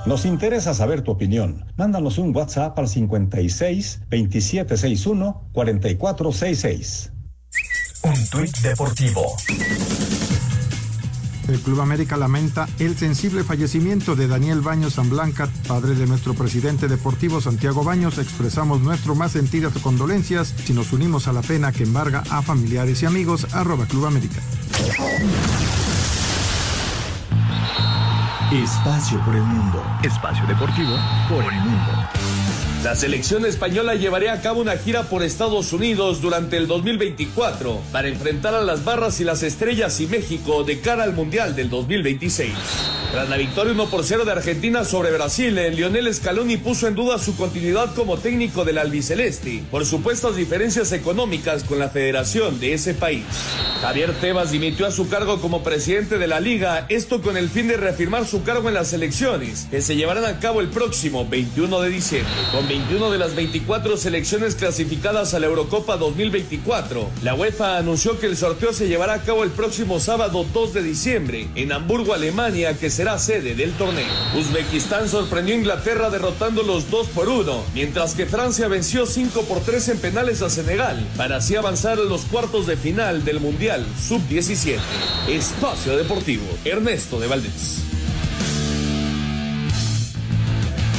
Nos 0.05 0.25
interesa 0.25 0.75
saber 0.75 1.03
tu 1.03 1.11
opinión. 1.13 1.65
Mándanos 1.77 2.19
un 2.19 2.37
WhatsApp 2.37 2.79
al 2.79 2.89
56 2.89 4.01
2761 4.11 5.49
4466. 5.53 7.13
Un 8.05 8.29
tuit 8.31 8.57
deportivo. 8.59 9.37
El 11.49 11.61
Club 11.61 11.81
América 11.81 12.17
lamenta 12.17 12.69
el 12.79 12.97
sensible 12.97 13.45
fallecimiento 13.45 14.17
de 14.17 14.27
Daniel 14.27 14.61
Baños 14.61 14.95
San 14.95 15.09
Blanca, 15.09 15.49
padre 15.69 15.95
de 15.95 16.07
nuestro 16.07 16.35
presidente 16.35 16.89
deportivo 16.89 17.41
Santiago 17.41 17.85
Baños. 17.85 18.19
Expresamos 18.19 18.81
nuestro 18.81 19.15
más 19.15 19.33
sentidas 19.33 19.73
condolencias 19.83 20.55
si 20.65 20.73
nos 20.73 20.93
unimos 20.93 21.29
a 21.29 21.33
la 21.33 21.43
pena 21.43 21.73
que 21.73 21.85
embarga 21.85 22.23
a 22.31 22.43
familiares 22.43 23.03
y 23.03 23.07
amigos. 23.07 23.47
Arroba 23.55 23.87
Club 23.87 24.07
América. 24.07 24.41
Espacio 28.53 29.21
por 29.25 29.35
el 29.35 29.43
mundo. 29.43 29.83
Espacio 30.03 30.47
deportivo 30.47 30.97
por 31.29 31.53
el 31.53 31.61
mundo. 31.61 32.46
La 32.85 32.95
selección 32.95 33.45
española 33.47 33.95
llevaría 33.95 34.33
a 34.33 34.41
cabo 34.41 34.61
una 34.61 34.77
gira 34.77 35.05
por 35.05 35.23
Estados 35.23 35.73
Unidos 35.73 36.21
durante 36.21 36.57
el 36.57 36.69
2024 36.69 37.81
para 37.91 38.09
enfrentar 38.09 38.55
a 38.55 38.61
las 38.61 38.85
barras 38.85 39.19
y 39.21 39.25
las 39.25 39.43
estrellas 39.43 40.01
y 40.01 40.07
México 40.07 40.63
de 40.63 40.81
cara 40.81 41.03
al 41.03 41.13
Mundial 41.13 41.57
del 41.57 41.69
2026. 41.69 42.53
Tras 43.11 43.29
la 43.29 43.37
victoria 43.37 43.73
1 43.73 43.87
por 43.87 44.05
0 44.05 44.25
de 44.25 44.33
Argentina 44.33 44.85
sobre 44.85 45.11
Brasil, 45.11 45.57
el 45.59 45.77
Lionel 45.77 46.13
Scaloni 46.13 46.59
puso 46.59 46.87
en 46.87 46.95
duda 46.95 47.19
su 47.19 47.37
continuidad 47.37 47.95
como 47.95 48.19
técnico 48.19 48.65
del 48.65 48.79
albiceleste 48.79 49.65
por 49.71 49.87
supuestas 49.87 50.37
diferencias 50.37 50.93
económicas 50.93 51.65
con 51.65 51.79
la 51.79 51.89
federación 51.89 52.61
de 52.61 52.75
ese 52.75 52.95
país. 52.95 53.25
Javier 53.81 54.13
Tebas 54.21 54.51
dimitió 54.51 54.87
a 54.87 54.91
su 54.91 55.09
cargo 55.09 55.41
como 55.41 55.63
presidente 55.63 56.19
de 56.19 56.27
la 56.27 56.41
liga, 56.41 56.87
esto 56.89 57.23
con 57.23 57.37
el 57.37 57.49
fin 57.49 57.69
de 57.69 57.77
reafirmar 57.77 58.27
su 58.27 58.43
cargo 58.43 58.69
en 58.69 58.75
las 58.75 58.93
elecciones 58.93 59.67
que 59.71 59.83
se 59.83 59.97
llevarán 59.97 60.25
a 60.25 60.39
cabo 60.39 60.61
el 60.61 60.69
próximo 60.69 61.27
21 61.27 61.81
de 61.81 61.89
diciembre. 61.89 62.33
21 62.69 63.11
de 63.11 63.19
las 63.19 63.37
24 63.37 63.97
selecciones 63.97 64.57
clasificadas 64.57 65.35
a 65.35 65.39
la 65.39 65.47
Eurocopa 65.47 65.97
2024, 65.97 67.11
la 67.23 67.35
UEFA 67.35 67.79
anunció 67.79 68.19
que 68.19 68.27
el 68.27 68.37
sorteo 68.37 68.73
se 68.73 68.89
llevará 68.89 69.15
a 69.15 69.23
cabo 69.23 69.45
el 69.45 69.51
próximo 69.51 70.01
sábado 70.01 70.45
2 70.53 70.75
de 70.75 70.83
diciembre 70.83 71.49
en 71.55 71.73
Hamburgo, 71.73 72.13
Alemania, 72.13 72.77
que 72.77 72.91
será 72.91 73.19
sede 73.19 73.55
del 73.55 73.73
torneo. 73.75 74.07
Uzbekistán 74.37 75.09
sorprendió 75.09 75.55
a 75.55 75.59
Inglaterra 75.59 76.11
derrotando 76.11 76.63
los 76.65 76.91
2 76.91 77.07
por 77.09 77.29
1, 77.29 77.65
mientras 77.75 78.15
que 78.15 78.27
Francia 78.27 78.67
venció 78.67 79.07
5 79.07 79.43
por 79.43 79.61
3 79.61 79.89
en 79.91 79.99
penales 79.99 80.43
a 80.43 80.51
Senegal, 80.51 81.07
para 81.17 81.37
así 81.37 81.55
avanzar 81.55 81.99
a 81.99 82.05
los 82.05 82.23
cuartos 82.23 82.67
de 82.67 82.77
final 82.77 83.25
del 83.25 83.39
Mundial 83.39 83.87
Sub-17. 84.09 84.79
Espacio 85.29 85.97
Deportivo, 85.97 86.47
Ernesto 86.65 87.21
de 87.21 87.29
Valdés. 87.29 87.83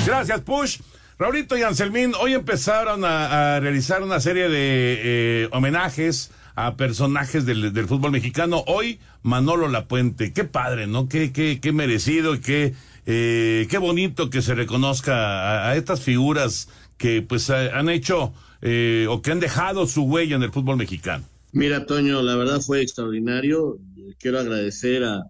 Gracias, 0.06 0.40
Push. 0.42 0.78
Raulito 1.20 1.58
y 1.58 1.64
Anselmín, 1.64 2.14
hoy 2.20 2.34
empezaron 2.34 3.04
a, 3.04 3.60
realizar 3.60 4.04
una 4.04 4.20
serie 4.20 4.50
de 4.50 5.00
eh, 5.44 5.50
homenajes 5.52 6.30
a 6.54 6.76
personajes 6.76 7.44
del, 7.44 7.74
del, 7.74 7.88
fútbol 7.88 8.12
mexicano. 8.12 8.64
Hoy 8.68 9.00
Manolo 9.24 9.68
Lapuente, 9.68 10.32
qué 10.32 10.44
padre, 10.44 10.86
¿no? 10.86 11.10
Qué, 11.10 11.32
qué, 11.32 11.60
qué 11.60 11.72
merecido 11.72 12.36
y 12.36 12.40
qué, 12.40 12.76
eh, 13.08 13.66
qué 13.68 13.78
bonito 13.80 14.30
que 14.30 14.44
se 14.44 14.54
reconozca 14.54 15.16
a, 15.16 15.72
a 15.72 15.76
estas 15.76 16.02
figuras 16.02 16.70
que 16.98 17.24
pues 17.24 17.50
han 17.50 17.90
hecho 17.90 18.32
eh, 18.62 19.08
o 19.10 19.24
que 19.24 19.32
han 19.32 19.40
dejado 19.40 19.88
su 19.88 20.04
huella 20.04 20.36
en 20.36 20.44
el 20.44 20.52
fútbol 20.52 20.78
mexicano. 20.78 21.24
Mira, 21.52 21.88
Toño, 21.88 22.22
la 22.22 22.36
verdad 22.36 22.62
fue 22.62 22.84
extraordinario. 22.84 23.80
Quiero 24.20 24.40
agradecer 24.40 25.04
a 25.04 25.24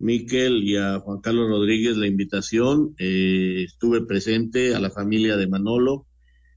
Miquel 0.00 0.64
y 0.64 0.76
a 0.76 0.98
Juan 0.98 1.20
Carlos 1.20 1.48
Rodríguez 1.48 1.96
la 1.96 2.08
invitación. 2.08 2.94
Eh, 2.98 3.64
estuve 3.66 4.04
presente 4.04 4.74
a 4.74 4.80
la 4.80 4.90
familia 4.90 5.36
de 5.36 5.46
Manolo. 5.46 6.06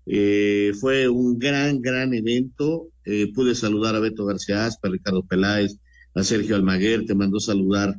Eh, 0.05 0.73
fue 0.79 1.07
un 1.07 1.37
gran, 1.37 1.81
gran 1.81 2.13
evento. 2.13 2.87
Eh, 3.05 3.31
pude 3.33 3.53
saludar 3.53 3.95
a 3.95 3.99
Beto 3.99 4.25
García 4.25 4.65
Aspa, 4.65 4.87
a 4.87 4.91
Ricardo 4.91 5.23
Peláez, 5.23 5.77
a 6.15 6.23
Sergio 6.23 6.55
Almaguer, 6.55 7.05
te 7.05 7.15
mandó 7.15 7.39
saludar 7.39 7.95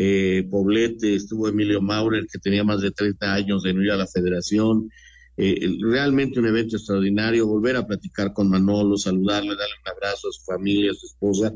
eh, 0.00 0.46
Poblete, 0.48 1.16
estuvo 1.16 1.48
Emilio 1.48 1.80
Maurer, 1.80 2.26
que 2.30 2.38
tenía 2.38 2.62
más 2.62 2.80
de 2.80 2.92
30 2.92 3.34
años 3.34 3.62
de 3.64 3.74
no 3.74 3.92
a 3.92 3.96
la 3.96 4.06
federación. 4.06 4.88
Eh, 5.36 5.76
realmente 5.80 6.38
un 6.38 6.46
evento 6.46 6.76
extraordinario, 6.76 7.46
volver 7.46 7.76
a 7.76 7.86
platicar 7.86 8.32
con 8.32 8.48
Manolo, 8.48 8.96
saludarle, 8.96 9.56
darle 9.56 9.74
un 9.84 9.90
abrazo 9.90 10.28
a 10.28 10.32
su 10.32 10.42
familia, 10.44 10.92
a 10.92 10.94
su 10.94 11.06
esposa. 11.06 11.52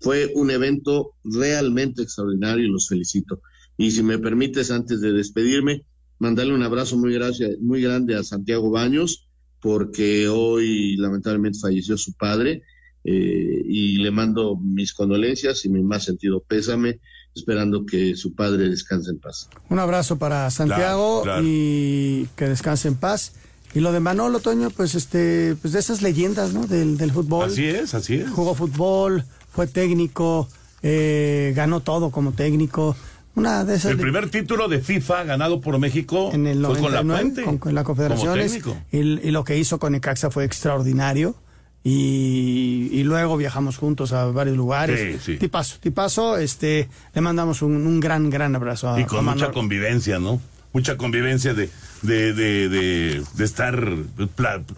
Fue 0.00 0.32
un 0.34 0.50
evento 0.50 1.12
realmente 1.24 2.02
extraordinario 2.02 2.64
y 2.64 2.70
los 2.70 2.88
felicito. 2.88 3.40
Y 3.76 3.90
si 3.90 4.02
me 4.02 4.18
permites, 4.18 4.70
antes 4.70 5.00
de 5.00 5.12
despedirme, 5.12 5.84
mandarle 6.18 6.54
un 6.54 6.62
abrazo 6.62 6.96
muy, 6.96 7.14
gracias, 7.14 7.58
muy 7.60 7.82
grande 7.82 8.14
a 8.14 8.22
Santiago 8.22 8.70
Baños, 8.70 9.28
porque 9.60 10.28
hoy 10.28 10.96
lamentablemente 10.96 11.58
falleció 11.58 11.96
su 11.96 12.14
padre 12.14 12.62
eh, 13.04 13.62
y 13.66 13.96
le 13.96 14.10
mando 14.10 14.56
mis 14.56 14.92
condolencias 14.92 15.64
y 15.64 15.70
mi 15.70 15.82
más 15.82 16.04
sentido 16.04 16.42
pésame, 16.46 17.00
esperando 17.34 17.86
que 17.86 18.16
su 18.16 18.34
padre 18.34 18.68
descanse 18.68 19.10
en 19.10 19.18
paz. 19.18 19.48
Un 19.68 19.78
abrazo 19.78 20.18
para 20.18 20.50
Santiago 20.50 21.22
claro, 21.22 21.40
claro. 21.40 21.42
y 21.46 22.28
que 22.36 22.46
descanse 22.46 22.88
en 22.88 22.96
paz. 22.96 23.32
Y 23.72 23.80
lo 23.80 23.92
de 23.92 24.00
Manolo 24.00 24.40
Toño, 24.40 24.70
pues 24.70 24.96
este, 24.96 25.54
pues 25.62 25.72
de 25.72 25.78
esas 25.78 26.02
leyendas, 26.02 26.52
¿no? 26.52 26.66
Del, 26.66 26.98
del 26.98 27.12
fútbol. 27.12 27.46
Así 27.46 27.66
es, 27.66 27.94
así 27.94 28.16
es. 28.16 28.28
Jugó 28.28 28.54
fútbol, 28.54 29.24
fue 29.50 29.66
técnico, 29.66 30.48
eh, 30.82 31.52
ganó 31.54 31.80
todo 31.80 32.10
como 32.10 32.32
técnico. 32.32 32.96
Una 33.36 33.64
de 33.64 33.76
esas 33.76 33.92
el 33.92 33.98
primer 33.98 34.28
título 34.28 34.68
de 34.68 34.80
FIFA 34.80 35.24
ganado 35.24 35.60
por 35.60 35.78
México 35.78 36.30
en 36.32 36.46
el 36.46 36.64
fue 36.64 36.80
99, 36.80 36.82
con 36.82 36.92
la 37.08 37.14
Puente, 37.14 37.42
con, 37.44 37.58
con 37.58 37.74
la 37.74 37.84
Confederaciones. 37.84 38.60
Y, 38.90 38.98
y, 38.98 39.30
lo 39.30 39.44
que 39.44 39.56
hizo 39.56 39.78
con 39.78 39.94
Ecaxa 39.94 40.30
fue 40.30 40.44
extraordinario. 40.44 41.34
Y, 41.82 42.90
y, 42.92 43.04
luego 43.04 43.38
viajamos 43.38 43.78
juntos 43.78 44.12
a 44.12 44.26
varios 44.26 44.56
lugares. 44.56 45.22
Sí, 45.22 45.32
sí. 45.32 45.38
Tipazo, 45.38 45.78
tipazo, 45.80 46.36
este, 46.36 46.90
le 47.14 47.20
mandamos 47.22 47.62
un, 47.62 47.86
un 47.86 48.00
gran, 48.00 48.28
gran 48.28 48.54
abrazo 48.54 48.90
a 48.90 49.00
Y 49.00 49.04
con 49.04 49.20
a 49.20 49.32
mucha 49.32 49.50
convivencia, 49.50 50.18
¿no? 50.18 50.40
Mucha 50.72 50.96
convivencia 50.96 51.52
de, 51.52 51.68
de, 52.02 52.32
de, 52.32 52.68
de, 52.68 53.22
de 53.34 53.44
estar, 53.44 53.88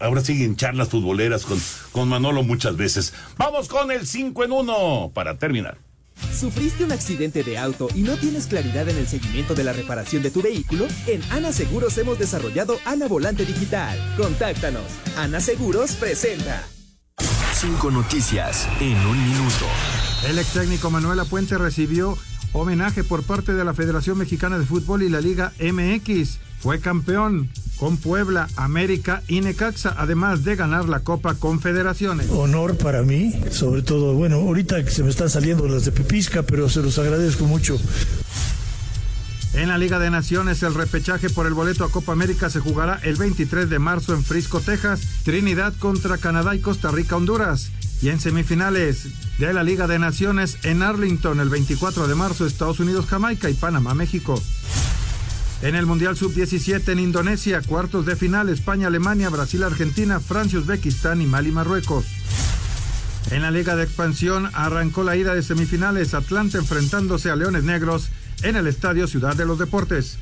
ahora 0.00 0.22
siguen 0.22 0.56
charlas 0.56 0.88
futboleras 0.88 1.44
con, 1.44 1.60
con 1.92 2.08
Manolo 2.08 2.42
muchas 2.42 2.76
veces. 2.76 3.12
Vamos 3.36 3.68
con 3.68 3.90
el 3.90 4.06
5 4.06 4.44
en 4.44 4.52
1 4.52 5.12
para 5.14 5.38
terminar. 5.38 5.78
¿Sufriste 6.32 6.84
un 6.84 6.92
accidente 6.92 7.42
de 7.42 7.58
auto 7.58 7.88
y 7.94 8.02
no 8.02 8.16
tienes 8.16 8.46
claridad 8.46 8.88
en 8.88 8.96
el 8.96 9.06
seguimiento 9.06 9.54
de 9.54 9.64
la 9.64 9.72
reparación 9.72 10.22
de 10.22 10.30
tu 10.30 10.40
vehículo? 10.40 10.86
En 11.06 11.20
Ana 11.30 11.52
Seguros 11.52 11.96
hemos 11.98 12.18
desarrollado 12.18 12.78
Ana 12.84 13.08
Volante 13.08 13.44
Digital. 13.44 13.98
Contáctanos. 14.16 14.84
Ana 15.16 15.40
Seguros 15.40 15.92
presenta. 15.92 16.62
Cinco 17.54 17.90
noticias 17.90 18.66
en 18.80 18.96
un 19.06 19.28
minuto. 19.28 19.66
El 20.28 20.38
ex 20.38 20.52
técnico 20.52 20.90
Manuel 20.90 21.20
Apuente 21.20 21.58
recibió 21.58 22.16
homenaje 22.52 23.04
por 23.04 23.22
parte 23.22 23.54
de 23.54 23.64
la 23.64 23.74
Federación 23.74 24.18
Mexicana 24.18 24.58
de 24.58 24.66
Fútbol 24.66 25.02
y 25.02 25.08
la 25.08 25.20
Liga 25.20 25.52
MX. 25.60 26.38
Fue 26.60 26.80
campeón 26.80 27.50
con 27.76 27.96
Puebla, 27.96 28.48
América 28.56 29.22
y 29.26 29.40
Necaxa, 29.40 29.94
además 29.98 30.44
de 30.44 30.54
ganar 30.54 30.88
la 30.88 31.00
Copa 31.00 31.34
Confederaciones. 31.34 32.30
Honor 32.30 32.76
para 32.76 33.02
mí, 33.02 33.34
sobre 33.50 33.82
todo, 33.82 34.14
bueno, 34.14 34.36
ahorita 34.36 34.84
que 34.84 34.90
se 34.90 35.02
me 35.02 35.10
están 35.10 35.28
saliendo 35.28 35.66
las 35.66 35.84
de 35.84 35.92
Pepisca, 35.92 36.44
pero 36.44 36.68
se 36.68 36.82
los 36.82 36.98
agradezco 36.98 37.46
mucho. 37.46 37.80
En 39.54 39.68
la 39.68 39.76
Liga 39.76 39.98
de 39.98 40.10
Naciones, 40.10 40.62
el 40.62 40.74
repechaje 40.74 41.28
por 41.28 41.46
el 41.46 41.52
boleto 41.52 41.84
a 41.84 41.90
Copa 41.90 42.12
América 42.12 42.48
se 42.48 42.60
jugará 42.60 43.00
el 43.02 43.16
23 43.16 43.68
de 43.68 43.78
marzo 43.78 44.14
en 44.14 44.24
Frisco, 44.24 44.60
Texas, 44.60 45.02
Trinidad 45.24 45.74
contra 45.78 46.16
Canadá 46.16 46.54
y 46.54 46.60
Costa 46.60 46.90
Rica, 46.90 47.16
Honduras. 47.16 47.70
Y 48.02 48.08
en 48.08 48.18
semifinales 48.18 49.06
de 49.38 49.52
la 49.54 49.62
Liga 49.62 49.86
de 49.86 50.00
Naciones 50.00 50.58
en 50.64 50.82
Arlington, 50.82 51.38
el 51.38 51.48
24 51.48 52.08
de 52.08 52.16
marzo, 52.16 52.44
Estados 52.44 52.80
Unidos, 52.80 53.06
Jamaica 53.06 53.48
y 53.48 53.54
Panamá, 53.54 53.94
México. 53.94 54.42
En 55.62 55.76
el 55.76 55.86
Mundial 55.86 56.16
Sub-17 56.16 56.88
en 56.88 56.98
Indonesia, 56.98 57.62
cuartos 57.62 58.04
de 58.04 58.16
final, 58.16 58.48
España, 58.48 58.88
Alemania, 58.88 59.30
Brasil, 59.30 59.62
Argentina, 59.62 60.18
Francia, 60.18 60.58
Uzbekistán 60.58 61.22
y 61.22 61.26
Mali, 61.26 61.52
Marruecos. 61.52 62.04
En 63.30 63.42
la 63.42 63.52
Liga 63.52 63.76
de 63.76 63.84
Expansión 63.84 64.50
arrancó 64.52 65.04
la 65.04 65.16
ida 65.16 65.32
de 65.36 65.42
semifinales, 65.44 66.12
Atlanta 66.12 66.58
enfrentándose 66.58 67.30
a 67.30 67.36
Leones 67.36 67.62
Negros 67.62 68.08
en 68.42 68.56
el 68.56 68.66
Estadio 68.66 69.06
Ciudad 69.06 69.36
de 69.36 69.46
los 69.46 69.60
Deportes. 69.60 70.18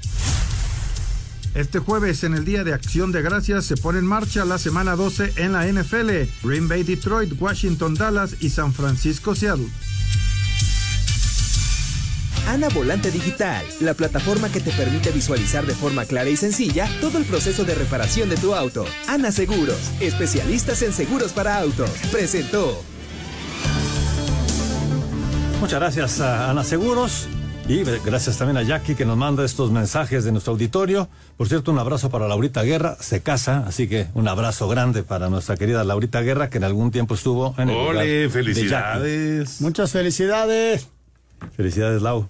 Este 1.55 1.81
jueves, 1.81 2.23
en 2.23 2.35
el 2.35 2.45
Día 2.45 2.63
de 2.63 2.73
Acción 2.73 3.11
de 3.11 3.23
Gracias, 3.23 3.65
se 3.65 3.77
pone 3.77 3.99
en 3.99 4.07
marcha 4.07 4.45
la 4.45 4.57
semana 4.57 4.95
12 4.95 5.33
en 5.37 5.53
la 5.53 5.67
NFL. 5.67 6.11
Green 6.45 6.69
Bay, 6.69 6.85
Detroit, 6.85 7.33
Washington, 7.41 7.95
Dallas 7.95 8.37
y 8.41 8.51
San 8.51 8.73
Francisco, 8.73 9.35
Seattle. 9.35 9.69
Ana 12.47 12.69
Volante 12.69 13.11
Digital, 13.11 13.65
la 13.81 13.95
plataforma 13.95 14.49
que 14.51 14.61
te 14.61 14.71
permite 14.71 15.11
visualizar 15.11 15.67
de 15.67 15.75
forma 15.75 16.05
clara 16.05 16.31
y 16.31 16.37
sencilla 16.37 16.89
todo 17.01 17.19
el 17.19 17.25
proceso 17.25 17.65
de 17.65 17.75
reparación 17.75 18.29
de 18.29 18.37
tu 18.37 18.55
auto. 18.55 18.85
Ana 19.09 19.33
Seguros, 19.33 19.79
especialistas 20.01 20.83
en 20.83 20.93
seguros 20.93 21.33
para 21.33 21.59
autos, 21.59 21.91
presentó. 22.13 22.83
Muchas 25.61 25.81
gracias 25.81 26.21
a 26.21 26.51
Ana 26.51 26.65
Seguros. 26.65 27.29
Y 27.69 27.85
gracias 28.05 28.37
también 28.37 28.57
a 28.57 28.63
Jackie 28.63 28.97
que 28.97 29.05
nos 29.05 29.17
manda 29.17 29.45
estos 29.45 29.71
mensajes 29.71 30.25
de 30.25 30.33
nuestro 30.33 30.53
auditorio. 30.55 31.09
Por 31.37 31.49
cierto, 31.49 31.71
un 31.71 31.79
abrazo 31.79 32.11
para 32.11 32.27
Laurita 32.27 32.65
Guerra, 32.65 32.97
se 32.99 33.23
casa, 33.23 33.65
así 33.67 33.89
que 33.89 34.09
un 34.15 34.27
abrazo 34.27 34.67
grande 34.69 35.05
para 35.05 35.29
nuestra 35.31 35.57
querida 35.57 35.85
Laurita 35.85 36.21
Guerra, 36.21 36.51
que 36.51 36.59
en 36.59 36.65
algún 36.65 36.91
tiempo 36.91 37.15
estuvo 37.15 37.55
en 37.59 37.71
el 37.71 37.77
¡Ole, 37.77 38.29
felicidades! 38.29 39.61
Muchas 39.61 39.93
felicidades. 39.93 40.89
Felicidades, 41.57 42.03
Lau. 42.03 42.29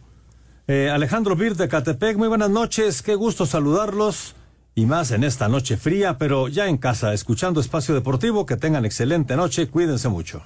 Eh, 0.69 0.91
Alejandro 0.91 1.35
Bir 1.37 1.57
de 1.57 1.69
Catepec, 1.69 2.19
muy 2.19 2.29
buenas 2.29 2.51
noches, 2.51 3.01
qué 3.01 3.15
gusto 3.15 3.47
saludarlos. 3.47 4.35
Y 4.75 4.85
más 4.85 5.11
en 5.11 5.25
esta 5.25 5.49
noche 5.49 5.79
fría, 5.79 6.19
pero 6.19 6.49
ya 6.49 6.69
en 6.69 6.77
casa, 6.77 7.15
escuchando 7.15 7.61
Espacio 7.61 7.95
Deportivo, 7.95 8.45
que 8.45 8.57
tengan 8.57 8.85
excelente 8.85 9.37
noche, 9.37 9.69
cuídense 9.69 10.09
mucho. 10.11 10.43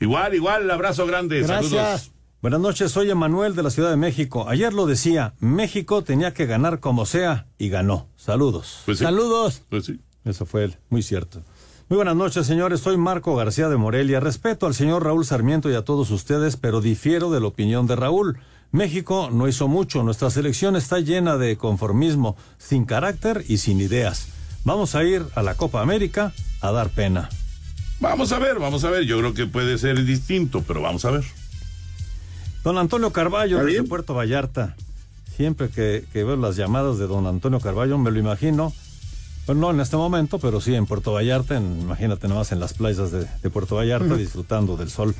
Igual, 0.00 0.34
igual, 0.34 0.70
abrazo 0.70 1.04
grande, 1.06 1.40
Gracias. 1.42 1.70
saludos. 1.70 2.10
Buenas 2.44 2.60
noches, 2.60 2.92
soy 2.92 3.10
Emanuel 3.10 3.56
de 3.56 3.62
la 3.62 3.70
Ciudad 3.70 3.88
de 3.88 3.96
México. 3.96 4.50
Ayer 4.50 4.74
lo 4.74 4.84
decía, 4.84 5.32
México 5.40 6.04
tenía 6.04 6.34
que 6.34 6.44
ganar 6.44 6.78
como 6.78 7.06
sea 7.06 7.46
y 7.56 7.70
ganó. 7.70 8.10
Saludos. 8.16 8.82
Pues 8.84 8.98
sí. 8.98 9.04
Saludos. 9.04 9.62
Pues 9.70 9.86
sí. 9.86 9.98
Eso 10.26 10.44
fue 10.44 10.64
él, 10.64 10.76
muy 10.90 11.02
cierto. 11.02 11.40
Muy 11.88 11.96
buenas 11.96 12.16
noches, 12.16 12.46
señores. 12.46 12.80
Soy 12.80 12.98
Marco 12.98 13.34
García 13.34 13.70
de 13.70 13.78
Morelia. 13.78 14.20
Respeto 14.20 14.66
al 14.66 14.74
señor 14.74 15.04
Raúl 15.04 15.24
Sarmiento 15.24 15.70
y 15.70 15.74
a 15.74 15.86
todos 15.86 16.10
ustedes, 16.10 16.58
pero 16.58 16.82
difiero 16.82 17.30
de 17.30 17.40
la 17.40 17.46
opinión 17.46 17.86
de 17.86 17.96
Raúl. 17.96 18.38
México 18.72 19.30
no 19.32 19.48
hizo 19.48 19.66
mucho. 19.66 20.02
Nuestra 20.02 20.28
selección 20.28 20.76
está 20.76 21.00
llena 21.00 21.38
de 21.38 21.56
conformismo, 21.56 22.36
sin 22.58 22.84
carácter 22.84 23.42
y 23.48 23.56
sin 23.56 23.80
ideas. 23.80 24.28
Vamos 24.64 24.94
a 24.94 25.02
ir 25.02 25.24
a 25.34 25.42
la 25.42 25.54
Copa 25.54 25.80
América 25.80 26.34
a 26.60 26.72
dar 26.72 26.90
pena. 26.90 27.30
Vamos 28.00 28.32
a 28.32 28.38
ver, 28.38 28.58
vamos 28.58 28.84
a 28.84 28.90
ver. 28.90 29.04
Yo 29.04 29.16
creo 29.18 29.32
que 29.32 29.46
puede 29.46 29.78
ser 29.78 30.04
distinto, 30.04 30.62
pero 30.66 30.82
vamos 30.82 31.06
a 31.06 31.10
ver. 31.10 31.24
Don 32.64 32.78
Antonio 32.78 33.10
Carballo, 33.10 33.62
de 33.62 33.82
Puerto 33.82 34.14
Vallarta. 34.14 34.74
Siempre 35.36 35.68
que, 35.68 36.06
que, 36.14 36.24
veo 36.24 36.36
las 36.36 36.56
llamadas 36.56 36.96
de 36.96 37.06
don 37.06 37.26
Antonio 37.26 37.60
Carballo, 37.60 37.98
me 37.98 38.10
lo 38.10 38.18
imagino. 38.18 38.72
Pues 39.44 39.58
no 39.58 39.70
en 39.70 39.80
este 39.80 39.98
momento, 39.98 40.38
pero 40.38 40.62
sí 40.62 40.74
en 40.74 40.86
Puerto 40.86 41.12
Vallarta. 41.12 41.58
En, 41.58 41.82
imagínate 41.82 42.26
nomás 42.26 42.52
en 42.52 42.60
las 42.60 42.72
playas 42.72 43.10
de, 43.12 43.26
de 43.42 43.50
Puerto 43.50 43.76
Vallarta, 43.76 44.06
uh 44.06 44.12
-huh. 44.12 44.16
disfrutando 44.16 44.78
del 44.78 44.88
sol 44.88 45.14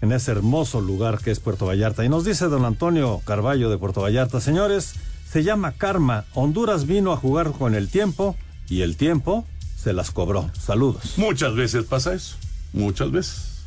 en 0.00 0.12
ese 0.12 0.30
hermoso 0.30 0.80
lugar 0.80 1.18
que 1.18 1.30
es 1.30 1.40
Puerto 1.40 1.66
Vallarta. 1.66 2.06
Y 2.06 2.08
nos 2.08 2.24
dice 2.24 2.46
don 2.46 2.64
Antonio 2.64 3.20
Carballo 3.26 3.68
de 3.68 3.76
Puerto 3.76 4.00
Vallarta, 4.00 4.40
señores, 4.40 4.94
se 5.30 5.44
llama 5.44 5.72
karma. 5.72 6.24
Honduras 6.32 6.86
vino 6.86 7.12
a 7.12 7.18
jugar 7.18 7.52
con 7.52 7.74
el 7.74 7.90
tiempo 7.90 8.34
y 8.70 8.80
el 8.80 8.96
tiempo 8.96 9.44
se 9.76 9.92
las 9.92 10.10
cobró. 10.10 10.50
Saludos. 10.58 11.18
Muchas 11.18 11.54
veces 11.54 11.84
pasa 11.84 12.14
eso. 12.14 12.36
Muchas 12.72 13.10
veces. 13.10 13.57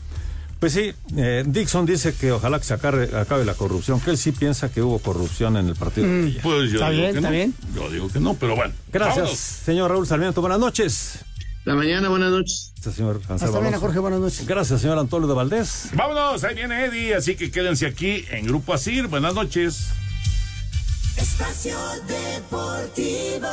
Pues 0.62 0.74
sí, 0.74 0.94
eh, 1.18 1.44
Dixon 1.44 1.88
dice 1.88 2.14
que 2.14 2.32
ojalá 2.32 2.60
que 2.60 2.66
se 2.66 2.76
acabe, 2.76 3.10
acabe, 3.18 3.46
la 3.46 3.56
corrupción, 3.56 4.00
que 4.00 4.12
él 4.12 4.18
sí 4.20 4.32
piensa 4.32 4.72
que 4.72 4.84
hubo 4.84 5.00
corrupción 5.00 5.58
en 5.58 5.68
el 5.68 5.76
partido. 5.76 6.06
Mm, 6.06 6.36
pues 6.44 6.70
yo 6.70 6.76
está 6.76 6.92
digo 6.92 7.02
bien, 7.02 7.12
que 7.14 7.18
está 7.18 7.30
no. 7.30 7.32
bien. 7.32 7.56
Yo 7.74 7.90
digo 7.90 8.10
que 8.10 8.20
no, 8.20 8.36
pero 8.36 8.56
bueno. 8.56 8.72
Gracias, 8.94 9.18
vámonos. 9.18 9.40
señor 9.40 9.90
Raúl 9.90 10.06
Sarmiento. 10.06 10.40
Buenas 10.40 10.60
noches. 10.60 11.26
La 11.66 11.74
mañana, 11.74 12.10
buenas 12.10 12.30
noches. 12.30 12.74
Gracias, 12.76 12.94
señor 12.94 13.22
Hasta 13.28 13.52
mañana. 13.52 13.80
Jorge, 13.80 13.98
buenas 13.98 14.20
noches. 14.20 14.46
Gracias, 14.46 14.82
señor 14.82 15.00
Antonio 15.00 15.28
de 15.28 15.34
Valdés. 15.34 15.90
Vámonos, 15.96 16.44
ahí 16.44 16.54
viene 16.54 16.86
Eddie, 16.86 17.16
así 17.16 17.34
que 17.36 17.50
quédense 17.50 17.88
aquí 17.88 18.24
en 18.30 18.46
Grupo 18.46 18.76
Asir. 18.76 19.08
Buenas 19.08 19.34
noches. 19.34 19.88
Espacio 21.18 21.76
Deportivo. 22.08 23.48